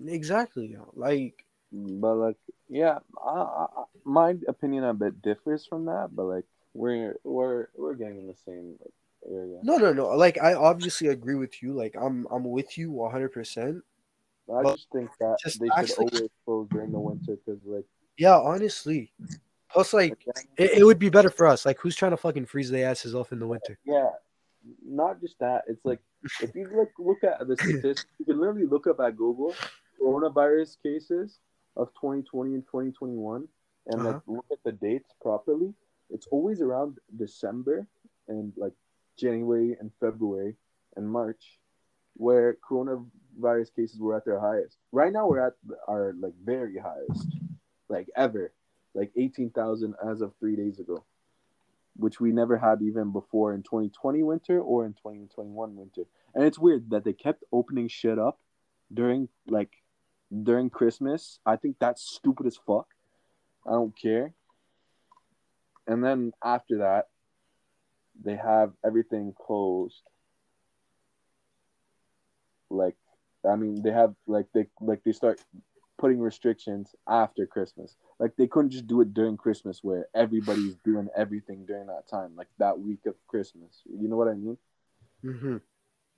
Exactly. 0.06 0.76
Like 0.94 1.44
but 1.72 2.14
like 2.14 2.36
yeah, 2.68 2.98
I, 3.24 3.30
I, 3.30 3.66
my 4.04 4.36
opinion 4.46 4.84
a 4.84 4.94
bit 4.94 5.20
differs 5.22 5.66
from 5.66 5.86
that, 5.86 6.10
but 6.12 6.24
like 6.24 6.44
we're 6.74 7.16
we're 7.24 7.68
we're 7.76 7.94
getting 7.94 8.18
in 8.18 8.26
the 8.26 8.36
same 8.44 8.74
area. 9.26 9.58
no, 9.62 9.76
no, 9.76 9.92
no. 9.92 10.08
Like 10.08 10.40
I 10.42 10.54
obviously 10.54 11.08
agree 11.08 11.36
with 11.36 11.62
you. 11.62 11.72
Like 11.72 11.94
I'm 12.00 12.26
I'm 12.30 12.44
with 12.44 12.76
you 12.76 12.90
100. 12.90 13.32
percent 13.32 13.82
I 14.54 14.62
just 14.62 14.88
think 14.92 15.10
that 15.20 15.36
just 15.42 15.60
they 15.60 15.66
should 15.66 15.78
actually- 15.78 16.08
always 16.12 16.30
close 16.44 16.68
during 16.70 16.92
the 16.92 17.00
winter 17.00 17.36
because 17.36 17.60
like, 17.64 17.86
Yeah, 18.18 18.38
honestly. 18.38 19.12
Plus, 19.72 19.92
like 19.92 20.24
it, 20.56 20.78
it 20.78 20.84
would 20.84 20.98
be 21.00 21.08
better 21.08 21.30
for 21.30 21.46
us. 21.46 21.66
Like 21.66 21.78
who's 21.80 21.96
trying 21.96 22.12
to 22.12 22.16
fucking 22.16 22.46
freeze 22.46 22.70
their 22.70 22.88
asses 22.88 23.14
off 23.14 23.32
in 23.32 23.38
the 23.40 23.46
winter? 23.46 23.78
yeah, 23.84 24.10
not 24.86 25.20
just 25.20 25.38
that. 25.40 25.62
It's 25.66 25.84
like 25.84 26.00
if 26.40 26.54
you 26.54 26.68
look 26.72 26.90
look 26.98 27.24
at 27.24 27.46
the 27.48 27.56
statistics, 27.56 28.06
you 28.18 28.26
can 28.26 28.38
literally 28.38 28.66
look 28.66 28.86
up 28.86 29.00
at 29.00 29.16
Google 29.16 29.54
coronavirus 30.00 30.76
cases 30.82 31.38
of 31.76 31.88
2020 31.94 32.54
and 32.54 32.66
2021, 32.66 33.48
and 33.86 34.04
like 34.04 34.14
uh-huh. 34.16 34.20
look 34.26 34.46
at 34.52 34.58
the 34.64 34.72
dates 34.72 35.10
properly. 35.20 35.72
It's 36.10 36.26
always 36.30 36.60
around 36.60 36.98
December 37.16 37.86
and 38.28 38.52
like 38.56 38.72
January 39.18 39.76
and 39.78 39.90
February 40.00 40.56
and 40.96 41.08
March, 41.08 41.58
where 42.14 42.56
coronavirus 42.68 43.74
cases 43.74 44.00
were 44.00 44.16
at 44.16 44.24
their 44.24 44.40
highest. 44.40 44.78
Right 44.92 45.12
now, 45.12 45.28
we're 45.28 45.46
at 45.46 45.54
our 45.88 46.14
like 46.18 46.34
very 46.42 46.76
highest, 46.78 47.28
like 47.88 48.08
ever, 48.16 48.52
like 48.94 49.12
18,000 49.16 49.94
as 50.06 50.20
of 50.20 50.32
three 50.38 50.56
days 50.56 50.78
ago 50.78 51.04
which 51.96 52.20
we 52.20 52.32
never 52.32 52.56
had 52.56 52.82
even 52.82 53.12
before 53.12 53.54
in 53.54 53.62
2020 53.62 54.22
winter 54.22 54.60
or 54.60 54.84
in 54.84 54.92
2021 54.94 55.76
winter. 55.76 56.02
And 56.34 56.44
it's 56.44 56.58
weird 56.58 56.90
that 56.90 57.04
they 57.04 57.12
kept 57.12 57.44
opening 57.52 57.88
shit 57.88 58.18
up 58.18 58.40
during 58.92 59.28
like 59.46 59.70
during 60.42 60.70
Christmas. 60.70 61.38
I 61.46 61.56
think 61.56 61.76
that's 61.78 62.02
stupid 62.02 62.46
as 62.46 62.56
fuck. 62.56 62.88
I 63.66 63.72
don't 63.72 63.96
care. 63.96 64.32
And 65.86 66.02
then 66.02 66.32
after 66.42 66.78
that, 66.78 67.08
they 68.22 68.36
have 68.36 68.72
everything 68.84 69.34
closed. 69.38 70.02
Like 72.70 72.96
I 73.48 73.56
mean, 73.56 73.82
they 73.82 73.92
have 73.92 74.14
like 74.26 74.46
they 74.54 74.66
like 74.80 75.04
they 75.04 75.12
start 75.12 75.40
putting 75.98 76.20
restrictions 76.20 76.94
after 77.08 77.46
Christmas. 77.46 77.96
Like 78.18 78.36
they 78.36 78.46
couldn't 78.46 78.70
just 78.70 78.86
do 78.86 79.00
it 79.00 79.14
during 79.14 79.36
Christmas 79.36 79.80
where 79.82 80.06
everybody's 80.14 80.76
doing 80.84 81.08
everything 81.16 81.66
during 81.66 81.86
that 81.86 82.08
time, 82.08 82.34
like 82.36 82.48
that 82.58 82.78
week 82.78 83.06
of 83.06 83.14
Christmas. 83.26 83.82
You 83.84 84.08
know 84.08 84.16
what 84.16 84.28
I 84.28 84.34
mean? 84.34 84.58
Mm-hmm. 85.24 85.56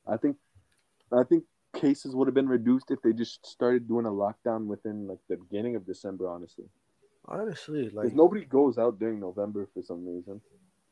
I 0.07 0.17
think 0.17 0.37
I 1.13 1.25
think 1.25 1.45
cases 1.75 2.15
would 2.15 2.29
have 2.29 2.35
been 2.35 2.49
reduced 2.49 2.91
if 2.91 3.03
they 3.03 3.13
just 3.13 3.45
started 3.47 3.89
doing 3.89 4.07
a 4.07 4.11
lockdown 4.11 4.67
within 4.67 5.07
like 5.07 5.19
the 5.29 5.37
beginning 5.37 5.77
of 5.77 5.87
December, 5.87 6.29
honestly. 6.29 6.67
Honestly, 7.29 7.91
like 7.91 8.15
nobody 8.15 8.45
goes 8.45 8.79
out 8.79 8.99
during 8.99 9.19
November 9.21 9.69
for 9.75 9.83
some 9.83 10.07
reason. 10.07 10.41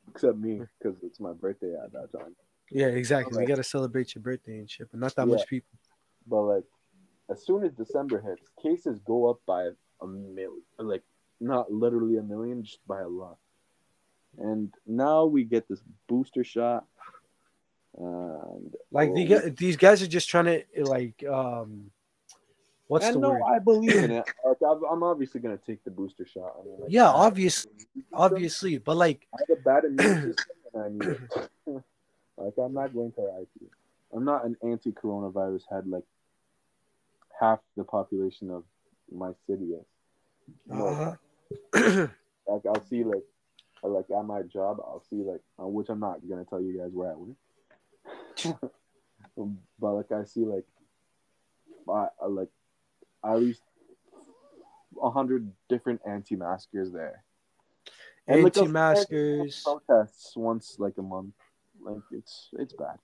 Except 0.09 0.37
me, 0.37 0.61
because 0.77 0.97
it's 1.01 1.19
my 1.19 1.33
birthday 1.33 1.73
at 1.83 1.91
that 1.93 2.11
time. 2.17 2.35
yeah, 2.71 2.87
exactly. 2.87 3.35
Like- 3.35 3.47
We 3.47 3.53
gotta 3.53 3.63
celebrate 3.63 4.13
your 4.15 4.21
birthday 4.21 4.59
and 4.59 4.69
shit, 4.69 4.89
but 4.91 4.99
not 4.99 5.15
that 5.15 5.27
Yeah. 5.27 5.33
much 5.35 5.47
people. 5.47 5.77
But 6.27 6.41
like 6.43 6.63
as 7.29 7.43
soon 7.45 7.63
as 7.63 7.71
December 7.73 8.19
hits, 8.21 8.47
cases 8.61 8.99
go 8.99 9.29
up 9.29 9.39
by 9.45 9.69
a 10.01 10.07
million 10.07 10.61
like 10.77 11.03
not 11.39 11.71
literally 11.71 12.17
a 12.17 12.23
million, 12.23 12.63
just 12.63 12.85
by 12.87 13.01
a 13.01 13.07
lot. 13.07 13.37
And 14.37 14.73
now 14.85 15.25
we 15.25 15.43
get 15.43 15.67
this 15.67 15.81
booster 16.07 16.43
shot. 16.43 16.85
And 17.97 18.75
Like 18.91 19.13
the, 19.13 19.35
oh, 19.35 19.49
these 19.49 19.77
guys 19.77 20.01
are 20.01 20.07
just 20.07 20.27
trying 20.29 20.45
to 20.45 20.83
like 20.83 21.23
um, 21.23 21.91
what's 22.87 23.05
and 23.05 23.15
the 23.15 23.19
no, 23.19 23.29
word? 23.31 23.41
I 23.43 23.59
believe 23.59 23.95
in 23.95 24.11
it. 24.11 24.25
Like, 24.45 24.57
I'm 24.91 25.03
obviously 25.03 25.41
gonna 25.41 25.57
take 25.57 25.83
the 25.83 25.91
booster 25.91 26.25
shot. 26.25 26.55
I 26.59 26.65
mean, 26.65 26.75
like, 26.79 26.91
Yeah, 26.91 27.09
I 27.11 27.23
have 27.23 27.31
obvious- 27.33 27.65
an 27.65 27.71
immune 27.71 27.79
system. 27.87 28.03
Obviously, 28.13 28.77
but 28.77 28.97
like 28.97 29.27
I 29.33 29.37
have 29.47 29.57
a 29.57 29.61
bad 29.61 29.85
immune 29.85 30.21
system, 30.35 30.55
and 30.73 30.83
I 30.83 30.89
need 30.89 31.17
it. 31.17 31.31
like 32.37 32.53
I'm 32.57 32.73
not 32.73 32.93
going 32.93 33.11
to 33.13 33.21
lie 33.21 33.39
to 33.41 33.59
you. 33.61 33.69
I'm 34.13 34.23
not 34.25 34.45
an 34.45 34.55
anti-coronavirus 34.63 35.63
head 35.69 35.87
like 35.87 36.03
half 37.39 37.59
the 37.75 37.83
population 37.83 38.49
of 38.49 38.63
my 39.11 39.31
city 39.47 39.73
is. 39.73 39.85
No, 40.67 40.87
uh-huh. 40.87 41.15
like 42.47 42.65
I'll 42.65 42.85
see 42.87 43.03
like 43.03 43.23
like 43.83 44.05
at 44.09 44.25
my 44.25 44.41
job, 44.43 44.79
I'll 44.79 45.03
see 45.09 45.17
like 45.17 45.41
uh, 45.61 45.67
which 45.67 45.89
I'm 45.89 45.99
not 45.99 46.19
gonna 46.27 46.45
tell 46.45 46.61
you 46.61 46.77
guys 46.79 46.91
where 46.93 47.11
I 47.11 47.15
work. 47.15 48.61
but 49.79 49.93
like 49.93 50.11
I 50.11 50.23
see 50.25 50.41
like 50.45 50.65
I, 51.89 52.07
I 52.21 52.27
like 52.27 52.49
at 53.25 53.39
least 53.39 53.61
a 55.01 55.09
hundred 55.09 55.51
different 55.69 56.01
anti-maskers 56.07 56.91
there. 56.91 57.23
And, 58.27 58.43
like, 58.43 58.55
a- 58.55 58.61
anti-maskers. 58.61 59.61
protests 59.63 60.33
once 60.35 60.75
like 60.79 60.97
a 60.97 61.01
month. 61.01 61.33
Like 61.81 62.01
it's 62.11 62.49
it's 62.53 62.73
bad. 62.73 62.97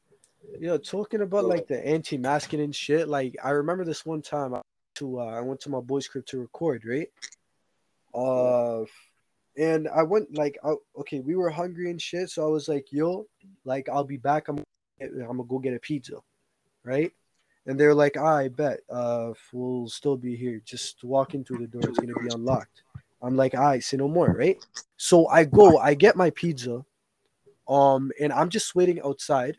Yo, 0.60 0.78
talking 0.78 1.22
about 1.22 1.46
like 1.46 1.68
the 1.68 1.86
anti-masking 1.86 2.62
and 2.62 2.76
shit. 2.76 3.08
Like 3.08 3.36
I 3.44 3.52
remember 3.52 3.86
this 3.86 4.06
one 4.06 4.22
time 4.22 4.56
I 4.56 4.62
to 4.96 5.20
uh, 5.20 5.26
I 5.26 5.42
went 5.42 5.60
to 5.62 5.70
my 5.70 5.80
boy's 5.80 6.08
crib 6.08 6.26
to 6.28 6.40
record, 6.40 6.84
right? 6.86 7.10
Uh, 8.14 8.86
and 9.58 9.88
I 9.88 10.04
went 10.04 10.36
like, 10.36 10.58
I, 10.64 10.74
okay, 11.00 11.20
we 11.20 11.36
were 11.36 11.50
hungry 11.50 11.90
and 11.90 12.02
shit, 12.02 12.30
so 12.30 12.44
I 12.44 12.48
was 12.48 12.68
like, 12.68 12.88
yo, 12.92 13.28
like 13.66 13.88
I'll 13.90 14.04
be 14.04 14.18
back. 14.18 14.48
I'm 14.48 14.64
I'm 15.00 15.28
gonna 15.28 15.44
go 15.44 15.60
get 15.60 15.74
a 15.74 15.80
pizza, 15.80 16.18
right? 16.84 17.12
And 17.68 17.80
they're 17.80 17.94
like, 17.94 18.18
I 18.18 18.48
bet, 18.48 18.80
uh, 18.90 19.34
we'll 19.54 19.88
still 19.88 20.18
be 20.18 20.36
here. 20.36 20.62
Just 20.66 21.04
walk 21.04 21.36
in 21.36 21.44
through 21.44 21.60
the 21.60 21.68
door. 21.68 21.82
It's 21.90 22.00
gonna 22.00 22.14
be 22.20 22.34
unlocked. 22.34 22.84
I'm 23.22 23.36
like, 23.36 23.54
I 23.54 23.80
say 23.80 23.98
no 23.98 24.08
more, 24.08 24.34
right? 24.34 24.58
So 24.98 25.28
I 25.28 25.46
go, 25.46 25.78
I 25.78 25.94
get 25.94 26.16
my 26.16 26.32
pizza, 26.32 26.84
um, 27.68 28.12
and 28.20 28.34
I'm 28.34 28.50
just 28.50 28.74
waiting 28.74 29.00
outside, 29.02 29.58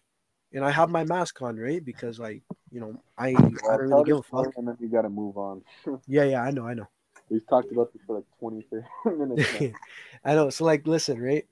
and 0.52 0.64
I 0.64 0.70
have 0.70 0.90
my 0.90 1.04
mask 1.04 1.40
on, 1.42 1.56
right? 1.56 1.84
Because 1.84 2.18
like, 2.18 2.42
you 2.72 2.80
know, 2.80 3.00
I 3.16 3.28
I 3.28 3.32
don't 3.32 3.88
really 3.88 4.04
give 4.04 4.16
a 4.16 4.22
fuck. 4.22 4.48
And 4.56 4.66
then 4.66 4.76
you 4.80 4.88
gotta 4.88 5.08
move 5.08 5.36
on. 5.36 5.62
Yeah, 6.08 6.24
yeah, 6.24 6.42
I 6.42 6.50
know, 6.50 6.66
I 6.66 6.74
know. 6.74 6.88
We've 7.28 7.46
talked 7.46 7.70
about 7.70 7.92
this 7.92 8.02
for 8.06 8.16
like 8.16 8.24
20, 8.40 8.66
30 9.04 9.16
minutes. 9.16 9.76
I 10.24 10.34
know. 10.34 10.50
So 10.50 10.64
like, 10.64 10.86
listen, 10.86 11.20
right? 11.20 11.46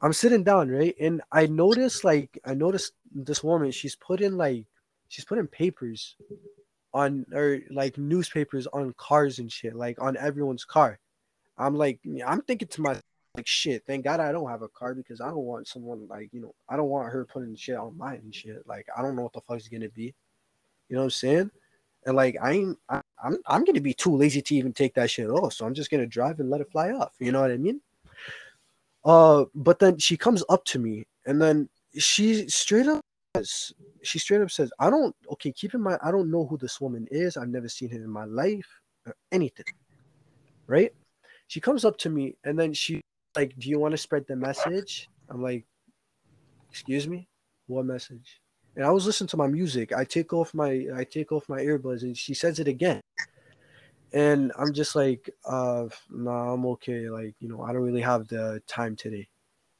I'm 0.00 0.12
sitting 0.12 0.42
down, 0.44 0.70
right, 0.70 0.94
and 0.98 1.20
I 1.30 1.46
noticed 1.46 2.04
like 2.04 2.38
I 2.44 2.54
noticed 2.54 2.94
this 3.14 3.44
woman. 3.44 3.70
She's 3.70 3.96
putting 3.96 4.36
like 4.36 4.64
she's 5.10 5.24
putting 5.24 5.46
papers 5.48 6.16
on 6.94 7.26
or 7.34 7.58
like 7.70 7.98
newspapers 7.98 8.66
on 8.68 8.94
cars 8.96 9.38
and 9.38 9.52
shit, 9.52 9.74
like 9.74 10.00
on 10.00 10.16
everyone's 10.16 10.64
car. 10.64 10.98
I'm 11.58 11.74
like, 11.74 12.00
I'm 12.26 12.40
thinking 12.42 12.68
to 12.68 12.80
myself, 12.80 13.04
like, 13.36 13.46
shit. 13.46 13.82
Thank 13.86 14.04
God 14.04 14.20
I 14.20 14.32
don't 14.32 14.48
have 14.48 14.62
a 14.62 14.68
car 14.68 14.94
because 14.94 15.20
I 15.20 15.26
don't 15.26 15.44
want 15.44 15.68
someone 15.68 16.06
like 16.08 16.30
you 16.32 16.40
know 16.40 16.54
I 16.68 16.76
don't 16.76 16.88
want 16.88 17.12
her 17.12 17.26
putting 17.26 17.54
shit 17.56 17.76
on 17.76 17.98
mine 17.98 18.20
and 18.24 18.34
shit. 18.34 18.66
Like 18.66 18.86
I 18.96 19.02
don't 19.02 19.14
know 19.14 19.22
what 19.22 19.34
the 19.34 19.42
fuck's 19.42 19.68
gonna 19.68 19.90
be. 19.90 20.14
You 20.88 20.96
know 20.96 21.00
what 21.00 21.04
I'm 21.04 21.10
saying? 21.10 21.50
And 22.06 22.16
like 22.16 22.36
I 22.40 22.52
ain't, 22.52 22.78
I, 22.88 23.02
I'm 23.22 23.36
I'm 23.46 23.64
gonna 23.64 23.80
be 23.80 23.94
too 23.94 24.16
lazy 24.16 24.40
to 24.42 24.54
even 24.54 24.72
take 24.72 24.94
that 24.94 25.10
shit 25.10 25.28
off. 25.28 25.52
So 25.52 25.66
I'm 25.66 25.74
just 25.74 25.90
gonna 25.90 26.06
drive 26.06 26.40
and 26.40 26.50
let 26.50 26.60
it 26.60 26.70
fly 26.70 26.92
off. 26.92 27.14
You 27.18 27.32
know 27.32 27.40
what 27.40 27.50
I 27.50 27.56
mean? 27.56 27.80
Uh, 29.04 29.44
but 29.54 29.80
then 29.80 29.98
she 29.98 30.16
comes 30.16 30.44
up 30.48 30.64
to 30.66 30.78
me 30.78 31.06
and 31.26 31.40
then 31.40 31.68
she 31.98 32.48
straight 32.48 32.86
up 32.86 32.99
says, 33.36 33.72
she 34.02 34.18
straight 34.18 34.40
up 34.40 34.50
says, 34.50 34.72
I 34.78 34.90
don't 34.90 35.14
okay, 35.32 35.52
keep 35.52 35.74
in 35.74 35.80
mind, 35.80 35.98
I 36.02 36.10
don't 36.10 36.30
know 36.30 36.46
who 36.46 36.58
this 36.58 36.80
woman 36.80 37.06
is. 37.10 37.36
I've 37.36 37.48
never 37.48 37.68
seen 37.68 37.90
her 37.90 37.96
in 37.96 38.10
my 38.10 38.24
life 38.24 38.68
or 39.06 39.14
anything. 39.32 39.66
Right? 40.66 40.92
She 41.48 41.60
comes 41.60 41.84
up 41.84 41.96
to 41.98 42.10
me 42.10 42.36
and 42.44 42.58
then 42.58 42.72
she 42.72 43.00
like, 43.36 43.56
Do 43.58 43.68
you 43.68 43.78
want 43.78 43.92
to 43.92 43.98
spread 43.98 44.26
the 44.26 44.36
message? 44.36 45.08
I'm 45.28 45.42
like, 45.42 45.64
excuse 46.70 47.08
me? 47.08 47.28
What 47.66 47.86
message? 47.86 48.40
And 48.76 48.84
I 48.84 48.90
was 48.90 49.06
listening 49.06 49.28
to 49.28 49.36
my 49.36 49.46
music. 49.46 49.92
I 49.92 50.04
take 50.04 50.32
off 50.32 50.54
my 50.54 50.86
I 50.94 51.04
take 51.04 51.32
off 51.32 51.48
my 51.48 51.60
earbuds 51.60 52.02
and 52.02 52.16
she 52.16 52.34
says 52.34 52.58
it 52.58 52.68
again. 52.68 53.00
And 54.12 54.52
I'm 54.58 54.72
just 54.72 54.96
like, 54.96 55.30
uh 55.44 55.86
nah, 56.10 56.54
I'm 56.54 56.66
okay. 56.66 57.08
Like, 57.08 57.34
you 57.40 57.48
know, 57.48 57.62
I 57.62 57.72
don't 57.72 57.82
really 57.82 58.00
have 58.00 58.28
the 58.28 58.62
time 58.66 58.96
today. 58.96 59.28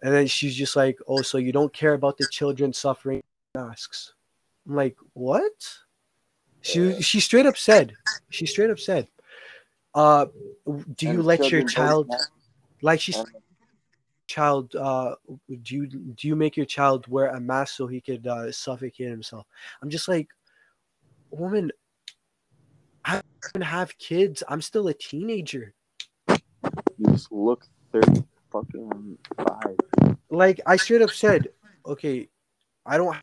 And 0.03 0.15
then 0.15 0.27
she's 0.27 0.57
just 0.57 0.77
like, 0.77 0.99
Oh, 1.07 1.23
so 1.23 1.39
you 1.39 1.53
don't 1.53 1.73
care 1.73 1.95
about 1.95 2.17
the 2.17 2.27
children 2.31 2.73
suffering 2.73 3.21
masks. 3.55 4.15
I'm 4.69 4.75
like, 4.75 4.97
what? 5.15 5.53
She 6.63 7.01
she 7.01 7.21
straight 7.21 7.47
up 7.47 7.57
said, 7.57 7.95
she 8.29 8.47
straight 8.47 8.71
up 8.71 8.79
said, 8.79 9.09
uh 9.95 10.27
do 10.97 11.07
you 11.07 11.15
And 11.15 11.25
let 11.25 11.51
your 11.51 11.63
child 11.63 12.09
like 12.83 13.01
she's 13.01 13.23
child 14.29 14.77
uh 14.77 15.17
do 15.63 15.75
you 15.75 15.87
do 15.87 16.29
you 16.29 16.37
make 16.37 16.57
your 16.57 16.67
child 16.67 17.09
wear 17.09 17.29
a 17.29 17.41
mask 17.41 17.75
so 17.75 17.89
he 17.89 18.01
could 18.01 18.25
uh 18.29 18.53
suffocate 18.53 19.09
himself 19.09 19.45
i'm 19.83 19.91
just 19.91 20.07
like 20.07 20.29
woman 21.33 21.73
i 23.05 23.21
don't 23.53 23.63
have 23.65 23.99
kids 23.99 24.45
i'm 24.49 24.63
still 24.63 24.87
a 24.87 24.95
teenager 24.95 25.75
You 26.29 27.07
just 27.11 27.33
look 27.33 27.67
30 27.91 28.23
fucking 28.53 29.19
five. 29.37 30.17
like 30.31 30.61
i 30.67 30.77
straight 30.77 31.03
up 31.03 31.11
said 31.11 31.49
okay 31.85 32.29
i 32.87 32.97
don't 32.97 33.17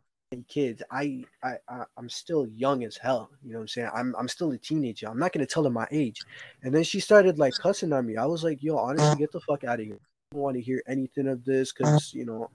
kids 0.48 0.84
I, 0.92 1.24
I 1.42 1.54
i 1.70 1.84
i'm 1.98 2.10
still 2.10 2.48
young 2.48 2.84
as 2.84 2.98
hell 2.98 3.30
you 3.44 3.52
know 3.54 3.60
what 3.60 3.64
i'm 3.64 3.68
saying? 3.70 3.90
I'm, 3.96 4.16
I'm 4.20 4.28
still 4.28 4.52
a 4.52 4.58
teenager 4.58 5.08
i'm 5.08 5.18
not 5.18 5.32
gonna 5.32 5.46
tell 5.46 5.64
her 5.64 5.70
my 5.70 5.88
age. 5.92 6.22
And 6.64 6.76
then 6.76 6.84
she 6.84 7.00
started 7.00 7.40
like 7.40 7.54
cussing 7.54 7.94
on 7.94 8.06
me. 8.06 8.18
I 8.18 8.26
was 8.26 8.44
like 8.44 8.62
yo 8.62 8.78
honestly 8.78 9.16
get 9.18 9.32
the 9.32 9.40
fuck 9.40 9.64
out 9.64 9.80
of 9.80 9.86
here. 9.86 9.96
I 9.96 10.36
don't 10.36 10.44
want 10.44 10.56
to 10.58 10.62
hear 10.62 10.84
anything 10.88 11.28
of 11.28 11.46
this 11.46 11.72
because 11.72 12.14
you 12.14 12.26
know 12.26 12.50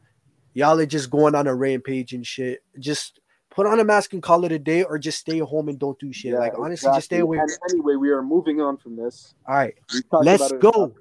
y'all 0.52 0.78
are 0.78 0.86
just 0.86 1.10
going 1.10 1.34
on 1.34 1.46
a 1.46 1.54
rampage 1.54 2.12
and 2.12 2.26
shit. 2.26 2.62
Just 2.78 3.20
put 3.50 3.66
on 3.66 3.80
a 3.80 3.84
mask 3.84 4.12
and 4.12 4.22
call 4.22 4.44
it 4.44 4.52
a 4.52 4.58
day 4.58 4.82
or 4.82 4.98
just 4.98 5.18
stay 5.18 5.38
home 5.38 5.68
and 5.70 5.78
don't 5.78 5.98
do 5.98 6.12
shit. 6.12 6.32
Yeah, 6.32 6.40
like 6.40 6.58
honestly 6.58 6.90
just 6.92 7.06
stay 7.06 7.16
exactly. 7.16 7.20
away 7.20 7.38
And 7.38 7.50
anyway, 7.70 7.94
we 7.96 8.10
are 8.10 8.22
moving 8.22 8.60
on 8.60 8.76
from 8.76 8.96
this. 8.96 9.34
all 9.48 9.54
right 9.54 9.74
let's 10.12 10.52
go. 10.52 10.94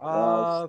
Uh, 0.00 0.04
uh 0.04 0.68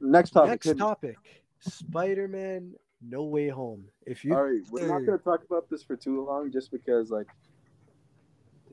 Next 0.00 0.30
topic. 0.30 0.64
next 0.64 0.78
topic 0.78 1.16
spider-man 1.60 2.74
no 3.08 3.24
way 3.24 3.48
home 3.48 3.84
if 4.06 4.24
you 4.24 4.34
All 4.34 4.44
right, 4.44 4.60
we're 4.70 4.86
not 4.86 5.04
gonna 5.04 5.18
talk 5.18 5.42
about 5.44 5.68
this 5.70 5.82
for 5.82 5.96
too 5.96 6.24
long, 6.24 6.50
just 6.52 6.70
because 6.70 7.10
like 7.10 7.26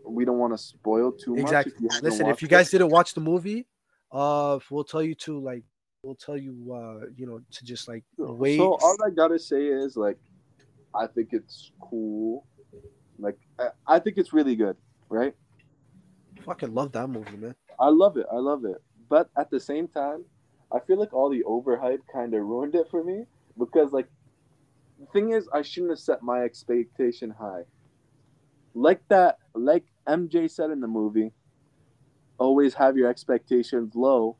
we 0.05 0.25
don't 0.25 0.37
want 0.37 0.53
to 0.53 0.57
spoil 0.57 1.11
too 1.11 1.35
much. 1.35 1.41
Exactly. 1.41 1.73
If 1.75 1.81
you 1.81 1.89
Listen, 2.01 2.27
if 2.27 2.41
you 2.41 2.47
it. 2.47 2.51
guys 2.51 2.69
didn't 2.69 2.89
watch 2.89 3.13
the 3.13 3.21
movie, 3.21 3.67
uh, 4.11 4.59
we'll 4.69 4.83
tell 4.83 5.03
you 5.03 5.15
to 5.15 5.39
like, 5.39 5.63
we'll 6.03 6.15
tell 6.15 6.37
you, 6.37 6.73
uh, 6.73 7.05
you 7.15 7.25
know, 7.25 7.41
to 7.51 7.65
just 7.65 7.87
like 7.87 8.03
wait. 8.17 8.57
So 8.57 8.77
all 8.81 8.97
I 9.05 9.09
gotta 9.09 9.39
say 9.39 9.65
is 9.67 9.97
like, 9.97 10.17
I 10.93 11.07
think 11.07 11.29
it's 11.31 11.71
cool. 11.81 12.45
Like 13.17 13.37
I, 13.59 13.69
I 13.87 13.99
think 13.99 14.17
it's 14.17 14.33
really 14.33 14.55
good, 14.55 14.77
right? 15.09 15.35
Fucking 16.45 16.73
love 16.73 16.91
that 16.93 17.07
movie, 17.07 17.37
man. 17.37 17.55
I 17.79 17.89
love 17.89 18.17
it. 18.17 18.25
I 18.31 18.37
love 18.37 18.65
it. 18.65 18.81
But 19.09 19.29
at 19.37 19.49
the 19.49 19.59
same 19.59 19.87
time, 19.87 20.23
I 20.71 20.79
feel 20.79 20.99
like 20.99 21.13
all 21.13 21.29
the 21.29 21.43
overhype 21.47 21.99
kind 22.11 22.33
of 22.33 22.41
ruined 22.41 22.75
it 22.75 22.87
for 22.89 23.03
me 23.03 23.25
because 23.57 23.91
like 23.91 24.07
the 24.99 25.05
thing 25.07 25.31
is 25.31 25.47
I 25.53 25.61
shouldn't 25.61 25.91
have 25.91 25.99
set 25.99 26.21
my 26.21 26.41
expectation 26.43 27.29
high. 27.29 27.63
Like 28.73 29.01
that 29.09 29.39
like 29.53 29.85
MJ 30.07 30.49
said 30.49 30.71
in 30.71 30.79
the 30.79 30.87
movie, 30.87 31.31
always 32.37 32.73
have 32.73 32.97
your 32.97 33.09
expectations 33.09 33.95
low 33.95 34.37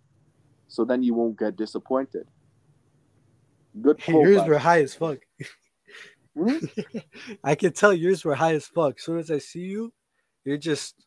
so 0.68 0.86
then 0.86 1.04
you 1.04 1.14
won't 1.14 1.38
get 1.38 1.56
disappointed. 1.56 2.28
Good 3.82 4.02
yours 4.08 4.48
were 4.48 4.58
high 4.58 4.82
as 4.82 4.94
fuck. 4.94 5.20
Hmm? 6.38 6.58
I 7.44 7.56
can 7.56 7.74
tell 7.74 7.94
yours 7.94 8.24
were 8.24 8.36
high 8.36 8.54
as 8.54 8.66
fuck. 8.66 8.98
As 8.98 9.04
soon 9.04 9.20
as 9.20 9.32
I 9.32 9.40
see 9.40 9.62
you, 9.62 9.94
you're 10.46 10.58
just 10.58 11.06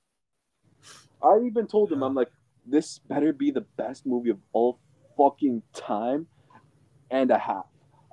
I 1.23 1.39
even 1.45 1.67
told 1.67 1.93
him, 1.93 2.03
I'm 2.03 2.15
like, 2.15 2.31
this 2.67 2.99
better 2.99 3.33
be 3.33 3.51
the 3.51 3.61
best 3.77 4.07
movie 4.07 4.31
of 4.31 4.39
all 4.53 4.79
fucking 5.17 5.63
time 5.73 6.27
and 7.11 7.31
a 7.31 7.39
half. 7.39 7.67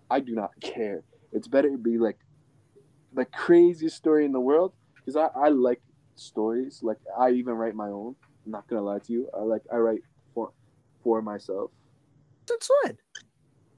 I 0.10 0.20
do 0.20 0.36
not 0.36 0.52
care. 0.62 1.04
It's 1.32 1.48
better 1.48 1.70
to 1.70 1.78
be 1.78 1.98
like 1.98 2.18
the 3.14 3.26
craziest 3.26 3.96
story 3.96 4.26
in 4.26 4.32
the 4.32 4.40
world 4.40 4.74
because 4.96 5.16
I, 5.16 5.28
I 5.36 5.50
like 5.50 5.82
stories. 6.16 6.82
Like 6.82 7.00
I 7.18 7.32
even 7.32 7.54
write 7.54 7.76
my 7.76 7.90
own. 7.90 8.16
I'm 8.46 8.52
not 8.52 8.68
gonna 8.68 8.82
lie 8.82 9.00
to 9.00 9.14
you. 9.14 9.30
I 9.38 9.42
like 9.42 9.64
I 9.72 9.78
write 9.78 10.02
for 10.34 10.52
for 11.04 11.22
myself 11.22 11.72
that's 12.50 12.70
what. 12.70 12.96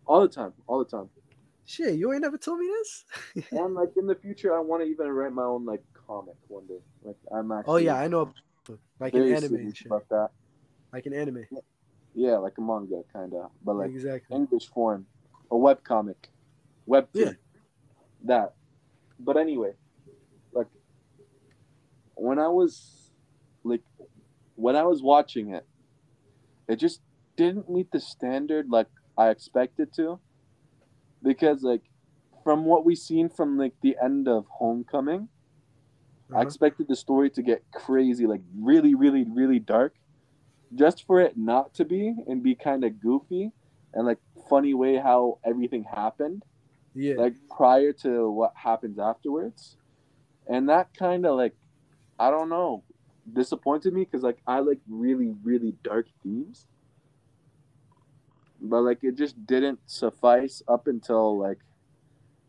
all 0.06 0.22
the 0.22 0.28
time, 0.28 0.54
all 0.68 0.80
the 0.80 0.86
time. 0.86 1.10
Shit, 1.66 1.96
you 1.96 2.12
ain't 2.12 2.22
never 2.22 2.38
told 2.38 2.60
me 2.60 2.68
this. 2.68 3.06
And 3.52 3.76
like 3.76 3.92
in 3.98 4.08
the 4.08 4.16
future, 4.16 4.56
I 4.56 4.60
want 4.60 4.84
to 4.84 4.90
even 4.90 5.08
write 5.08 5.34
my 5.34 5.44
own 5.44 5.66
like 5.66 5.84
comic 6.08 6.36
one 6.48 6.66
day. 6.68 6.80
Like 7.04 7.18
I'm 7.34 7.52
actually. 7.52 7.74
oh 7.74 7.78
yeah, 7.78 7.96
I 7.96 8.08
know. 8.08 8.34
Like 9.00 9.14
an 9.14 9.24
anime 9.24 9.34
and 9.36 9.44
serious 9.44 9.78
shit. 9.78 9.88
about 9.88 10.08
that. 10.10 10.30
Like 10.94 11.06
an 11.06 11.14
anime. 11.14 11.46
Yeah, 12.14 12.38
like 12.38 12.58
a 12.58 12.62
manga 12.62 13.04
kind 13.14 13.34
of, 13.34 13.52
but 13.64 13.76
like 13.76 13.90
exactly. 13.90 14.36
English 14.36 14.68
form, 14.68 15.06
a 15.50 15.58
web 15.58 15.84
comic, 15.84 16.30
web 16.86 17.08
Yeah. 17.14 17.32
That. 18.26 18.54
But 19.20 19.38
anyway, 19.38 19.74
like 20.54 20.68
when 22.16 22.40
I 22.40 22.48
was 22.48 23.12
like 23.64 23.82
when 24.56 24.76
I 24.76 24.84
was 24.84 25.02
watching 25.02 25.54
it, 25.54 25.66
it 26.68 26.78
just 26.78 27.02
didn't 27.38 27.70
meet 27.70 27.92
the 27.92 28.00
standard 28.00 28.68
like 28.70 28.88
I 29.18 29.30
expected 29.30 29.94
to, 29.96 30.20
because 31.24 31.64
like 31.64 31.84
from 32.44 32.66
what 32.66 32.86
we 32.86 32.96
seen 32.96 33.30
from 33.30 33.58
like 33.58 33.74
the 33.82 33.96
end 34.04 34.28
of 34.28 34.46
Homecoming, 34.60 35.30
I 36.34 36.42
Uh-huh. 36.42 36.42
expected 36.42 36.88
the 36.88 36.96
story 36.96 37.30
to 37.32 37.42
get 37.42 37.64
crazy, 37.74 38.26
like 38.26 38.42
really, 38.58 38.96
really, 38.96 39.24
really 39.24 39.60
dark, 39.60 39.96
just 40.76 41.06
for 41.06 41.20
it 41.22 41.38
not 41.38 41.74
to 41.76 41.86
be 41.86 42.16
and 42.28 42.44
be 42.44 42.56
kind 42.56 42.84
of 42.84 43.00
goofy 43.02 43.52
and 43.94 44.06
like 44.08 44.20
funny 44.50 44.74
way 44.74 44.98
how 44.98 45.40
everything 45.46 45.84
happened, 45.86 46.44
Yeah. 46.94 47.18
like 47.18 47.36
prior 47.50 47.94
to 47.94 48.30
what 48.32 48.54
happens 48.56 49.00
afterwards, 49.00 49.78
and 50.48 50.70
that 50.70 50.90
kind 50.98 51.26
of 51.26 51.38
like, 51.38 51.56
I 52.20 52.32
don't 52.32 52.50
know, 52.50 52.86
disappointed 53.32 53.94
me 53.94 54.06
because 54.06 54.24
like 54.24 54.42
I 54.48 54.60
like 54.60 54.80
really, 54.90 55.34
really 55.44 55.76
dark 55.84 56.08
themes, 56.24 56.68
but 58.60 58.82
like 58.82 59.00
it 59.04 59.16
just 59.18 59.46
didn't 59.46 59.80
suffice 59.86 60.62
up 60.68 60.88
until 60.88 61.38
like 61.38 61.60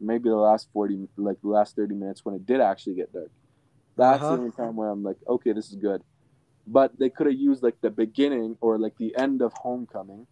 maybe 0.01 0.29
the 0.29 0.37
last 0.37 0.69
40 0.73 1.09
like 1.17 1.41
the 1.43 1.49
last 1.49 1.77
30 1.77 1.95
minutes 1.95 2.25
when 2.25 2.35
it 2.35 2.47
did 2.47 2.61
actually 2.61 2.95
get 2.95 3.13
dark 3.13 3.31
that's 3.97 4.29
Uh-huh. 4.29 4.29
the 4.29 4.37
only 4.37 4.53
time 4.53 4.77
where 4.77 4.89
i'm 4.91 5.03
like 5.03 5.19
okay 5.29 5.53
this 5.53 5.71
is 5.71 5.77
good 5.77 6.03
but 6.67 6.99
they 6.99 7.11
could 7.11 7.27
have 7.27 7.37
used 7.37 7.63
like 7.63 7.77
the 7.83 7.91
beginning 7.91 8.57
or 8.61 8.79
like 8.79 8.97
the 8.99 9.15
end 9.17 9.43
of 9.43 9.53
homecoming 9.55 10.27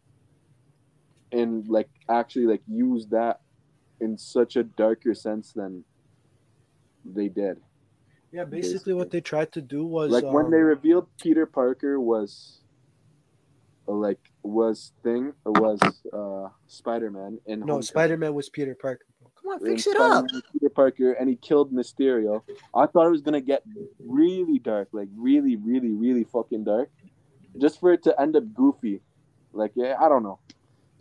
and 1.33 1.67
like 1.69 1.89
actually 2.09 2.47
like 2.47 2.63
use 2.67 3.07
that 3.09 3.41
in 4.01 4.17
such 4.17 4.57
a 4.57 4.63
darker 4.63 5.15
sense 5.15 5.53
than 5.53 5.85
they 7.05 7.29
did 7.29 7.59
yeah. 8.33 8.45
Basically, 8.45 8.95
what 8.95 9.11
they 9.11 9.21
tried 9.21 9.51
to 9.53 9.61
do 9.61 9.85
was 9.85 10.13
like 10.13 10.25
when 10.25 10.51
they 10.51 10.59
um, 10.59 10.63
revealed 10.63 11.09
peter 11.19 11.47
parker 11.47 11.99
was 12.01 12.61
uh, 13.89 13.93
like 13.93 14.21
was 14.43 14.93
thing 15.03 15.33
was 15.45 15.81
uh 16.13 16.49
spider-man 16.67 17.39
and 17.47 17.61
no 17.61 17.75
Homecoming. 17.75 17.83
Spider 17.83 18.17
Man 18.17 18.35
was 18.35 18.49
Peter 18.49 18.75
Parker. 18.75 19.05
Come 19.41 19.53
on, 19.53 19.61
fix 19.61 19.87
it 19.87 19.97
Spider-Man 19.97 20.37
up. 20.37 20.53
Peter 20.53 20.69
Parker, 20.69 21.13
and 21.13 21.29
he 21.29 21.37
killed 21.37 21.73
Mysterio. 21.73 22.43
I 22.75 22.87
thought 22.87 23.07
it 23.07 23.11
was 23.11 23.23
gonna 23.23 23.41
get 23.41 23.63
really 23.99 24.59
dark, 24.59 24.89
like 24.93 25.09
really, 25.17 25.57
really, 25.57 25.91
really 25.91 26.25
fucking 26.25 26.65
dark. 26.65 26.91
just 27.61 27.81
for 27.81 27.93
it 27.93 28.03
to 28.05 28.21
end 28.21 28.37
up 28.37 28.45
goofy. 28.55 29.01
Like 29.53 29.73
yeah, 29.75 29.97
I 30.01 30.09
don't 30.09 30.23
know. 30.23 30.39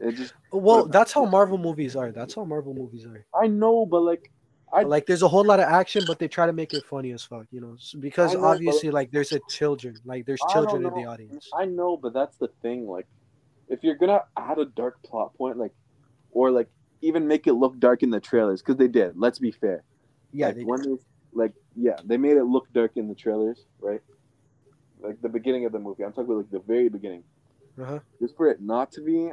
It 0.02 0.16
just 0.16 0.34
Well, 0.52 0.88
that's 0.88 1.12
how 1.12 1.26
Marvel 1.26 1.58
movies 1.58 1.96
are. 1.96 2.12
That's 2.12 2.34
how 2.36 2.46
Marvel 2.46 2.74
movies 2.74 3.06
are. 3.06 3.26
I 3.34 3.48
know, 3.48 3.86
but 3.86 4.02
like 4.02 4.32
I 4.72 4.84
Like 4.84 5.06
there's 5.06 5.24
a 5.24 5.28
whole 5.28 5.44
lot 5.44 5.60
of 5.60 5.66
action, 5.66 6.04
but 6.08 6.20
they 6.20 6.28
try 6.28 6.46
to 6.46 6.54
make 6.54 6.74
it 6.74 6.86
funny 6.86 7.12
as 7.12 7.24
fuck, 7.24 7.48
you 7.52 7.60
know, 7.60 7.76
because 8.00 8.34
know, 8.34 8.46
obviously 8.46 8.92
like 8.92 9.12
there's 9.12 9.32
a 9.32 9.40
children, 9.50 9.96
like 10.06 10.26
there's 10.26 10.42
children 10.52 10.86
in 10.86 10.94
the 10.94 11.06
audience. 11.06 11.50
I 11.58 11.66
know, 11.66 11.98
but 11.98 12.14
that's 12.14 12.38
the 12.38 12.50
thing. 12.62 12.88
Like, 12.88 13.08
if 13.68 13.84
you're 13.84 13.96
gonna 13.96 14.22
add 14.38 14.60
a 14.60 14.66
dark 14.66 15.02
plot 15.04 15.36
point, 15.36 15.58
like, 15.58 15.74
or 16.32 16.52
like 16.52 16.70
even 17.02 17.28
make 17.28 17.48
it 17.48 17.54
look 17.54 17.80
dark 17.80 18.04
in 18.04 18.10
the 18.10 18.20
trailers, 18.20 18.62
because 18.62 18.78
they 18.78 18.88
did. 18.88 19.18
Let's 19.18 19.40
be 19.40 19.52
fair. 19.52 19.84
Yeah, 20.32 20.48
like, 20.48 20.58
they 20.58 20.64
when 20.64 20.82
they, 20.84 20.98
like, 21.34 21.54
yeah, 21.76 21.98
they 22.06 22.18
made 22.18 22.38
it 22.38 22.44
look 22.44 22.72
dark 22.72 22.92
in 22.96 23.08
the 23.08 23.16
trailers, 23.16 23.66
right? 23.80 24.02
Like 25.02 25.20
the 25.22 25.30
beginning 25.30 25.66
of 25.66 25.72
the 25.72 25.80
movie. 25.80 26.04
I'm 26.04 26.12
talking 26.12 26.26
about 26.26 26.38
like 26.38 26.52
the 26.52 26.60
very 26.60 26.90
beginning. 26.90 27.24
Uh-huh. 27.80 28.00
Just 28.22 28.36
for 28.36 28.50
it 28.50 28.62
not 28.62 28.92
to 28.94 29.02
be, 29.02 29.32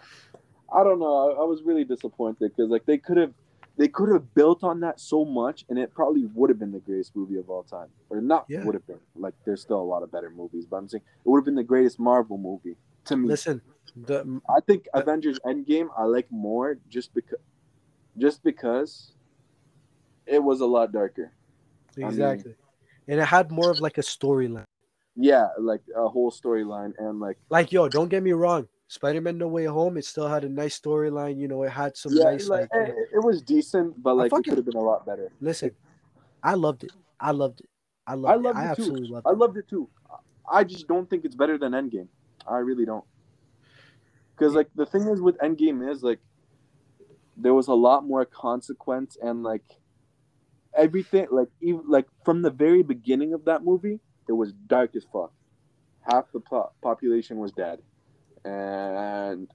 I 0.74 0.84
don't 0.84 0.98
know. 0.98 1.30
I, 1.30 1.40
I 1.42 1.44
was 1.44 1.62
really 1.64 1.84
disappointed 1.84 2.52
because 2.54 2.70
like 2.70 2.84
they 2.86 2.98
could 2.98 3.16
have, 3.16 3.32
they 3.78 3.88
could 3.88 4.10
have 4.12 4.34
built 4.34 4.62
on 4.64 4.80
that 4.80 5.00
so 5.00 5.24
much, 5.24 5.64
and 5.68 5.78
it 5.78 5.94
probably 5.94 6.26
would 6.34 6.50
have 6.50 6.58
been 6.58 6.72
the 6.72 6.80
greatest 6.80 7.14
movie 7.16 7.36
of 7.38 7.48
all 7.48 7.62
time, 7.62 7.88
or 8.10 8.20
not 8.20 8.44
Yeah. 8.48 8.64
would 8.64 8.74
have 8.74 8.86
been. 8.86 9.00
Like 9.16 9.34
there's 9.46 9.62
still 9.62 9.80
a 9.80 9.88
lot 9.94 10.02
of 10.02 10.10
better 10.12 10.30
movies, 10.30 10.66
but 10.68 10.76
I'm 10.76 10.88
saying 10.88 11.02
it 11.24 11.28
would 11.28 11.38
have 11.38 11.44
been 11.46 11.54
the 11.54 11.62
greatest 11.62 11.98
Marvel 11.98 12.36
movie 12.36 12.76
to 13.06 13.16
me. 13.16 13.28
Listen, 13.28 13.62
the 13.96 14.40
I 14.48 14.60
think 14.60 14.86
Avengers 14.94 15.38
Endgame 15.46 15.88
I 15.96 16.04
like 16.04 16.30
more 16.30 16.78
just 16.90 17.14
because, 17.14 17.38
just 18.18 18.42
because, 18.42 19.12
it 20.26 20.42
was 20.42 20.60
a 20.60 20.66
lot 20.66 20.92
darker. 20.92 21.32
mean- 21.96 22.08
exactly, 22.08 22.54
and 23.06 23.18
it 23.20 23.24
had 23.26 23.50
more 23.50 23.70
of 23.70 23.80
like 23.80 23.96
a 23.96 24.02
storyline. 24.02 24.67
Yeah, 25.20 25.48
like 25.58 25.80
a 25.96 26.08
whole 26.08 26.30
storyline 26.30 26.92
and 26.98 27.18
like 27.18 27.38
Like 27.50 27.72
yo, 27.72 27.88
don't 27.88 28.08
get 28.08 28.22
me 28.22 28.32
wrong, 28.32 28.68
Spider-Man: 28.86 29.36
No 29.36 29.48
Way 29.48 29.64
Home, 29.64 29.96
it 29.96 30.04
still 30.04 30.28
had 30.28 30.44
a 30.44 30.48
nice 30.48 30.78
storyline. 30.78 31.38
You 31.38 31.48
know, 31.48 31.64
it 31.64 31.70
had 31.70 31.96
some 31.96 32.14
yeah, 32.14 32.24
nice 32.24 32.48
like, 32.48 32.68
like. 32.72 32.88
Eh, 32.88 32.92
it, 32.92 33.08
it 33.14 33.24
was 33.24 33.42
decent, 33.42 34.00
but 34.00 34.16
like 34.16 34.32
it 34.32 34.44
could 34.44 34.56
have 34.56 34.64
been 34.64 34.76
a 34.76 34.80
lot 34.80 35.04
better. 35.04 35.32
Listen, 35.40 35.72
I 36.42 36.54
loved 36.54 36.84
it. 36.84 36.92
I 37.18 37.32
loved 37.32 37.60
it. 37.60 37.68
I 38.06 38.14
loved, 38.14 38.32
I 38.32 38.34
it. 38.36 38.42
loved 38.42 38.58
I 38.58 38.62
it 38.62 38.76
too. 38.76 38.82
absolutely 38.82 39.08
loved 39.08 39.26
I 39.26 39.30
loved 39.32 39.56
it 39.56 39.68
too. 39.68 39.88
I 40.50 40.62
just 40.62 40.86
don't 40.86 41.10
think 41.10 41.24
it's 41.24 41.34
better 41.34 41.58
than 41.58 41.72
Endgame. 41.72 42.08
I 42.46 42.58
really 42.58 42.86
don't. 42.86 43.04
Because 44.36 44.54
like 44.54 44.68
the 44.76 44.86
thing 44.86 45.08
is 45.08 45.20
with 45.20 45.36
Endgame 45.38 45.90
is 45.90 46.04
like 46.04 46.20
there 47.36 47.54
was 47.54 47.66
a 47.66 47.74
lot 47.74 48.06
more 48.06 48.24
consequence 48.24 49.16
and 49.20 49.42
like 49.42 49.64
everything 50.76 51.26
like 51.32 51.48
even 51.60 51.82
like 51.88 52.06
from 52.24 52.42
the 52.42 52.50
very 52.50 52.82
beginning 52.82 53.32
of 53.34 53.44
that 53.46 53.64
movie 53.64 53.98
it 54.28 54.32
was 54.32 54.52
dark 54.52 54.94
as 54.94 55.04
fuck. 55.12 55.32
Half 56.02 56.30
the 56.32 56.40
po- 56.40 56.70
population 56.82 57.38
was 57.38 57.52
dead, 57.52 57.80
and 58.44 59.48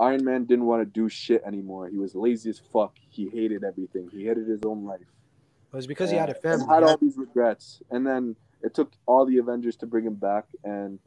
Iron 0.00 0.24
Man 0.24 0.44
didn't 0.44 0.66
want 0.66 0.82
to 0.82 0.86
do 0.86 1.08
shit 1.08 1.42
anymore. 1.44 1.88
He 1.88 1.98
was 1.98 2.14
lazy 2.14 2.50
as 2.50 2.60
fuck. 2.72 2.96
He 3.10 3.28
hated 3.28 3.64
everything. 3.64 4.08
He 4.12 4.24
hated 4.24 4.48
his 4.48 4.60
own 4.64 4.84
life. 4.84 5.00
It 5.00 5.76
was 5.76 5.86
because 5.86 6.10
he 6.10 6.16
had 6.16 6.30
a 6.30 6.34
and 6.34 6.42
family. 6.42 6.66
Had 6.68 6.82
all 6.82 6.96
these 6.96 7.16
regrets, 7.16 7.82
and 7.90 8.06
then 8.06 8.36
it 8.62 8.74
took 8.74 8.92
all 9.06 9.26
the 9.26 9.38
Avengers 9.38 9.76
to 9.76 9.86
bring 9.86 10.04
him 10.04 10.14
back, 10.14 10.46
and 10.64 10.98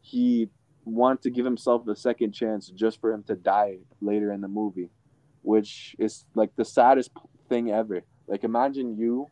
he 0.00 0.48
wanted 0.84 1.22
to 1.22 1.30
give 1.30 1.44
himself 1.44 1.86
a 1.86 1.94
second 1.94 2.32
chance 2.32 2.68
just 2.68 3.00
for 3.00 3.12
him 3.12 3.22
to 3.24 3.34
die 3.34 3.78
later 4.00 4.32
in 4.32 4.40
the 4.40 4.48
movie, 4.48 4.90
which 5.42 5.94
is 5.98 6.24
like 6.34 6.50
the 6.56 6.64
saddest 6.64 7.10
thing 7.48 7.70
ever. 7.70 8.02
Like 8.26 8.44
imagine 8.44 8.96
you 8.96 9.28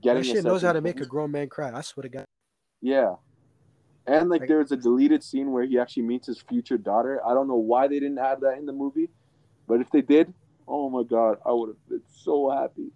getting 0.00 0.22
that 0.22 0.28
shit 0.28 0.44
knows 0.44 0.62
how 0.62 0.72
to 0.72 0.80
make 0.80 1.00
a 1.00 1.06
grown 1.06 1.30
man 1.30 1.48
cry. 1.48 1.72
I 1.74 1.80
swear 1.80 2.02
to 2.02 2.08
God. 2.08 2.24
Yeah. 2.80 3.14
And 4.06 4.28
like 4.30 4.40
Like- 4.40 4.48
there 4.48 4.58
was 4.58 4.72
a 4.72 4.76
deleted 4.76 5.22
scene 5.22 5.52
where 5.52 5.64
he 5.64 5.78
actually 5.78 6.04
meets 6.04 6.26
his 6.26 6.40
future 6.40 6.78
daughter. 6.78 7.20
I 7.26 7.34
don't 7.34 7.48
know 7.48 7.56
why 7.56 7.86
they 7.88 8.00
didn't 8.00 8.18
add 8.18 8.40
that 8.40 8.58
in 8.58 8.66
the 8.66 8.72
movie, 8.72 9.10
but 9.66 9.80
if 9.80 9.90
they 9.90 10.00
did, 10.02 10.32
oh 10.66 10.88
my 10.90 11.02
god, 11.02 11.38
I 11.44 11.52
would 11.52 11.68
have 11.68 11.88
been 11.88 12.02
so 12.08 12.50
happy. 12.50 12.90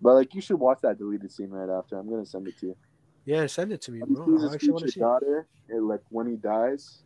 But 0.00 0.14
like 0.14 0.34
you 0.34 0.40
should 0.40 0.58
watch 0.60 0.80
that 0.82 0.98
deleted 0.98 1.30
scene 1.32 1.50
right 1.50 1.68
after. 1.68 1.96
I'm 1.98 2.08
gonna 2.08 2.26
send 2.26 2.46
it 2.48 2.56
to 2.58 2.66
you. 2.68 2.76
Yeah, 3.24 3.46
send 3.46 3.72
it 3.72 3.80
to 3.82 3.92
me, 3.92 4.00
bro. 4.06 4.26
I 4.38 4.42
his 4.42 4.54
actually 4.54 4.70
want 4.70 4.84
to 4.86 4.92
future 4.92 4.92
see. 4.94 5.00
daughter, 5.00 5.46
like 5.70 6.00
when 6.10 6.26
he 6.28 6.36
dies, 6.36 7.02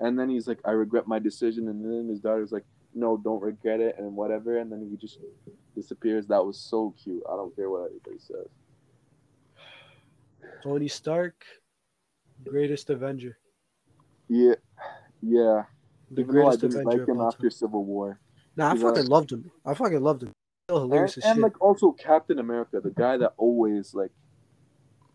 and 0.00 0.18
then 0.18 0.28
he's 0.28 0.48
like, 0.48 0.58
"I 0.64 0.72
regret 0.72 1.06
my 1.06 1.18
decision," 1.18 1.68
and 1.68 1.84
then 1.84 2.08
his 2.08 2.20
daughter's 2.20 2.50
like, 2.50 2.64
"No, 2.94 3.16
don't 3.16 3.40
regret 3.42 3.80
it," 3.80 3.96
and 3.98 4.14
whatever, 4.16 4.58
and 4.58 4.70
then 4.70 4.86
he 4.88 4.96
just 4.96 5.18
disappears. 5.74 6.26
That 6.26 6.44
was 6.44 6.58
so 6.58 6.94
cute. 7.02 7.22
I 7.30 7.36
don't 7.36 7.54
care 7.56 7.70
what 7.70 7.90
anybody 7.90 8.18
says. 8.18 8.48
Tony 10.62 10.88
Stark, 10.88 11.44
greatest 12.44 12.90
Avenger, 12.90 13.38
Yeah, 14.28 14.54
yeah. 15.20 15.64
the 16.10 16.22
Even 16.22 16.34
though 16.34 16.40
I 16.40 16.56
greatest 16.56 16.60
didn't 16.60 16.80
Avenger 16.80 17.06
like 17.06 17.08
him 17.08 17.20
after. 17.20 17.50
Civil 17.50 17.84
War. 17.84 18.20
Nah, 18.56 18.72
I 18.72 18.76
fucking 18.76 19.06
loved 19.06 19.32
him. 19.32 19.50
I 19.64 19.74
fucking 19.74 20.02
loved 20.02 20.24
him. 20.24 20.32
Still 20.68 20.80
hilarious 20.80 21.16
and, 21.16 21.24
and, 21.24 21.40
like 21.40 21.60
also 21.60 21.92
Captain 21.92 22.38
America, 22.38 22.80
the 22.80 22.90
guy 22.90 23.16
that 23.16 23.32
always 23.36 23.94
like 23.94 24.10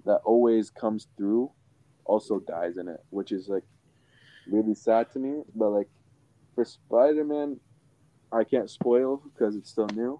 that 0.06 0.22
always 0.26 0.70
comes 0.70 1.08
through, 1.18 1.52
also 2.06 2.40
dies 2.40 2.78
in 2.78 2.88
it, 2.88 3.00
which 3.12 3.32
is 3.32 3.48
like 3.48 3.64
really 4.50 4.74
sad 4.74 5.12
to 5.12 5.20
me. 5.20 5.44
But 5.56 5.70
like 5.70 5.90
for 6.56 6.66
Spider 6.66 7.24
Man, 7.24 7.60
I 8.32 8.44
can't 8.44 8.70
spoil 8.70 9.22
because 9.34 9.56
it's 9.56 9.70
still 9.70 9.88
new. 9.96 10.20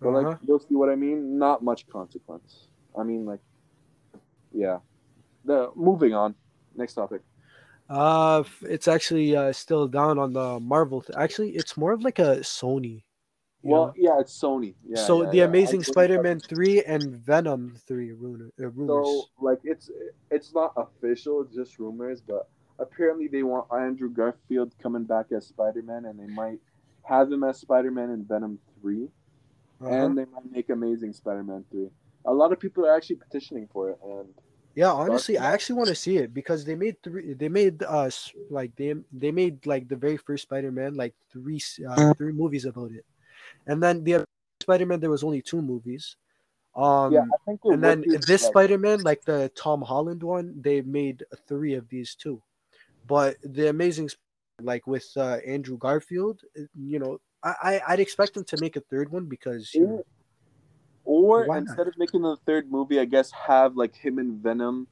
But 0.00 0.08
Uh-huh. 0.10 0.28
like 0.30 0.38
you'll 0.46 0.60
see 0.60 0.74
what 0.74 0.88
I 0.90 0.94
mean. 0.96 1.38
Not 1.38 1.62
much 1.62 1.86
consequence. 1.88 2.68
I 2.96 3.02
mean 3.02 3.24
like, 3.26 3.40
yeah. 4.52 4.78
The 5.44 5.70
moving 5.74 6.14
on. 6.14 6.34
Next 6.76 6.94
topic. 6.94 7.22
Uh, 7.88 8.42
it's 8.62 8.88
actually 8.88 9.36
uh, 9.36 9.52
still 9.52 9.86
down 9.86 10.18
on 10.18 10.32
the 10.32 10.58
Marvel. 10.60 11.02
Th- 11.02 11.16
actually, 11.18 11.50
it's 11.50 11.76
more 11.76 11.92
of 11.92 12.02
like 12.02 12.18
a 12.18 12.38
Sony. 12.40 13.04
Well, 13.62 13.86
know? 13.86 13.94
yeah, 13.96 14.20
it's 14.20 14.32
Sony. 14.38 14.74
Yeah, 14.86 14.96
so 15.04 15.22
yeah, 15.22 15.30
the 15.30 15.36
yeah. 15.38 15.44
Amazing 15.44 15.80
I- 15.80 15.84
Spider-Man 15.84 16.40
three 16.40 16.82
and 16.82 17.16
Venom 17.16 17.76
three 17.86 18.12
rumor, 18.12 18.50
uh, 18.60 18.68
rumors. 18.70 19.06
So 19.06 19.24
like 19.40 19.60
it's 19.64 19.90
it's 20.30 20.54
not 20.54 20.72
official, 20.76 21.44
just 21.44 21.78
rumors, 21.78 22.20
but 22.20 22.48
apparently 22.78 23.28
they 23.28 23.42
want 23.42 23.66
Andrew 23.72 24.10
Garfield 24.10 24.74
coming 24.82 25.04
back 25.04 25.26
as 25.32 25.46
Spider 25.46 25.82
Man, 25.82 26.06
and 26.06 26.18
they 26.18 26.26
might 26.26 26.60
have 27.04 27.30
him 27.30 27.44
as 27.44 27.60
Spider 27.60 27.90
Man 27.90 28.10
in 28.10 28.24
Venom 28.24 28.58
3 28.80 29.08
Uh-huh. 29.80 29.90
and 29.90 30.18
they 30.18 30.24
might 30.26 30.50
make 30.50 30.70
Amazing 30.70 31.12
Spider 31.12 31.44
Man 31.44 31.64
three. 31.70 31.88
A 32.24 32.32
lot 32.32 32.52
of 32.52 32.58
people 32.58 32.86
are 32.86 32.96
actually 32.96 33.16
petitioning 33.16 33.68
for 33.72 33.90
it, 33.90 33.98
and 34.02 34.28
yeah, 34.74 34.90
honestly, 34.92 35.38
I 35.38 35.52
actually 35.52 35.76
want 35.76 35.88
to 35.88 35.94
see 35.94 36.16
it 36.16 36.34
because 36.34 36.64
they 36.64 36.74
made 36.74 36.96
three. 37.02 37.34
They 37.34 37.48
made 37.48 37.82
us 37.82 38.32
like 38.50 38.74
they 38.76 38.94
they 39.12 39.30
made 39.30 39.66
like 39.66 39.88
the 39.88 39.96
very 39.96 40.16
first 40.16 40.44
Spider-Man 40.44 40.96
like 40.96 41.14
three 41.30 41.60
uh, 41.88 42.14
three 42.14 42.32
movies 42.32 42.64
about 42.64 42.90
it, 42.90 43.04
and 43.66 43.82
then 43.82 44.02
the 44.02 44.14
other 44.14 44.26
Spider-Man 44.62 45.00
there 45.00 45.10
was 45.10 45.22
only 45.22 45.42
two 45.42 45.60
movies. 45.60 46.16
Um, 46.74 47.12
yeah, 47.12 47.22
I 47.22 47.38
think. 47.46 47.60
and 47.64 47.84
then 47.84 48.02
this 48.26 48.42
like, 48.42 48.50
Spider-Man, 48.50 49.02
like 49.02 49.24
the 49.24 49.50
Tom 49.54 49.82
Holland 49.82 50.22
one, 50.22 50.54
they 50.60 50.80
made 50.82 51.22
three 51.46 51.74
of 51.74 51.88
these 51.88 52.14
too. 52.16 52.42
But 53.06 53.36
the 53.44 53.68
Amazing, 53.68 54.08
Sp- 54.10 54.23
like 54.60 54.86
with 54.86 55.06
uh, 55.16 55.38
Andrew 55.46 55.76
Garfield, 55.78 56.40
uh, 56.58 56.62
you 56.74 56.98
know, 56.98 57.20
I, 57.42 57.54
I 57.62 57.80
I'd 57.88 58.00
expect 58.00 58.34
them 58.34 58.44
to 58.44 58.56
make 58.60 58.76
a 58.76 58.80
third 58.80 59.10
one 59.10 59.26
because 59.26 59.74
you 59.74 59.86
know, 59.86 60.04
Or 61.04 61.56
instead 61.56 61.88
of 61.88 61.94
making 61.98 62.22
the 62.22 62.36
third 62.46 62.70
movie, 62.70 63.00
I 63.00 63.04
guess 63.04 63.30
have 63.32 63.76
like 63.76 63.94
him 63.94 64.18
in 64.18 64.38
Venom, 64.40 64.86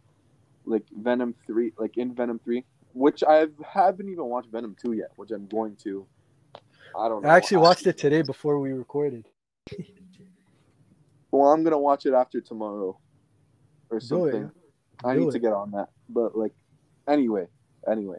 like 0.65 0.85
Venom 0.91 1.35
three, 1.47 1.73
like 1.79 1.97
in 1.97 2.15
Venom 2.15 2.41
three, 2.45 2.65
which 2.93 3.23
I 3.23 3.47
haven't 3.65 4.09
even 4.09 4.25
watched 4.27 4.51
Venom 4.51 4.77
two 4.83 4.93
yet, 4.93 5.11
which 5.17 5.31
I'm 5.31 5.47
going 5.47 5.77
to. 5.85 6.07
I 6.99 7.09
don't 7.09 7.23
know. 7.23 7.29
I 7.31 7.37
actually 7.37 7.59
watched 7.59 7.87
it 7.87 7.97
today 7.97 8.23
before 8.23 8.59
we 8.61 8.73
recorded. 8.73 9.25
Well, 11.31 11.49
I'm 11.51 11.65
gonna 11.65 11.79
watch 11.79 12.05
it 12.05 12.13
after 12.13 12.41
tomorrow, 12.43 12.99
or 13.89 14.01
something. 14.01 14.51
I 15.03 15.15
Do 15.15 15.21
need 15.21 15.29
it. 15.29 15.33
to 15.33 15.39
get 15.39 15.53
on 15.55 15.71
that. 15.71 15.89
But 16.11 16.37
like, 16.37 16.53
anyway, 17.09 17.47
anyway, 17.91 18.19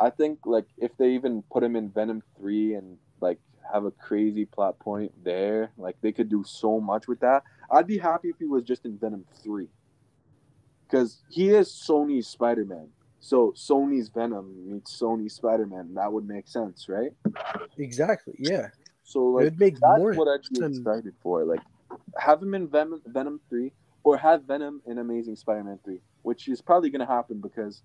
I 0.00 0.10
think 0.10 0.40
like 0.46 0.66
if 0.78 0.96
they 0.96 1.10
even 1.10 1.42
put 1.52 1.62
him 1.62 1.76
in 1.76 1.90
Venom 1.90 2.22
three 2.38 2.74
and 2.74 2.96
like 3.20 3.38
have 3.72 3.84
a 3.84 3.90
crazy 3.90 4.44
plot 4.46 4.78
point 4.78 5.12
there, 5.24 5.70
like 5.76 5.96
they 6.00 6.10
could 6.12 6.28
do 6.28 6.42
so 6.46 6.80
much 6.80 7.06
with 7.06 7.20
that. 7.20 7.42
I'd 7.70 7.86
be 7.86 7.98
happy 7.98 8.28
if 8.30 8.36
he 8.38 8.46
was 8.46 8.64
just 8.64 8.84
in 8.86 8.96
Venom 8.98 9.24
three, 9.42 9.68
because 10.88 11.22
he 11.28 11.50
is 11.50 11.68
Sony's 11.68 12.26
Spider 12.26 12.64
Man. 12.64 12.88
So 13.20 13.52
Sony's 13.56 14.08
Venom 14.08 14.54
meets 14.66 14.98
Sony's 14.98 15.34
Spider 15.34 15.66
Man. 15.66 15.94
That 15.94 16.12
would 16.12 16.26
make 16.26 16.48
sense, 16.48 16.88
right? 16.88 17.12
Exactly. 17.76 18.34
Yeah, 18.38 18.68
So 19.04 19.20
it 19.20 19.24
like 19.32 19.44
would 19.44 19.60
make 19.60 19.74
that's 19.74 19.98
more. 19.98 20.14
what 20.14 20.28
I'd 20.28 20.40
be 20.52 20.60
than- 20.60 20.72
excited 20.72 21.14
for. 21.22 21.44
Like, 21.44 21.60
have 22.16 22.42
him 22.42 22.54
in 22.54 22.66
Venom, 22.68 23.02
Venom 23.06 23.40
three, 23.48 23.72
or 24.04 24.16
have 24.16 24.44
Venom 24.44 24.80
in 24.86 24.98
Amazing 24.98 25.36
Spider-Man 25.36 25.78
three, 25.84 26.00
which 26.22 26.48
is 26.48 26.60
probably 26.62 26.88
gonna 26.90 27.06
happen 27.06 27.40
because 27.40 27.82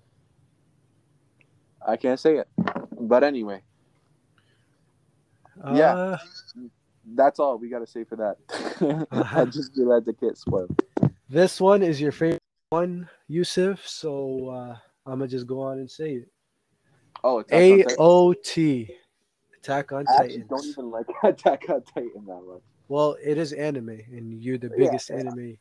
I 1.86 1.98
can't 1.98 2.20
say 2.20 2.38
it. 2.38 2.48
But 3.00 3.24
anyway, 3.24 3.62
yeah. 5.74 5.94
Uh, 5.94 6.18
that's 7.14 7.40
all 7.40 7.58
we 7.58 7.70
gotta 7.70 7.86
say 7.88 8.04
for 8.04 8.16
that. 8.16 9.08
I 9.36 9.46
just 9.46 9.72
realized 9.78 10.10
I 10.10 10.14
can't 10.14 10.38
spoil. 10.38 10.68
this 11.30 11.62
one 11.62 11.84
is 11.84 12.02
your 12.02 12.12
favorite 12.12 12.42
one, 12.70 13.08
Yusuf. 13.28 13.88
So 13.88 14.50
uh, 14.50 14.76
I'm 15.06 15.20
gonna 15.20 15.28
just 15.28 15.46
go 15.48 15.62
on 15.62 15.78
and 15.80 15.90
say 15.90 16.14
it. 16.16 16.30
Oh, 17.24 17.40
Attack 17.40 17.62
on 17.62 17.78
Titan. 17.80 17.96
AOT, 17.98 18.90
Attack 19.60 19.92
on 19.92 20.06
I 20.08 20.24
actually 20.24 20.44
don't 20.50 20.66
even 20.66 20.92
like 20.92 21.06
Attack 21.24 21.66
on 21.70 21.84
Titan 21.84 22.26
that 22.26 22.42
much. 22.48 22.62
Well, 22.88 23.18
it 23.24 23.38
is 23.38 23.54
anime, 23.54 23.90
and 24.12 24.34
you're 24.44 24.58
the 24.58 24.70
Yeah, 24.70 24.86
biggest 24.86 25.10
yeah. 25.10 25.18
anime. 25.18 25.58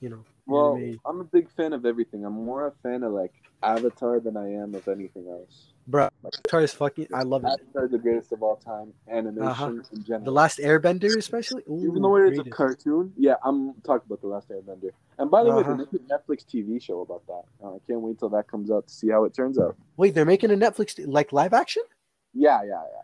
You 0.00 0.08
know, 0.08 0.24
Well, 0.46 0.76
anime. 0.76 1.00
I'm 1.04 1.20
a 1.20 1.24
big 1.24 1.50
fan 1.50 1.72
of 1.72 1.84
everything. 1.84 2.24
I'm 2.24 2.32
more 2.32 2.66
a 2.68 2.72
fan 2.82 3.02
of 3.02 3.12
like 3.12 3.32
Avatar 3.62 4.20
than 4.20 4.36
I 4.36 4.48
am 4.52 4.74
of 4.74 4.86
anything 4.88 5.26
else. 5.28 5.72
bro. 5.86 6.08
Avatar 6.24 6.62
is 6.62 6.72
fucking. 6.72 7.08
I 7.12 7.22
love 7.22 7.44
it. 7.44 7.48
Avatar 7.48 7.84
is 7.86 7.90
the 7.90 7.98
greatest 7.98 8.32
of 8.32 8.42
all 8.42 8.56
time. 8.56 8.92
Animation 9.10 9.42
Uh-huh. 9.48 9.70
in 9.92 10.04
general. 10.04 10.24
The 10.24 10.32
Last 10.32 10.58
Airbender, 10.58 11.16
especially. 11.16 11.62
Ooh, 11.68 11.84
Even 11.88 12.02
though 12.02 12.16
it 12.16 12.32
is 12.32 12.38
a 12.38 12.44
cartoon, 12.44 13.12
yeah, 13.16 13.34
I'm 13.44 13.74
talking 13.82 14.04
about 14.06 14.20
the 14.20 14.28
Last 14.28 14.48
Airbender. 14.50 14.90
And 15.18 15.30
by 15.30 15.42
the 15.44 15.50
way, 15.52 15.60
Uh-huh. 15.60 15.72
they 15.72 15.78
make 15.78 15.92
a 15.92 15.98
Netflix 15.98 16.44
TV 16.46 16.80
show 16.82 17.00
about 17.00 17.26
that. 17.26 17.42
Uh, 17.62 17.74
I 17.74 17.78
can't 17.86 18.00
wait 18.00 18.18
till 18.18 18.30
that 18.30 18.46
comes 18.48 18.70
out 18.70 18.86
to 18.88 18.92
see 18.94 19.08
how 19.10 19.24
it 19.24 19.34
turns 19.34 19.58
out. 19.58 19.76
Wait, 19.96 20.14
they're 20.14 20.24
making 20.24 20.50
a 20.50 20.54
Netflix 20.54 20.98
like 21.06 21.32
live 21.32 21.52
action. 21.52 21.82
Yeah, 22.32 22.62
yeah, 22.62 22.82
yeah. 22.94 23.02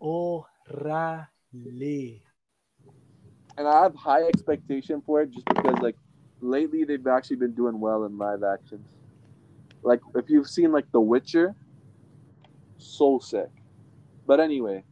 Oh, 0.00 0.46
Orale. 0.70 2.20
And 3.58 3.68
I 3.68 3.82
have 3.82 3.94
high 3.94 4.22
expectation 4.22 5.02
for 5.04 5.20
it 5.22 5.30
just 5.30 5.44
because 5.46 5.78
like 5.80 5.96
lately 6.40 6.84
they've 6.84 7.06
actually 7.06 7.36
been 7.36 7.52
doing 7.54 7.78
well 7.80 8.04
in 8.04 8.16
live 8.16 8.42
actions. 8.42 8.86
Like 9.82 10.00
if 10.14 10.28
you've 10.28 10.48
seen 10.48 10.72
like 10.72 10.90
The 10.92 11.00
Witcher, 11.00 11.54
so 12.78 13.18
sick. 13.18 13.48
But 14.26 14.40
anyway, 14.40 14.84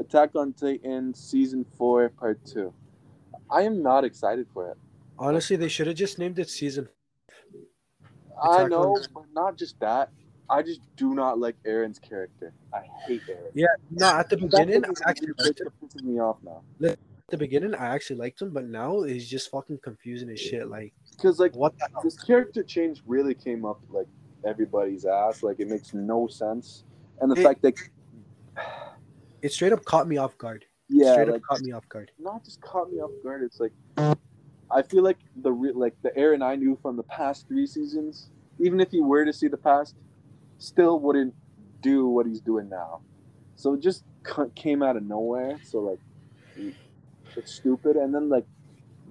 Attack 0.00 0.34
on 0.34 0.52
Titan 0.52 1.14
season 1.14 1.64
four, 1.76 2.08
part 2.10 2.44
two. 2.44 2.72
I 3.50 3.62
am 3.62 3.82
not 3.82 4.04
excited 4.04 4.46
for 4.52 4.70
it. 4.70 4.76
Honestly, 5.18 5.56
they 5.56 5.68
should 5.68 5.86
have 5.86 5.96
just 5.96 6.18
named 6.18 6.38
it 6.38 6.50
season. 6.50 6.88
I 8.42 8.66
know, 8.66 8.98
but 9.14 9.24
not 9.32 9.56
just 9.56 9.78
that. 9.80 10.10
I 10.50 10.62
just 10.62 10.80
do 10.96 11.14
not 11.14 11.38
like 11.38 11.56
Eren's 11.66 11.98
character. 11.98 12.52
I 12.72 12.82
hate 13.06 13.22
Eren. 13.30 13.50
Yeah, 13.54 13.66
no, 13.90 14.06
at 14.06 14.28
the 14.28 14.36
beginning, 14.36 14.84
I 14.84 15.10
actually 15.10 15.32
liked 15.38 15.60
him. 15.60 15.68
pisses 15.82 16.02
me 16.02 16.20
off 16.20 16.36
now. 16.42 16.62
At 16.86 16.98
the 17.28 17.38
beginning, 17.38 17.74
I 17.74 17.86
actually 17.94 18.16
liked 18.16 18.42
him, 18.42 18.50
but 18.50 18.66
now 18.66 19.02
he's 19.02 19.28
just 19.28 19.50
fucking 19.50 19.78
confusing 19.82 20.28
as 20.28 20.40
shit. 20.40 20.68
Like, 20.68 20.92
Because 21.12 21.38
like 21.38 21.54
what 21.54 21.78
the 21.78 21.88
hell? 21.92 22.02
this 22.02 22.18
character 22.22 22.62
change 22.62 23.02
really 23.06 23.34
came 23.34 23.64
up 23.64 23.80
like 23.88 24.08
everybody's 24.46 25.04
ass. 25.06 25.42
Like 25.42 25.60
it 25.60 25.68
makes 25.68 25.94
no 25.94 26.26
sense. 26.26 26.84
And 27.20 27.30
the 27.30 27.40
It- 27.40 27.44
fact 27.44 27.62
that 27.62 27.74
It 29.42 29.52
straight 29.52 29.72
up 29.72 29.84
caught 29.84 30.08
me 30.08 30.16
off 30.16 30.36
guard. 30.38 30.64
yeah, 30.88 31.12
straight 31.12 31.28
like 31.28 31.36
up 31.36 31.42
caught 31.42 31.60
me 31.62 31.72
off 31.72 31.88
guard. 31.88 32.10
not 32.18 32.44
just 32.44 32.60
caught 32.60 32.90
me 32.92 32.98
off 33.00 33.10
guard. 33.22 33.42
It's 33.42 33.60
like 33.60 33.72
I 34.70 34.82
feel 34.82 35.02
like 35.04 35.18
the 35.36 35.52
re- 35.52 35.72
like 35.72 35.94
the 36.02 36.10
Eren 36.10 36.42
I 36.42 36.56
knew 36.56 36.76
from 36.82 36.96
the 36.96 37.02
past 37.04 37.46
three 37.46 37.66
seasons, 37.66 38.30
even 38.58 38.80
if 38.80 38.90
he 38.90 39.00
were 39.00 39.24
to 39.24 39.32
see 39.32 39.46
the 39.48 39.56
past, 39.58 39.94
still 40.58 40.98
wouldn't 40.98 41.34
do 41.82 42.08
what 42.08 42.26
he's 42.26 42.40
doing 42.40 42.68
now. 42.68 43.00
So 43.56 43.74
it 43.74 43.80
just 43.80 44.04
came 44.54 44.82
out 44.82 44.96
of 44.96 45.02
nowhere. 45.04 45.58
So 45.62 45.78
like, 45.80 46.00
it's 47.36 47.52
stupid. 47.52 47.96
And 47.96 48.14
then 48.14 48.28
like 48.28 48.46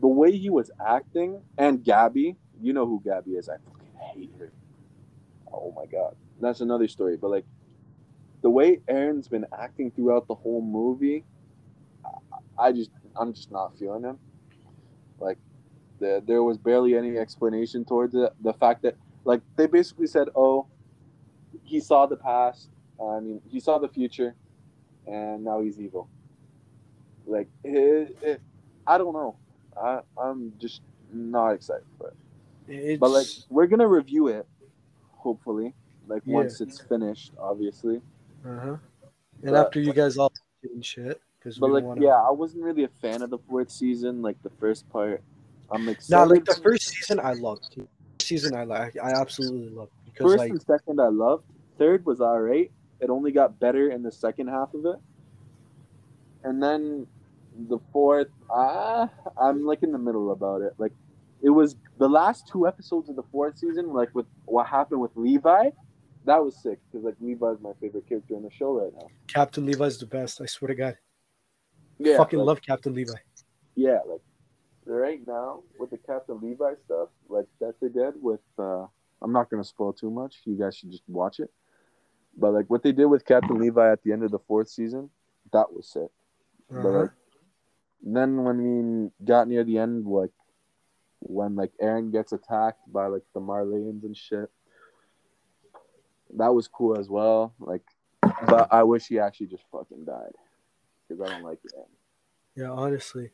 the 0.02 0.08
way 0.08 0.36
he 0.36 0.50
was 0.50 0.72
acting 0.86 1.42
and 1.58 1.84
Gabby, 1.84 2.36
you 2.62 2.74
know 2.74 2.86
who 2.86 3.02
Gabby 3.06 3.32
is. 3.34 3.48
I 3.48 3.58
fucking 3.58 3.94
hate 4.16 4.32
her. 4.40 4.52
Oh 5.54 5.74
my 5.76 5.86
god, 5.86 6.16
that's 6.42 6.62
another 6.62 6.88
story. 6.88 7.18
But 7.18 7.30
like 7.30 7.46
the 8.42 8.50
way 8.50 8.80
Eren's 8.90 9.28
been 9.28 9.46
acting 9.58 9.92
throughout 9.92 10.28
the 10.28 10.36
whole 10.36 10.62
movie, 10.62 11.24
I 12.58 12.72
just 12.72 12.92
I'm 13.16 13.34
just 13.34 13.52
not 13.52 13.78
feeling 13.78 14.04
him. 14.04 14.20
Like 15.20 15.38
the, 16.00 16.24
there 16.26 16.44
was 16.44 16.58
barely 16.58 16.98
any 16.98 17.18
explanation 17.18 17.86
towards 17.86 18.16
it. 18.16 18.34
The 18.42 18.54
fact 18.54 18.82
that 18.84 18.96
like 19.24 19.42
they 19.56 19.68
basically 19.68 20.08
said, 20.08 20.28
"Oh, 20.36 20.68
he 21.64 21.80
saw 21.80 22.06
the 22.06 22.18
past. 22.18 22.70
Uh, 23.00 23.18
I 23.18 23.20
mean, 23.20 23.42
he 23.50 23.60
saw 23.60 23.78
the 23.78 23.88
future, 23.88 24.36
and 25.08 25.44
now 25.44 25.62
he's 25.62 25.80
evil." 25.80 26.10
Like 27.26 27.48
it, 27.64 28.18
it, 28.22 28.42
I 28.86 28.98
don't 28.98 29.14
know. 29.14 29.38
I 29.82 30.02
I'm 30.22 30.54
just 30.60 30.82
not 31.12 31.52
excited 31.52 31.86
for 31.98 32.10
it. 32.10 32.16
It's, 32.68 33.00
But 33.00 33.12
like 33.12 33.28
we're 33.50 33.68
gonna 33.68 33.88
review 33.88 34.28
it, 34.28 34.48
hopefully. 35.24 35.74
Like 36.08 36.22
Yeah. 36.26 36.36
once 36.36 36.62
it's 36.62 36.80
finished, 36.82 37.32
obviously. 37.40 38.02
uh-huh. 38.46 38.78
And 39.42 39.52
but- 39.52 39.56
after 39.56 39.80
you 39.82 39.94
guys 39.94 40.18
all 40.18 40.32
and 40.64 40.86
shit, 40.86 41.20
because 41.40 41.58
But 41.58 41.72
like, 41.72 41.84
wanna... 41.84 42.02
yeah, 42.02 42.22
I 42.22 42.32
wasn't 42.32 42.64
really 42.64 42.84
a 42.84 42.90
fan 43.02 43.22
of 43.22 43.30
the 43.30 43.38
fourth 43.50 43.72
season. 43.72 44.22
Like 44.22 44.42
the 44.44 44.50
first 44.62 44.88
part, 44.90 45.22
I'm 45.72 45.90
excited. 45.90 46.12
Nah, 46.12 46.24
like 46.34 46.46
the 46.46 46.56
first 46.62 46.88
season, 46.88 47.20
I 47.20 47.34
loved. 47.34 47.78
Season, 48.20 48.56
I 48.56 48.64
like, 48.64 48.96
I 49.02 49.12
absolutely 49.12 49.70
loved 49.70 49.92
because 50.06 50.32
First 50.32 50.38
like 50.40 50.52
and 50.52 50.62
second, 50.62 51.02
I 51.02 51.08
loved. 51.08 51.46
Third 51.78 52.06
was 52.06 52.22
alright. 52.22 52.72
It 53.00 53.10
only 53.10 53.32
got 53.32 53.60
better 53.60 53.90
in 53.90 54.04
the 54.04 54.12
second 54.12 54.48
half 54.48 54.74
of 54.74 54.86
it. 54.86 54.96
And 56.44 56.62
then 56.64 57.08
the 57.68 57.80
fourth, 57.92 58.30
ah, 58.50 59.10
I'm 59.38 59.66
like 59.66 59.84
in 59.84 59.92
the 59.92 59.98
middle 59.98 60.32
about 60.32 60.62
it. 60.62 60.74
Like, 60.78 60.94
it 61.44 61.50
was 61.50 61.76
the 62.00 62.08
last 62.08 62.48
two 62.48 62.66
episodes 62.68 63.10
of 63.10 63.16
the 63.16 63.24
fourth 63.32 63.58
season, 63.58 63.94
like 63.94 64.10
with 64.16 64.26
what 64.46 64.66
happened 64.66 65.02
with 65.02 65.12
Levi. 65.16 65.70
That 66.26 66.38
was 66.44 66.56
sick 66.56 66.80
because 66.90 67.04
like 67.04 67.16
Levi 67.20 67.48
is 67.52 67.60
my 67.62 67.74
favorite 67.82 68.08
character 68.08 68.36
in 68.36 68.44
the 68.44 68.50
show 68.50 68.80
right 68.82 68.94
now. 68.96 69.08
Captain 69.28 69.66
Levi 69.66 69.86
is 69.86 69.98
the 69.98 70.06
best. 70.06 70.40
I 70.42 70.46
swear 70.46 70.70
to 70.70 70.76
God, 70.76 70.98
Yeah, 72.00 72.18
fucking 72.18 72.40
like, 72.40 72.46
love 72.48 72.62
Captain 72.62 72.94
Levi. 72.94 73.14
yeah, 73.76 74.00
like 74.08 74.22
right 74.86 75.20
now 75.28 75.64
with 75.78 75.90
the 75.92 75.98
Captain 75.98 76.40
Levi 76.42 76.76
stuff, 76.86 77.10
like 77.28 77.48
that 77.60 77.76
they 77.82 77.90
did 77.90 78.14
with 78.22 78.40
uh 78.58 78.86
I'm 79.22 79.32
not 79.34 79.50
gonna 79.50 79.64
spoil 79.66 79.92
too 79.94 80.10
much. 80.10 80.42
You 80.46 80.58
guys 80.58 80.78
should 80.78 80.92
just 80.92 81.04
watch 81.08 81.40
it. 81.40 81.52
But 82.38 82.54
like 82.54 82.70
what 82.70 82.84
they 82.84 82.94
did 82.94 83.06
with 83.08 83.26
Captain 83.26 83.60
Levi 83.60 83.92
at 83.92 84.02
the 84.04 84.14
end 84.14 84.24
of 84.24 84.32
the 84.32 84.40
fourth 84.40 84.70
season, 84.70 85.10
that 85.52 85.72
was 85.74 85.88
sick. 85.88 86.10
But 86.70 86.78
Uh-huh. 86.78 86.98
like 87.00 87.10
then 88.02 88.44
when 88.44 88.58
we 88.64 89.26
got 89.26 89.48
near 89.48 89.64
the 89.64 89.78
end, 89.78 90.06
like 90.06 90.32
when 91.26 91.56
like 91.56 91.72
Eren 91.82 92.12
gets 92.12 92.32
attacked 92.32 92.82
by 92.92 93.08
like 93.08 93.24
the 93.34 93.40
Marleyans 93.42 94.04
and 94.04 94.16
shit, 94.16 94.50
that 96.38 96.54
was 96.54 96.68
cool 96.68 96.98
as 96.98 97.10
well. 97.10 97.54
Like, 97.60 97.84
but 98.22 98.68
I 98.72 98.84
wish 98.84 99.08
he 99.08 99.20
actually 99.20 99.48
just 99.48 99.64
fucking 99.72 100.06
died 100.06 100.34
because 101.08 101.22
I 101.22 101.34
don't 101.34 101.44
like 101.44 101.60
Eren. 101.76 101.86
Yeah, 102.56 102.70
honestly. 102.70 103.32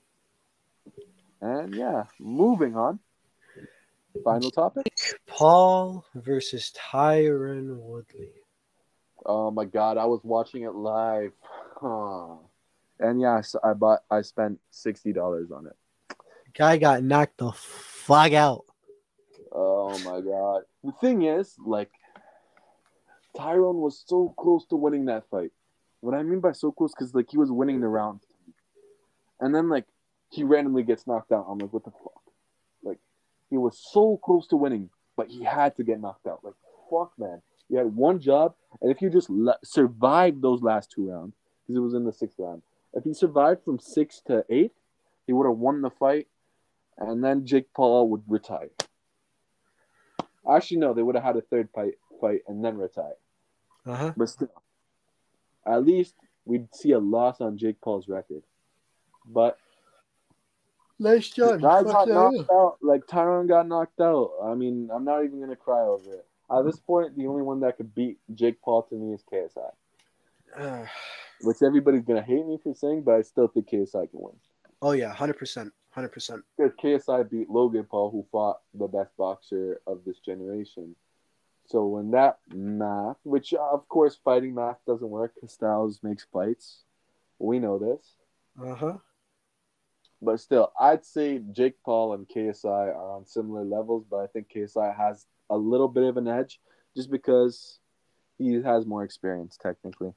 And 1.42 1.74
yeah, 1.76 2.06
moving 2.20 2.76
on. 2.76 3.00
Final 4.24 4.52
topic. 4.52 4.92
Paul 5.28 6.06
versus 6.16 6.74
Tyron 6.76 7.78
Woodley. 7.78 8.32
Oh 9.26 9.52
my 9.52 9.66
god, 9.66 9.98
I 9.98 10.06
was 10.06 10.22
watching 10.24 10.64
it 10.64 10.74
live. 10.74 11.32
Huh. 11.80 12.38
And 13.00 13.22
yes, 13.22 13.56
I 13.64 13.74
bought. 13.74 14.00
I 14.10 14.22
spent 14.22 14.60
sixty 14.72 15.14
dollars 15.14 15.52
on 15.52 15.68
it. 15.68 15.76
Guy 16.54 16.78
got 16.78 17.04
knocked 17.04 17.38
the 17.38 17.52
fuck 17.52 18.34
out. 18.34 18.66
Oh 19.52 19.98
my 20.00 20.22
god. 20.22 20.64
The 20.84 20.92
thing 21.00 21.24
is, 21.24 21.56
like, 21.66 21.92
Tyron 23.36 23.76
was 23.76 24.04
so 24.06 24.34
close 24.38 24.66
to 24.68 24.76
winning 24.76 25.06
that 25.06 25.30
fight. 25.30 25.52
What 26.02 26.16
I 26.16 26.24
mean 26.24 26.40
by 26.40 26.54
so 26.54 26.72
close, 26.72 26.94
because 26.94 27.14
like 27.14 27.30
he 27.30 27.38
was 27.38 27.52
winning 27.52 27.82
the 27.82 27.88
round, 27.88 28.22
and 29.40 29.54
then 29.54 29.70
like 29.70 29.86
he 30.30 30.44
randomly 30.44 30.84
gets 30.84 31.08
knocked 31.08 31.32
out. 31.32 31.46
I'm 31.50 31.58
like, 31.58 31.74
what 31.74 31.84
the 31.84 31.92
fuck? 31.92 32.22
Like, 32.84 33.00
he 33.50 33.58
was 33.58 33.78
so 33.92 34.18
close 34.24 34.48
to 34.48 34.56
winning, 34.56 34.90
but 35.18 35.28
he 35.28 35.44
had 35.44 35.76
to 35.78 35.84
get 35.84 36.00
knocked 36.00 36.28
out. 36.28 36.40
Like, 36.44 36.54
fuck, 36.90 37.12
man. 37.18 37.42
You 37.70 37.78
had 37.78 37.96
one 37.96 38.20
job, 38.20 38.56
and 38.82 38.92
if 38.92 39.02
you 39.02 39.10
just 39.10 39.30
le- 39.30 39.60
survived 39.64 40.42
those 40.42 40.62
last 40.62 40.92
two 40.92 41.10
rounds, 41.12 41.36
because 41.62 41.78
it 41.78 41.84
was 41.84 41.94
in 41.94 42.06
the 42.06 42.14
sixth 42.14 42.40
round, 42.40 42.62
if 42.94 43.04
he 43.04 43.14
survived 43.14 43.64
from 43.64 43.80
six 43.80 44.22
to 44.28 44.46
eight, 44.50 44.72
he 45.28 45.34
would 45.34 45.46
have 45.48 45.58
won 45.58 45.82
the 45.82 45.92
fight, 45.92 46.28
and 47.00 47.24
then 47.24 47.46
Jake 47.46 47.74
Paul 47.74 48.10
would 48.10 48.24
retire. 48.28 48.70
Actually, 50.50 50.78
no, 50.78 50.94
they 50.94 51.02
would 51.04 51.16
have 51.16 51.24
had 51.24 51.38
a 51.38 51.42
third 51.42 51.70
fight, 51.74 51.94
fight 52.22 52.42
and 52.48 52.64
then 52.64 52.78
retire. 52.78 53.16
Uh 53.86 53.96
huh. 53.96 54.14
But 54.16 54.30
still, 54.30 54.50
at 55.66 55.84
least 55.86 56.14
we'd 56.46 56.68
see 56.74 56.92
a 56.92 57.00
loss 57.00 57.42
on 57.42 57.58
Jake 57.58 57.80
Paul's 57.82 58.08
record. 58.08 58.44
But 59.26 59.58
Nice 61.02 61.30
the 61.30 61.58
job. 61.58 61.62
guy 61.62 61.84
got 61.84 62.08
knocked 62.10 62.50
out. 62.52 62.78
Like 62.82 63.06
Tyron 63.08 63.48
got 63.48 63.68
knocked 63.68 64.02
out. 64.02 64.32
I 64.44 64.54
mean, 64.56 64.90
I'm 64.94 65.06
not 65.06 65.24
even 65.24 65.40
gonna 65.40 65.56
cry 65.56 65.82
over 65.82 66.14
it. 66.14 66.26
At 66.52 66.66
this 66.66 66.80
point, 66.80 67.16
the 67.16 67.28
only 67.28 67.44
one 67.44 67.60
that 67.62 67.78
could 67.78 67.94
beat 67.94 68.18
Jake 68.34 68.60
Paul 68.62 68.84
to 68.84 68.96
me 68.96 69.14
is 69.14 69.24
KSI, 69.32 69.72
Uh, 70.58 70.86
which 71.42 71.58
everybody's 71.62 72.04
gonna 72.04 72.24
hate 72.24 72.46
me 72.46 72.58
for 72.62 72.74
saying, 72.74 73.04
but 73.04 73.16
I 73.16 73.22
still 73.22 73.48
think 73.48 73.70
KSI 73.70 74.10
can 74.10 74.20
win. 74.20 74.34
oh 74.82 74.92
yeah, 74.94 75.14
hundred 75.14 75.38
percent, 75.38 75.72
hundred 76.00 76.12
percent. 76.14 76.44
Because 76.58 76.74
KSI 76.82 77.30
beat 77.30 77.50
Logan 77.50 77.86
Paul, 77.90 78.10
who 78.12 78.26
fought 78.32 78.60
the 78.74 78.88
best 78.88 79.16
boxer 79.18 79.82
of 79.86 80.04
this 80.06 80.20
generation. 80.20 80.96
So 81.66 81.86
when 81.86 82.12
that 82.12 82.40
math, 82.54 83.18
which 83.24 83.54
uh, 83.54 83.60
of 83.72 83.88
course 83.90 84.18
fighting 84.24 84.56
math 84.56 84.78
doesn't 84.88 85.10
work 85.10 85.34
because 85.36 85.54
Styles 85.54 86.00
makes 86.02 86.26
fights, 86.34 86.84
we 87.38 87.60
know 87.60 87.78
this. 87.78 88.16
Uh 88.62 88.76
huh. 88.76 88.98
But 90.22 90.40
still, 90.40 90.72
I'd 90.80 91.06
say 91.06 91.40
Jake 91.52 91.76
Paul 91.86 92.14
and 92.14 92.28
KSI 92.28 92.66
are 92.96 93.12
on 93.16 93.26
similar 93.26 93.64
levels, 93.64 94.06
but 94.10 94.18
I 94.18 94.28
think 94.28 94.48
KSI 94.54 94.96
has 94.98 95.26
a 95.50 95.58
little 95.58 95.88
bit 95.88 96.04
of 96.04 96.18
an 96.18 96.28
edge 96.28 96.60
just 96.96 97.10
because 97.12 97.80
he 98.38 98.54
has 98.62 98.86
more 98.86 99.04
experience 99.04 99.58
technically, 99.62 100.14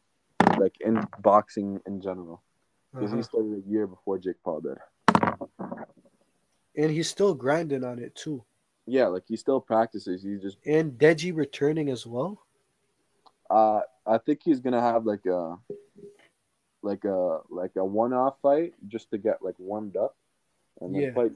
like 0.59 0.74
in 0.80 1.07
boxing 1.20 1.80
in 1.87 2.01
general. 2.01 2.43
Because 2.93 3.11
Uh-huh. 3.11 3.16
he 3.18 3.22
started 3.22 3.62
a 3.64 3.70
year 3.70 3.87
before 3.87 4.18
Jake 4.18 4.43
Paul 4.45 4.61
did. 4.61 4.78
And 6.76 6.90
he's 6.90 7.08
still 7.08 7.34
grinding 7.34 7.84
on 7.84 7.98
it 7.98 8.14
too. 8.14 8.44
Yeah, 8.86 9.06
like 9.06 9.24
he 9.28 9.36
still 9.36 9.60
practices. 9.60 10.22
He 10.22 10.36
just, 10.38 10.56
And 10.66 10.92
Deji 10.92 11.34
returning 11.36 11.90
as 11.90 12.06
well. 12.06 12.42
uh, 13.50 13.80
I 14.06 14.18
think 14.18 14.40
he's 14.44 14.60
gonna 14.60 14.80
have 14.80 15.04
like 15.04 15.26
a, 15.26 15.56
like 16.82 17.04
a 17.04 17.40
like 17.50 17.76
a 17.76 17.84
one-off 17.84 18.36
fight 18.42 18.74
just 18.88 19.10
to 19.10 19.18
get 19.18 19.42
like 19.42 19.54
warmed 19.58 19.96
up, 19.96 20.16
and 20.80 20.94
then 20.94 21.02
Yeah. 21.02 21.12
fight. 21.12 21.32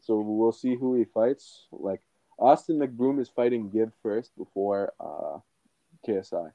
So 0.00 0.20
we'll 0.20 0.52
see 0.52 0.76
who 0.76 0.94
he 0.94 1.04
fights. 1.04 1.66
Like 1.72 2.00
Austin 2.38 2.78
McBroom 2.78 3.20
is 3.20 3.28
fighting 3.28 3.68
Gib 3.70 3.92
first 4.02 4.30
before 4.38 4.92
uh, 5.00 5.40
KSI. 6.06 6.52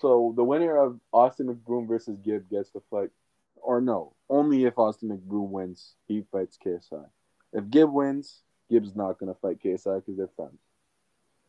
So 0.00 0.34
the 0.36 0.44
winner 0.44 0.76
of 0.76 1.00
Austin 1.12 1.46
McBroom 1.54 1.86
versus 1.88 2.18
Gib 2.18 2.50
gets 2.50 2.70
to 2.70 2.82
fight, 2.90 3.10
or 3.56 3.80
no, 3.80 4.12
only 4.28 4.64
if 4.64 4.78
Austin 4.78 5.08
McBroom 5.10 5.50
wins, 5.50 5.94
he 6.06 6.24
fights 6.32 6.58
KSI. 6.64 7.04
If 7.52 7.70
Gib 7.70 7.90
wins, 7.90 8.42
Gib's 8.70 8.94
not 8.96 9.18
gonna 9.18 9.34
fight 9.34 9.60
KSI 9.62 9.96
because 9.96 10.16
they're 10.16 10.28
friends. 10.36 10.58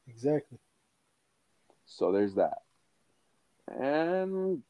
Exactly. 0.07 0.57
So 1.86 2.11
there's 2.11 2.36
that. 2.36 2.59
And 3.67 4.63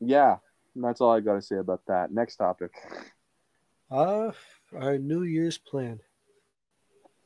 yeah, 0.00 0.36
that's 0.76 1.00
all 1.00 1.12
I 1.12 1.20
gotta 1.20 1.42
say 1.42 1.56
about 1.56 1.82
that. 1.86 2.12
Next 2.12 2.36
topic. 2.36 2.72
Uh 3.90 4.32
our 4.74 4.98
New 4.98 5.22
Year's 5.22 5.58
plan. 5.58 6.00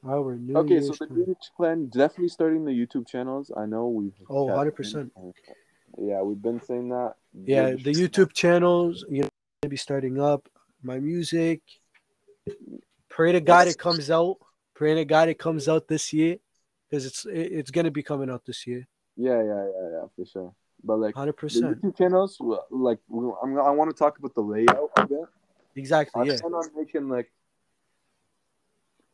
Our 0.06 0.36
New 0.36 0.56
Okay, 0.56 0.74
Year's 0.74 0.86
so 0.88 0.94
the 1.00 1.06
plan. 1.06 1.24
Year's 1.26 1.50
plan 1.56 1.86
definitely 1.86 2.28
starting 2.28 2.64
the 2.64 2.72
YouTube 2.72 3.06
channels. 3.06 3.50
I 3.56 3.66
know 3.66 3.88
we've 3.88 4.14
Oh, 4.28 4.48
100%. 4.48 5.10
Yeah, 5.96 6.22
we've 6.22 6.40
been 6.40 6.60
saying 6.62 6.90
that. 6.90 7.14
Yeah, 7.34 7.70
the 7.70 7.92
YouTube 7.92 8.32
channels, 8.32 9.04
you 9.08 9.22
know, 9.22 9.28
gonna 9.62 9.70
be 9.70 9.76
starting 9.76 10.20
up. 10.20 10.48
My 10.82 10.98
music. 11.00 11.60
Pray 13.08 13.32
to 13.32 13.40
God 13.40 13.66
it 13.66 13.76
comes 13.78 14.10
out. 14.10 14.36
Pray 14.74 14.94
to 14.94 15.04
God 15.04 15.28
it 15.28 15.38
comes 15.38 15.68
out 15.68 15.88
this 15.88 16.12
year, 16.12 16.36
because 16.88 17.04
it's 17.04 17.26
it- 17.26 17.52
it's 17.52 17.70
gonna 17.72 17.90
be 17.90 18.02
coming 18.02 18.30
out 18.30 18.44
this 18.44 18.66
year. 18.66 18.86
Yeah, 19.16 19.42
yeah, 19.42 19.64
yeah, 19.64 19.88
yeah, 19.94 20.04
for 20.14 20.24
sure. 20.24 20.54
But 20.84 20.98
like 21.00 21.14
hundred 21.16 21.32
percent. 21.32 21.82
YouTube 21.82 21.96
channels, 21.98 22.38
like 22.70 23.00
I'm, 23.10 23.58
I 23.58 23.70
want 23.70 23.90
to 23.90 23.96
talk 23.96 24.18
about 24.18 24.34
the 24.34 24.42
layout 24.42 24.90
of 24.96 25.10
it. 25.10 25.18
I 25.22 25.26
Exactly. 25.74 26.28
Yeah. 26.28 26.38
plan 26.38 26.54
on 26.54 26.70
making 26.76 27.08
like 27.08 27.32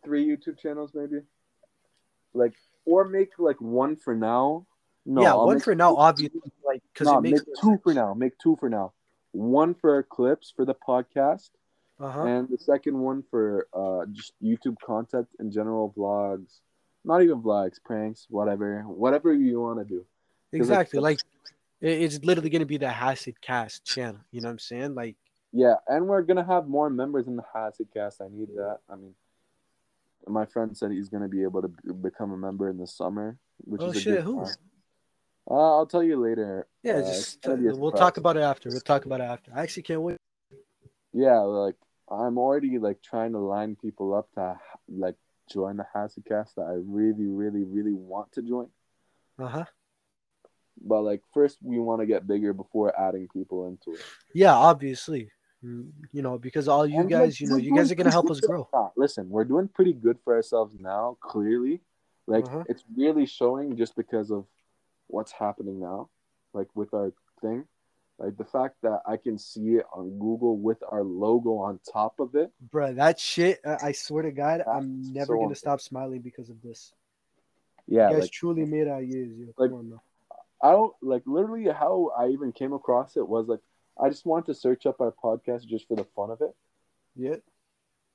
three 0.05 0.27
YouTube 0.27 0.59
channels, 0.59 0.91
maybe. 0.95 1.21
Like, 2.35 2.55
or 2.85 3.07
make 3.09 3.31
like 3.39 3.61
one 3.63 3.97
for 3.97 4.15
now. 4.15 4.67
No, 5.07 5.23
yeah. 5.23 5.31
I'll 5.31 5.47
One 5.47 5.61
for 5.61 5.75
now, 5.75 5.97
obviously, 5.97 6.41
like 6.67 6.83
because 6.93 7.07
No, 7.07 7.19
it 7.19 7.23
makes 7.23 7.47
make 7.47 7.57
two 7.61 7.79
for 7.83 7.95
now. 7.95 8.13
Make 8.13 8.37
two 8.39 8.57
for 8.61 8.69
now. 8.69 8.93
One 9.35 9.75
for 9.75 10.01
clips 10.05 10.53
for 10.55 10.65
the 10.65 10.75
podcast, 10.77 11.51
Uh 11.99 12.11
huh. 12.11 12.23
and 12.25 12.49
the 12.49 12.57
second 12.59 12.97
one 12.99 13.25
for 13.31 13.67
uh 13.73 14.07
just 14.13 14.33
YouTube 14.41 14.77
content 14.81 15.27
in 15.41 15.51
general, 15.51 15.93
vlogs. 15.97 16.61
Not 17.05 17.23
even 17.23 17.43
vlogs, 17.43 17.83
pranks, 17.85 18.27
whatever, 18.31 18.83
whatever 18.83 19.35
you 19.35 19.61
want 19.61 19.81
to 19.81 19.85
do. 19.85 20.07
Exactly. 20.53 21.01
Like 21.01 21.21
it- 21.81 22.01
it's 22.03 22.19
literally 22.25 22.49
gonna 22.49 22.65
be 22.65 22.79
the 22.79 22.87
Hasid 22.87 23.35
Cast 23.41 23.85
channel. 23.85 24.21
You 24.31 24.41
know 24.41 24.49
what 24.49 24.53
I'm 24.53 24.59
saying? 24.61 24.95
Like 24.95 25.17
Yeah, 25.53 25.75
and 25.89 26.07
we're 26.07 26.23
gonna 26.23 26.45
have 26.45 26.69
more 26.69 26.89
members 26.89 27.27
in 27.27 27.35
the 27.37 27.45
Hasid 27.55 27.91
cast. 27.93 28.21
I 28.23 28.29
need 28.29 28.49
that. 28.55 28.79
I 28.89 28.95
mean, 28.95 29.15
my 30.29 30.47
friend 30.47 30.77
said 30.77 30.93
he's 30.93 31.09
gonna 31.09 31.29
be 31.29 31.43
able 31.43 31.61
to 31.63 31.69
b- 31.69 31.93
become 31.93 32.31
a 32.33 32.37
member 32.37 32.69
in 32.71 32.79
the 32.79 32.87
summer, 32.87 33.37
which 33.65 33.83
Oh, 33.83 33.91
is 33.91 33.97
a 33.97 34.01
shit, 34.01 34.15
good 34.17 34.25
who? 34.25 34.47
Uh, 35.51 35.77
I'll 35.77 35.87
tell 35.87 36.03
you 36.03 36.17
later. 36.17 36.67
yeah, 36.83 36.95
Uh, 36.95 37.01
just 37.03 37.45
a 37.47 37.55
we'll 37.55 37.93
talk 37.93 38.17
about 38.17 38.37
it 38.37 38.41
after. 38.43 38.71
We'll 38.71 38.81
talk 38.81 39.05
about 39.05 39.21
it 39.21 39.25
after. 39.25 39.53
I 39.55 39.63
actually 39.63 39.83
can't 39.83 40.01
wait. 40.01 40.17
Yeah, 41.13 41.39
like 41.41 41.77
I'm 42.11 42.39
already 42.39 42.79
like 42.79 43.03
trying 43.03 43.33
to 43.33 43.39
line 43.39 43.77
people 43.81 44.15
up 44.15 44.31
to 44.35 44.59
like 44.89 45.17
join 45.51 45.77
the 45.77 45.87
Hasid 45.95 46.25
cast 46.27 46.57
that 46.57 46.63
I 46.63 46.75
really, 46.83 47.27
really, 47.27 47.63
really 47.65 47.93
want 47.93 48.33
to 48.33 48.43
join. 48.43 48.69
Uh 49.39 49.47
huh. 49.49 49.65
But 50.81 51.03
like 51.03 51.23
first, 51.33 51.59
we 51.63 51.79
want 51.79 52.01
to 52.01 52.07
get 52.07 52.27
bigger 52.27 52.53
before 52.53 52.99
adding 52.99 53.29
people 53.33 53.69
into 53.69 53.93
it. 53.93 54.05
Yeah, 54.35 54.55
obviously. 54.55 55.31
Mm, 55.65 55.93
You 56.13 56.23
know, 56.23 56.37
because 56.39 56.69
all 56.69 56.87
you 56.87 57.01
And, 57.01 57.09
guys, 57.09 57.33
like, 57.33 57.41
you 57.41 57.49
know, 57.49 57.57
you 57.57 57.75
guys 57.75 57.91
are 57.93 57.95
gonna 57.95 58.11
help 58.11 58.31
us 58.31 58.41
grow. 58.41 58.69
Listen, 58.97 59.29
we're 59.31 59.45
doing 59.45 59.69
pretty 59.69 59.93
good 59.93 60.19
for 60.25 60.35
ourselves 60.35 60.77
now. 60.81 61.17
Clearly, 61.21 61.81
like 62.27 62.45
Uh-huh. 62.47 62.65
it's 62.69 62.85
really 62.97 63.27
showing 63.27 63.77
just 63.77 63.95
because 63.97 64.31
of 64.31 64.47
what's 65.09 65.33
happening 65.33 65.81
now, 65.81 66.09
like 66.53 66.69
with 66.75 66.93
our 66.95 67.13
thing. 67.41 67.65
Like 68.19 68.37
the 68.37 68.45
fact 68.45 68.77
that 68.83 69.01
I 69.07 69.17
can 69.17 69.39
see 69.39 69.77
it 69.77 69.87
on 69.93 70.19
Google 70.21 70.57
with 70.57 70.79
our 70.89 71.03
logo 71.03 71.59
on 71.59 71.81
top 71.93 72.21
of 72.21 72.37
it. 72.37 72.53
Bruh, 72.73 72.95
that 72.95 73.19
shit, 73.19 73.61
I 73.67 73.91
swear 73.91 74.23
to 74.23 74.31
God, 74.31 74.63
I'm 74.67 75.13
never 75.13 75.35
so 75.35 75.41
gonna 75.41 75.57
stop 75.57 75.81
smiling 75.81 76.21
because 76.21 76.49
of 76.49 76.63
this. 76.63 76.93
Yeah, 77.89 78.09
you 78.09 78.15
guys 78.15 78.23
like 78.23 78.31
truly 78.31 78.65
made 78.65 78.87
our 78.89 79.03
years. 79.03 79.37
Yo. 79.37 79.47
like- 79.57 79.73
on. 79.73 80.01
I 80.63 80.71
don't 80.71 80.95
like 81.03 81.23
literally 81.27 81.69
how 81.71 82.13
I 82.17 82.29
even 82.29 82.51
came 82.51 82.73
across 82.73 83.19
it 83.19 83.29
was 83.29 83.49
like 83.49 83.61
I 84.01 84.09
just 84.09 84.25
wanted 84.25 84.47
to 84.47 84.55
search 84.55 84.87
up 84.87 85.01
our 85.01 85.13
podcast 85.13 85.67
just 85.67 85.87
for 85.87 85.97
the 85.97 86.07
fun 86.17 86.31
of 86.31 86.41
it. 86.41 86.55
Yeah. 87.15 87.37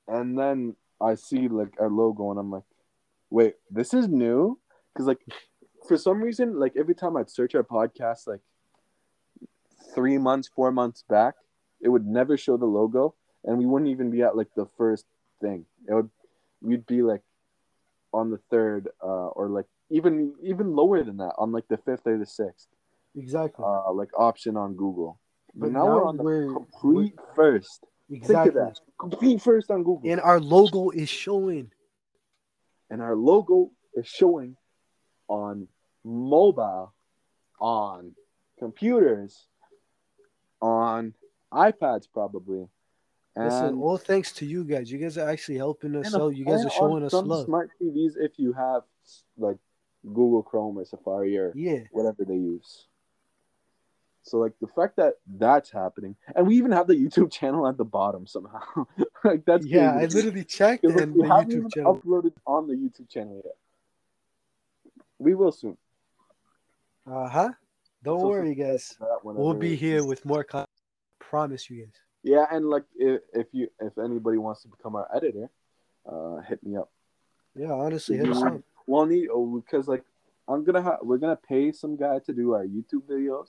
And 0.08 0.38
then 0.38 0.76
I 1.00 1.14
see 1.14 1.48
like 1.48 1.74
our 1.80 1.88
logo 1.88 2.30
and 2.30 2.40
I'm 2.40 2.50
like, 2.50 2.64
wait, 3.30 3.54
this 3.70 3.94
is 3.94 4.08
new? 4.08 4.58
Because 4.92 5.06
like 5.06 5.20
for 5.90 5.98
some 5.98 6.22
reason, 6.22 6.46
like 6.64 6.74
every 6.78 6.94
time 6.94 7.16
I'd 7.16 7.28
search 7.38 7.56
our 7.56 7.64
podcast 7.64 8.28
like 8.28 8.38
three 9.92 10.18
months, 10.18 10.48
four 10.54 10.70
months 10.70 11.02
back, 11.08 11.34
it 11.80 11.88
would 11.88 12.06
never 12.06 12.36
show 12.36 12.56
the 12.56 12.66
logo 12.80 13.14
and 13.44 13.58
we 13.58 13.66
wouldn't 13.66 13.90
even 13.90 14.08
be 14.10 14.22
at 14.22 14.36
like 14.36 14.46
the 14.54 14.66
first 14.78 15.04
thing. 15.40 15.66
It 15.88 15.94
would 15.94 16.10
we'd 16.62 16.86
be 16.86 17.02
like 17.02 17.22
on 18.12 18.30
the 18.30 18.38
third, 18.52 18.88
uh, 19.02 19.28
or 19.38 19.48
like 19.48 19.66
even 19.90 20.34
even 20.42 20.76
lower 20.76 21.02
than 21.02 21.16
that, 21.16 21.34
on 21.38 21.50
like 21.50 21.66
the 21.68 21.78
fifth 21.78 22.06
or 22.06 22.16
the 22.18 22.26
sixth, 22.26 22.68
Exactly. 23.16 23.64
uh, 23.66 23.92
like 23.92 24.10
option 24.16 24.56
on 24.56 24.74
Google. 24.74 25.18
But, 25.54 25.72
But 25.72 25.72
now, 25.72 25.86
now 25.86 25.94
we're 25.96 26.04
on 26.04 26.16
the 26.18 26.22
we're- 26.22 26.54
complete 26.54 27.14
first. 27.34 27.80
exactly. 28.10 28.34
Think 28.36 28.48
of 28.48 28.54
that. 28.74 28.80
Complete 28.98 29.42
first 29.42 29.70
on 29.72 29.82
Google. 29.82 30.08
And 30.12 30.20
our 30.20 30.38
logo 30.38 30.90
is 30.90 31.08
showing. 31.08 31.72
and 32.90 33.00
our 33.02 33.16
logo 33.16 33.70
is 33.94 34.06
showing 34.06 34.56
on 35.28 35.66
mobile, 36.04 36.92
on 37.60 38.12
computers, 38.58 39.46
on 40.60 41.14
iPads 41.52 42.06
probably. 42.12 42.66
And, 43.36 43.44
Listen, 43.44 43.74
all 43.80 43.96
thanks 43.96 44.32
to 44.32 44.46
you 44.46 44.64
guys. 44.64 44.90
You 44.90 44.98
guys 44.98 45.16
are 45.16 45.28
actually 45.28 45.58
helping 45.58 45.94
us 45.96 46.14
out. 46.14 46.34
You 46.36 46.44
guys 46.44 46.64
are 46.64 46.70
showing 46.70 47.04
us 47.04 47.12
love. 47.12 47.44
smart 47.46 47.70
TVs 47.80 48.12
if 48.18 48.32
you 48.38 48.52
have 48.52 48.82
like 49.38 49.56
Google 50.06 50.42
Chrome 50.42 50.78
or 50.78 50.84
Safari 50.84 51.36
or 51.38 51.52
Yeah. 51.54 51.80
whatever 51.92 52.24
they 52.24 52.34
use. 52.34 52.86
So 54.22 54.38
like 54.38 54.52
the 54.60 54.66
fact 54.66 54.96
that 54.96 55.14
that's 55.26 55.70
happening, 55.70 56.14
and 56.36 56.46
we 56.46 56.56
even 56.56 56.72
have 56.72 56.86
the 56.86 56.94
YouTube 56.94 57.30
channel 57.38 57.66
at 57.66 57.78
the 57.78 57.84
bottom 57.84 58.26
somehow. 58.26 58.60
like 59.24 59.44
that's 59.46 59.64
Yeah, 59.66 59.92
I 59.92 59.98
crazy. 60.00 60.16
literally 60.16 60.44
checked 60.44 60.84
like, 60.84 60.96
and 60.96 61.14
we 61.14 61.22
the 61.22 61.28
haven't 61.28 61.50
YouTube 61.50 61.72
channel. 61.72 62.00
uploaded 62.04 62.32
on 62.46 62.66
the 62.66 62.74
YouTube 62.74 63.08
channel 63.08 63.40
yet. 63.44 63.54
We 65.18 65.34
will 65.34 65.52
soon. 65.52 65.76
Uh 67.06 67.28
huh. 67.28 67.50
Don't 68.02 68.20
So- 68.20 68.28
worry, 68.28 68.54
guys. 68.54 68.96
We'll 69.22 69.54
be 69.54 69.76
here 69.76 70.04
with 70.04 70.24
more 70.24 70.44
content. 70.44 70.68
Promise 71.18 71.70
you 71.70 71.84
guys. 71.84 71.94
Yeah, 72.22 72.46
and 72.50 72.68
like 72.68 72.84
if, 72.96 73.22
if 73.32 73.46
you 73.52 73.68
if 73.80 73.96
anybody 73.98 74.36
wants 74.38 74.62
to 74.62 74.68
become 74.68 74.94
our 74.94 75.08
editor, 75.14 75.48
uh, 76.06 76.38
hit 76.48 76.62
me 76.62 76.76
up. 76.76 76.90
Yeah, 77.54 77.72
honestly, 77.72 78.16
hit 78.16 78.28
us 78.28 78.42
up. 78.42 78.60
We'll 78.86 79.06
need 79.06 79.28
oh, 79.32 79.62
because 79.64 79.88
like 79.88 80.04
I'm 80.48 80.64
gonna 80.64 80.82
have 80.82 80.98
we're 81.02 81.18
gonna 81.18 81.36
pay 81.48 81.72
some 81.72 81.96
guy 81.96 82.18
to 82.26 82.32
do 82.32 82.52
our 82.52 82.66
YouTube 82.66 83.04
videos, 83.08 83.48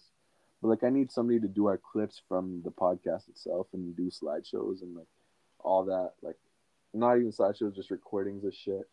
but 0.62 0.70
like 0.70 0.84
I 0.84 0.90
need 0.90 1.12
somebody 1.12 1.40
to 1.40 1.48
do 1.48 1.66
our 1.68 1.78
clips 1.78 2.22
from 2.30 2.62
the 2.64 2.72
podcast 2.72 3.28
itself 3.28 3.68
and 3.74 3.96
do 3.96 4.10
slideshows 4.10 4.82
and 4.82 4.96
like 4.96 5.08
all 5.60 5.86
that. 5.86 6.12
Like 6.22 6.38
not 6.94 7.18
even 7.18 7.32
slideshows, 7.32 7.76
just 7.76 7.92
recordings 7.92 8.46
of 8.46 8.54
shit. 8.54 8.88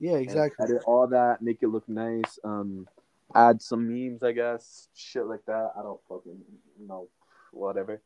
Yeah, 0.00 0.12
and 0.12 0.22
exactly. 0.22 0.64
Edit 0.64 0.82
all 0.86 1.06
that, 1.08 1.42
make 1.42 1.62
it 1.62 1.68
look 1.68 1.88
nice. 1.88 2.38
Um, 2.44 2.86
add 3.34 3.60
some 3.62 3.88
memes, 3.88 4.22
I 4.22 4.32
guess, 4.32 4.88
shit 4.94 5.26
like 5.26 5.44
that. 5.46 5.72
I 5.78 5.82
don't 5.82 6.00
fucking 6.08 6.40
know, 6.80 7.08
whatever. 7.52 8.00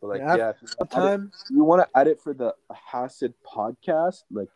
But 0.00 0.06
like, 0.08 0.20
Yeah, 0.20 0.36
yeah, 0.36 0.52
you 0.60 0.68
wanna 0.68 0.80
edit- 0.80 0.90
Time. 0.90 1.32
you 1.50 1.64
want 1.64 1.82
to 1.92 1.98
edit 1.98 2.20
for 2.20 2.34
the 2.34 2.54
Hasid 2.92 3.34
podcast, 3.46 4.24
like 4.30 4.48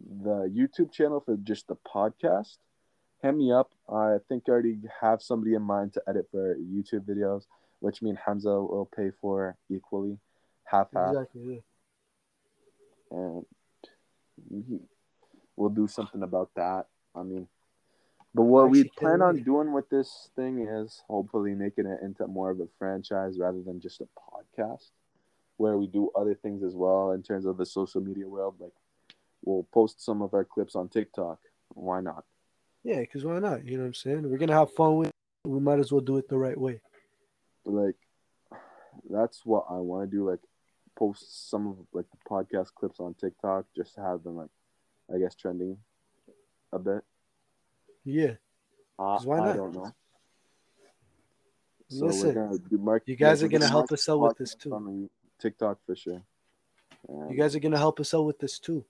the 0.00 0.48
YouTube 0.54 0.92
channel 0.92 1.20
for 1.20 1.36
just 1.36 1.66
the 1.68 1.76
podcast, 1.76 2.58
hit 3.22 3.32
me 3.34 3.52
up. 3.52 3.72
I 3.88 4.18
think 4.28 4.44
I 4.48 4.52
already 4.52 4.78
have 5.00 5.22
somebody 5.22 5.54
in 5.54 5.62
mind 5.62 5.92
to 5.94 6.02
edit 6.06 6.28
for 6.30 6.54
YouTube 6.56 7.04
videos, 7.06 7.46
which 7.80 8.00
me 8.02 8.10
and 8.10 8.18
Hamza 8.18 8.50
will 8.60 8.86
pay 8.94 9.10
for 9.20 9.56
equally. 9.68 10.18
half 10.64 10.92
half, 10.92 11.10
Exactly. 11.14 11.62
Yeah. 13.10 13.16
and 13.18 13.46
we'll 15.56 15.70
do 15.70 15.86
something 15.88 16.22
about 16.22 16.50
that. 16.54 16.86
I 17.14 17.22
mean, 17.22 17.48
but 18.38 18.44
what 18.44 18.70
we 18.70 18.84
plan 18.84 19.20
on 19.20 19.42
doing 19.42 19.72
with 19.72 19.90
this 19.90 20.30
thing 20.36 20.60
is 20.60 21.02
hopefully 21.08 21.54
making 21.54 21.86
it 21.86 21.98
into 22.02 22.24
more 22.28 22.50
of 22.50 22.60
a 22.60 22.68
franchise 22.78 23.36
rather 23.36 23.60
than 23.62 23.80
just 23.80 24.00
a 24.00 24.06
podcast, 24.16 24.90
where 25.56 25.76
we 25.76 25.88
do 25.88 26.12
other 26.14 26.36
things 26.36 26.62
as 26.62 26.76
well 26.76 27.10
in 27.10 27.22
terms 27.24 27.46
of 27.46 27.56
the 27.56 27.66
social 27.66 28.00
media 28.00 28.28
world. 28.28 28.54
Like, 28.60 28.70
we'll 29.44 29.64
post 29.72 30.04
some 30.04 30.22
of 30.22 30.34
our 30.34 30.44
clips 30.44 30.76
on 30.76 30.88
TikTok. 30.88 31.40
Why 31.70 32.00
not? 32.00 32.22
Yeah, 32.84 33.00
because 33.00 33.24
why 33.24 33.40
not? 33.40 33.64
You 33.64 33.76
know 33.76 33.82
what 33.82 33.88
I'm 33.88 33.94
saying? 33.94 34.30
We're 34.30 34.38
gonna 34.38 34.54
have 34.54 34.72
fun 34.72 34.94
with. 34.98 35.08
it. 35.08 35.14
We 35.44 35.58
might 35.58 35.80
as 35.80 35.90
well 35.90 36.00
do 36.00 36.16
it 36.18 36.28
the 36.28 36.38
right 36.38 36.56
way. 36.56 36.80
Like, 37.64 37.96
that's 39.10 39.44
what 39.44 39.66
I 39.68 39.78
want 39.78 40.08
to 40.08 40.16
do. 40.16 40.30
Like, 40.30 40.38
post 40.96 41.50
some 41.50 41.66
of 41.66 41.76
like 41.92 42.06
the 42.12 42.30
podcast 42.30 42.72
clips 42.74 43.00
on 43.00 43.14
TikTok 43.14 43.64
just 43.74 43.96
to 43.96 44.00
have 44.00 44.22
them 44.22 44.36
like, 44.36 44.50
I 45.12 45.18
guess 45.18 45.34
trending 45.34 45.78
a 46.72 46.78
bit. 46.78 47.02
Yeah. 48.04 48.34
Uh, 48.98 49.18
why 49.20 49.38
I 49.38 49.46
not? 49.46 49.56
don't 49.56 49.74
know. 49.74 49.92
So 51.90 52.06
Listen, 52.06 52.34
we're 52.34 52.46
gonna 52.46 52.58
do 52.58 52.78
mark. 52.78 53.02
you 53.06 53.16
guys 53.16 53.42
we're 53.42 53.48
gonna 53.48 53.68
help 53.68 53.90
us 53.92 54.08
out 54.08 54.20
with 54.20 54.36
this 54.36 54.54
too. 54.54 55.08
TikTok 55.38 55.78
for 55.86 55.96
sure. 55.96 56.22
And 57.08 57.30
You 57.30 57.36
guys 57.36 57.54
are 57.56 57.60
gonna 57.60 57.78
help 57.78 58.00
us 58.00 58.12
out 58.12 58.24
with 58.26 58.38
this 58.38 58.58
too, 58.58 58.84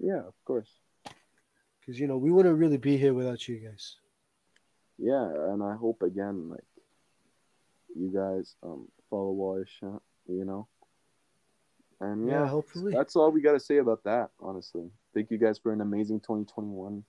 yeah, 0.00 0.18
of 0.26 0.34
course. 0.44 0.70
because 1.80 2.00
you 2.00 2.06
know 2.08 2.16
we 2.16 2.32
wouldn't 2.32 2.58
really 2.58 2.78
be 2.78 2.96
here 2.96 3.14
without 3.14 3.46
you 3.46 3.58
guys. 3.58 3.96
Yeah, 4.98 5.28
and 5.52 5.62
I 5.62 5.74
hope 5.76 6.02
again, 6.02 6.48
like, 6.48 6.64
you 7.94 8.10
guys 8.12 8.56
um 8.62 8.88
follow 9.10 9.62
shot, 9.64 10.02
you 10.26 10.44
know. 10.44 10.66
And 12.00 12.26
Yeah, 12.26 12.40
yeah, 12.40 12.46
hopefully. 12.48 12.92
that's 12.92 13.14
all 13.14 13.30
we 13.30 13.42
gotta 13.42 13.60
say 13.60 13.76
about 13.76 14.02
that. 14.04 14.30
Honestly, 14.40 14.90
thank 15.12 15.30
you 15.30 15.38
guys 15.38 15.58
for 15.58 15.72
an 15.72 15.80
amazing 15.82 16.18
2021. 16.20 17.04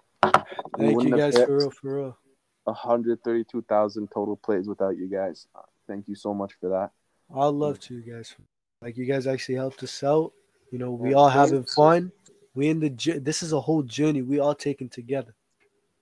Thank 0.77 1.03
you 1.03 1.15
guys 1.17 1.35
for 1.35 1.57
real, 1.57 1.71
for 1.71 1.95
real. 1.95 2.17
132,000 2.65 4.09
total 4.11 4.35
plays 4.35 4.67
without 4.67 4.97
you 4.97 5.07
guys. 5.07 5.47
Thank 5.87 6.07
you 6.07 6.15
so 6.15 6.33
much 6.33 6.53
for 6.59 6.69
that. 6.69 6.91
I'd 7.35 7.47
love 7.47 7.79
to, 7.81 7.95
you 7.95 8.13
guys. 8.13 8.35
Like 8.81 8.97
you 8.97 9.05
guys 9.05 9.27
actually 9.27 9.55
helped 9.55 9.83
us 9.83 10.03
out. 10.03 10.33
You 10.71 10.79
know, 10.79 10.91
we 10.91 11.11
Yeah, 11.11 11.17
all 11.17 11.29
having 11.29 11.63
fun. 11.63 12.11
We 12.53 12.69
in 12.69 12.79
the 12.79 12.89
this 13.19 13.43
is 13.43 13.53
a 13.53 13.59
whole 13.59 13.83
journey 13.83 14.21
we 14.21 14.39
all 14.39 14.55
taking 14.55 14.89
together. 14.89 15.35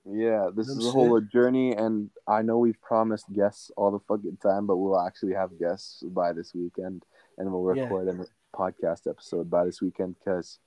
Yeah, 0.05 0.49
this 0.53 0.70
I'm 0.70 0.80
is 0.80 0.88
a 0.88 0.91
whole 0.91 1.20
journey, 1.22 1.74
and 1.74 2.09
I 2.28 2.41
know 2.41 2.57
we've 2.57 2.80
promised 2.82 3.32
guests 3.32 3.72
all 3.78 3.91
the 3.91 3.99
fucking 3.99 4.38
time, 4.38 4.68
but 4.68 4.78
we'll 4.78 4.99
actually 4.99 5.34
have 5.34 5.57
guests 5.57 6.03
by 6.03 6.34
this 6.34 6.53
weekend, 6.53 7.05
and 7.38 7.51
we'll 7.51 7.76
Yeah. 7.76 7.84
record 7.84 8.07
a 8.09 8.28
podcast 8.55 9.07
episode 9.09 9.49
by 9.49 9.64
this 9.66 9.82
weekend 9.82 10.16
because 10.20 10.59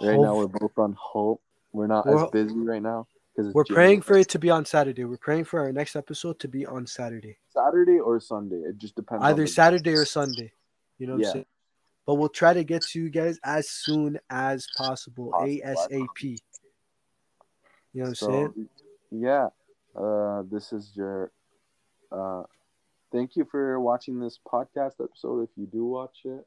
right 0.00 0.18
now 0.18 0.36
we're 0.36 0.46
both 0.46 0.78
on 0.78 0.92
hope. 0.92 1.42
We're 1.74 1.88
not 1.88 2.06
We're- 2.06 2.24
as 2.24 2.30
busy 2.30 2.58
right 2.60 2.80
now 2.80 3.08
because 3.36 3.52
We're 3.52 3.64
praying 3.64 4.02
for 4.02 4.16
it 4.16 4.28
to 4.30 4.38
be 4.38 4.48
on 4.48 4.64
Saturday. 4.64 5.04
We're 5.04 5.16
praying 5.18 5.44
for 5.44 5.58
our 5.60 5.72
next 5.72 5.96
episode 5.96 6.38
to 6.38 6.48
be 6.48 6.64
on 6.64 6.86
Saturday. 6.86 7.36
Saturday 7.48 7.98
or 7.98 8.20
Sunday. 8.20 8.60
It 8.68 8.78
just 8.78 8.94
depends. 8.94 9.24
Either 9.24 9.42
the- 9.42 9.48
Saturday 9.48 9.92
or 9.94 10.04
Sunday. 10.04 10.52
You 10.98 11.08
know 11.08 11.14
what 11.14 11.22
Yeah. 11.22 11.28
I'm 11.28 11.32
saying? 11.32 11.46
But 12.06 12.14
we'll 12.14 12.28
try 12.28 12.52
to 12.54 12.62
get 12.64 12.82
to 12.82 13.00
you 13.00 13.10
guys 13.10 13.38
as 13.42 13.68
soon 13.68 14.20
as 14.30 14.68
possible. 14.76 15.32
Possible. 15.32 15.48
ASAP. 15.64 16.22
You 17.92 18.02
know 18.02 18.02
what 18.02 18.08
I'm 18.08 18.14
saying? 18.14 18.68
Yeah, 19.10 19.48
uh, 19.96 20.42
this 20.50 20.72
is 20.72 20.92
your. 20.94 21.32
Uh, 22.12 22.44
thank 23.10 23.34
you 23.36 23.44
for 23.46 23.80
watching 23.80 24.20
this 24.20 24.38
podcast 24.46 25.02
episode. 25.02 25.42
If 25.42 25.50
you 25.56 25.66
do 25.66 25.84
watch 25.86 26.24
it, 26.24 26.46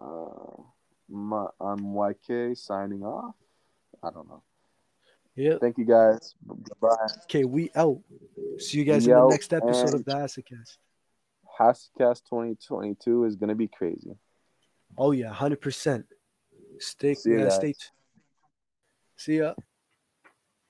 uh, 0.00 0.62
my, 1.08 1.46
I'm 1.60 1.78
YK 1.94 2.56
signing 2.56 3.04
off. 3.04 3.34
I 4.04 4.10
don't 4.10 4.28
know. 4.28 4.42
Yeah. 5.36 5.58
Thank 5.60 5.78
you 5.78 5.84
guys. 5.84 6.34
Bye. 6.80 6.88
Okay, 7.24 7.44
we 7.44 7.70
out. 7.74 8.00
See 8.58 8.78
you 8.78 8.84
guys 8.84 9.06
We 9.06 9.12
in 9.12 9.18
the 9.18 9.28
next 9.28 9.52
episode 9.52 9.94
of 9.94 10.04
the 10.04 10.12
Hassicast. 10.12 10.78
Hascast 11.58 12.22
2022 12.28 13.24
is 13.24 13.36
gonna 13.36 13.54
be 13.54 13.68
crazy. 13.68 14.16
Oh 14.96 15.10
yeah, 15.12 15.32
hundred 15.32 15.60
percent. 15.60 16.06
Stay 16.78 17.14
See 17.14 17.36
guys. 17.36 17.54
stay. 17.56 17.72
t- 17.72 17.78
See 19.16 19.38
ya. 19.38 19.54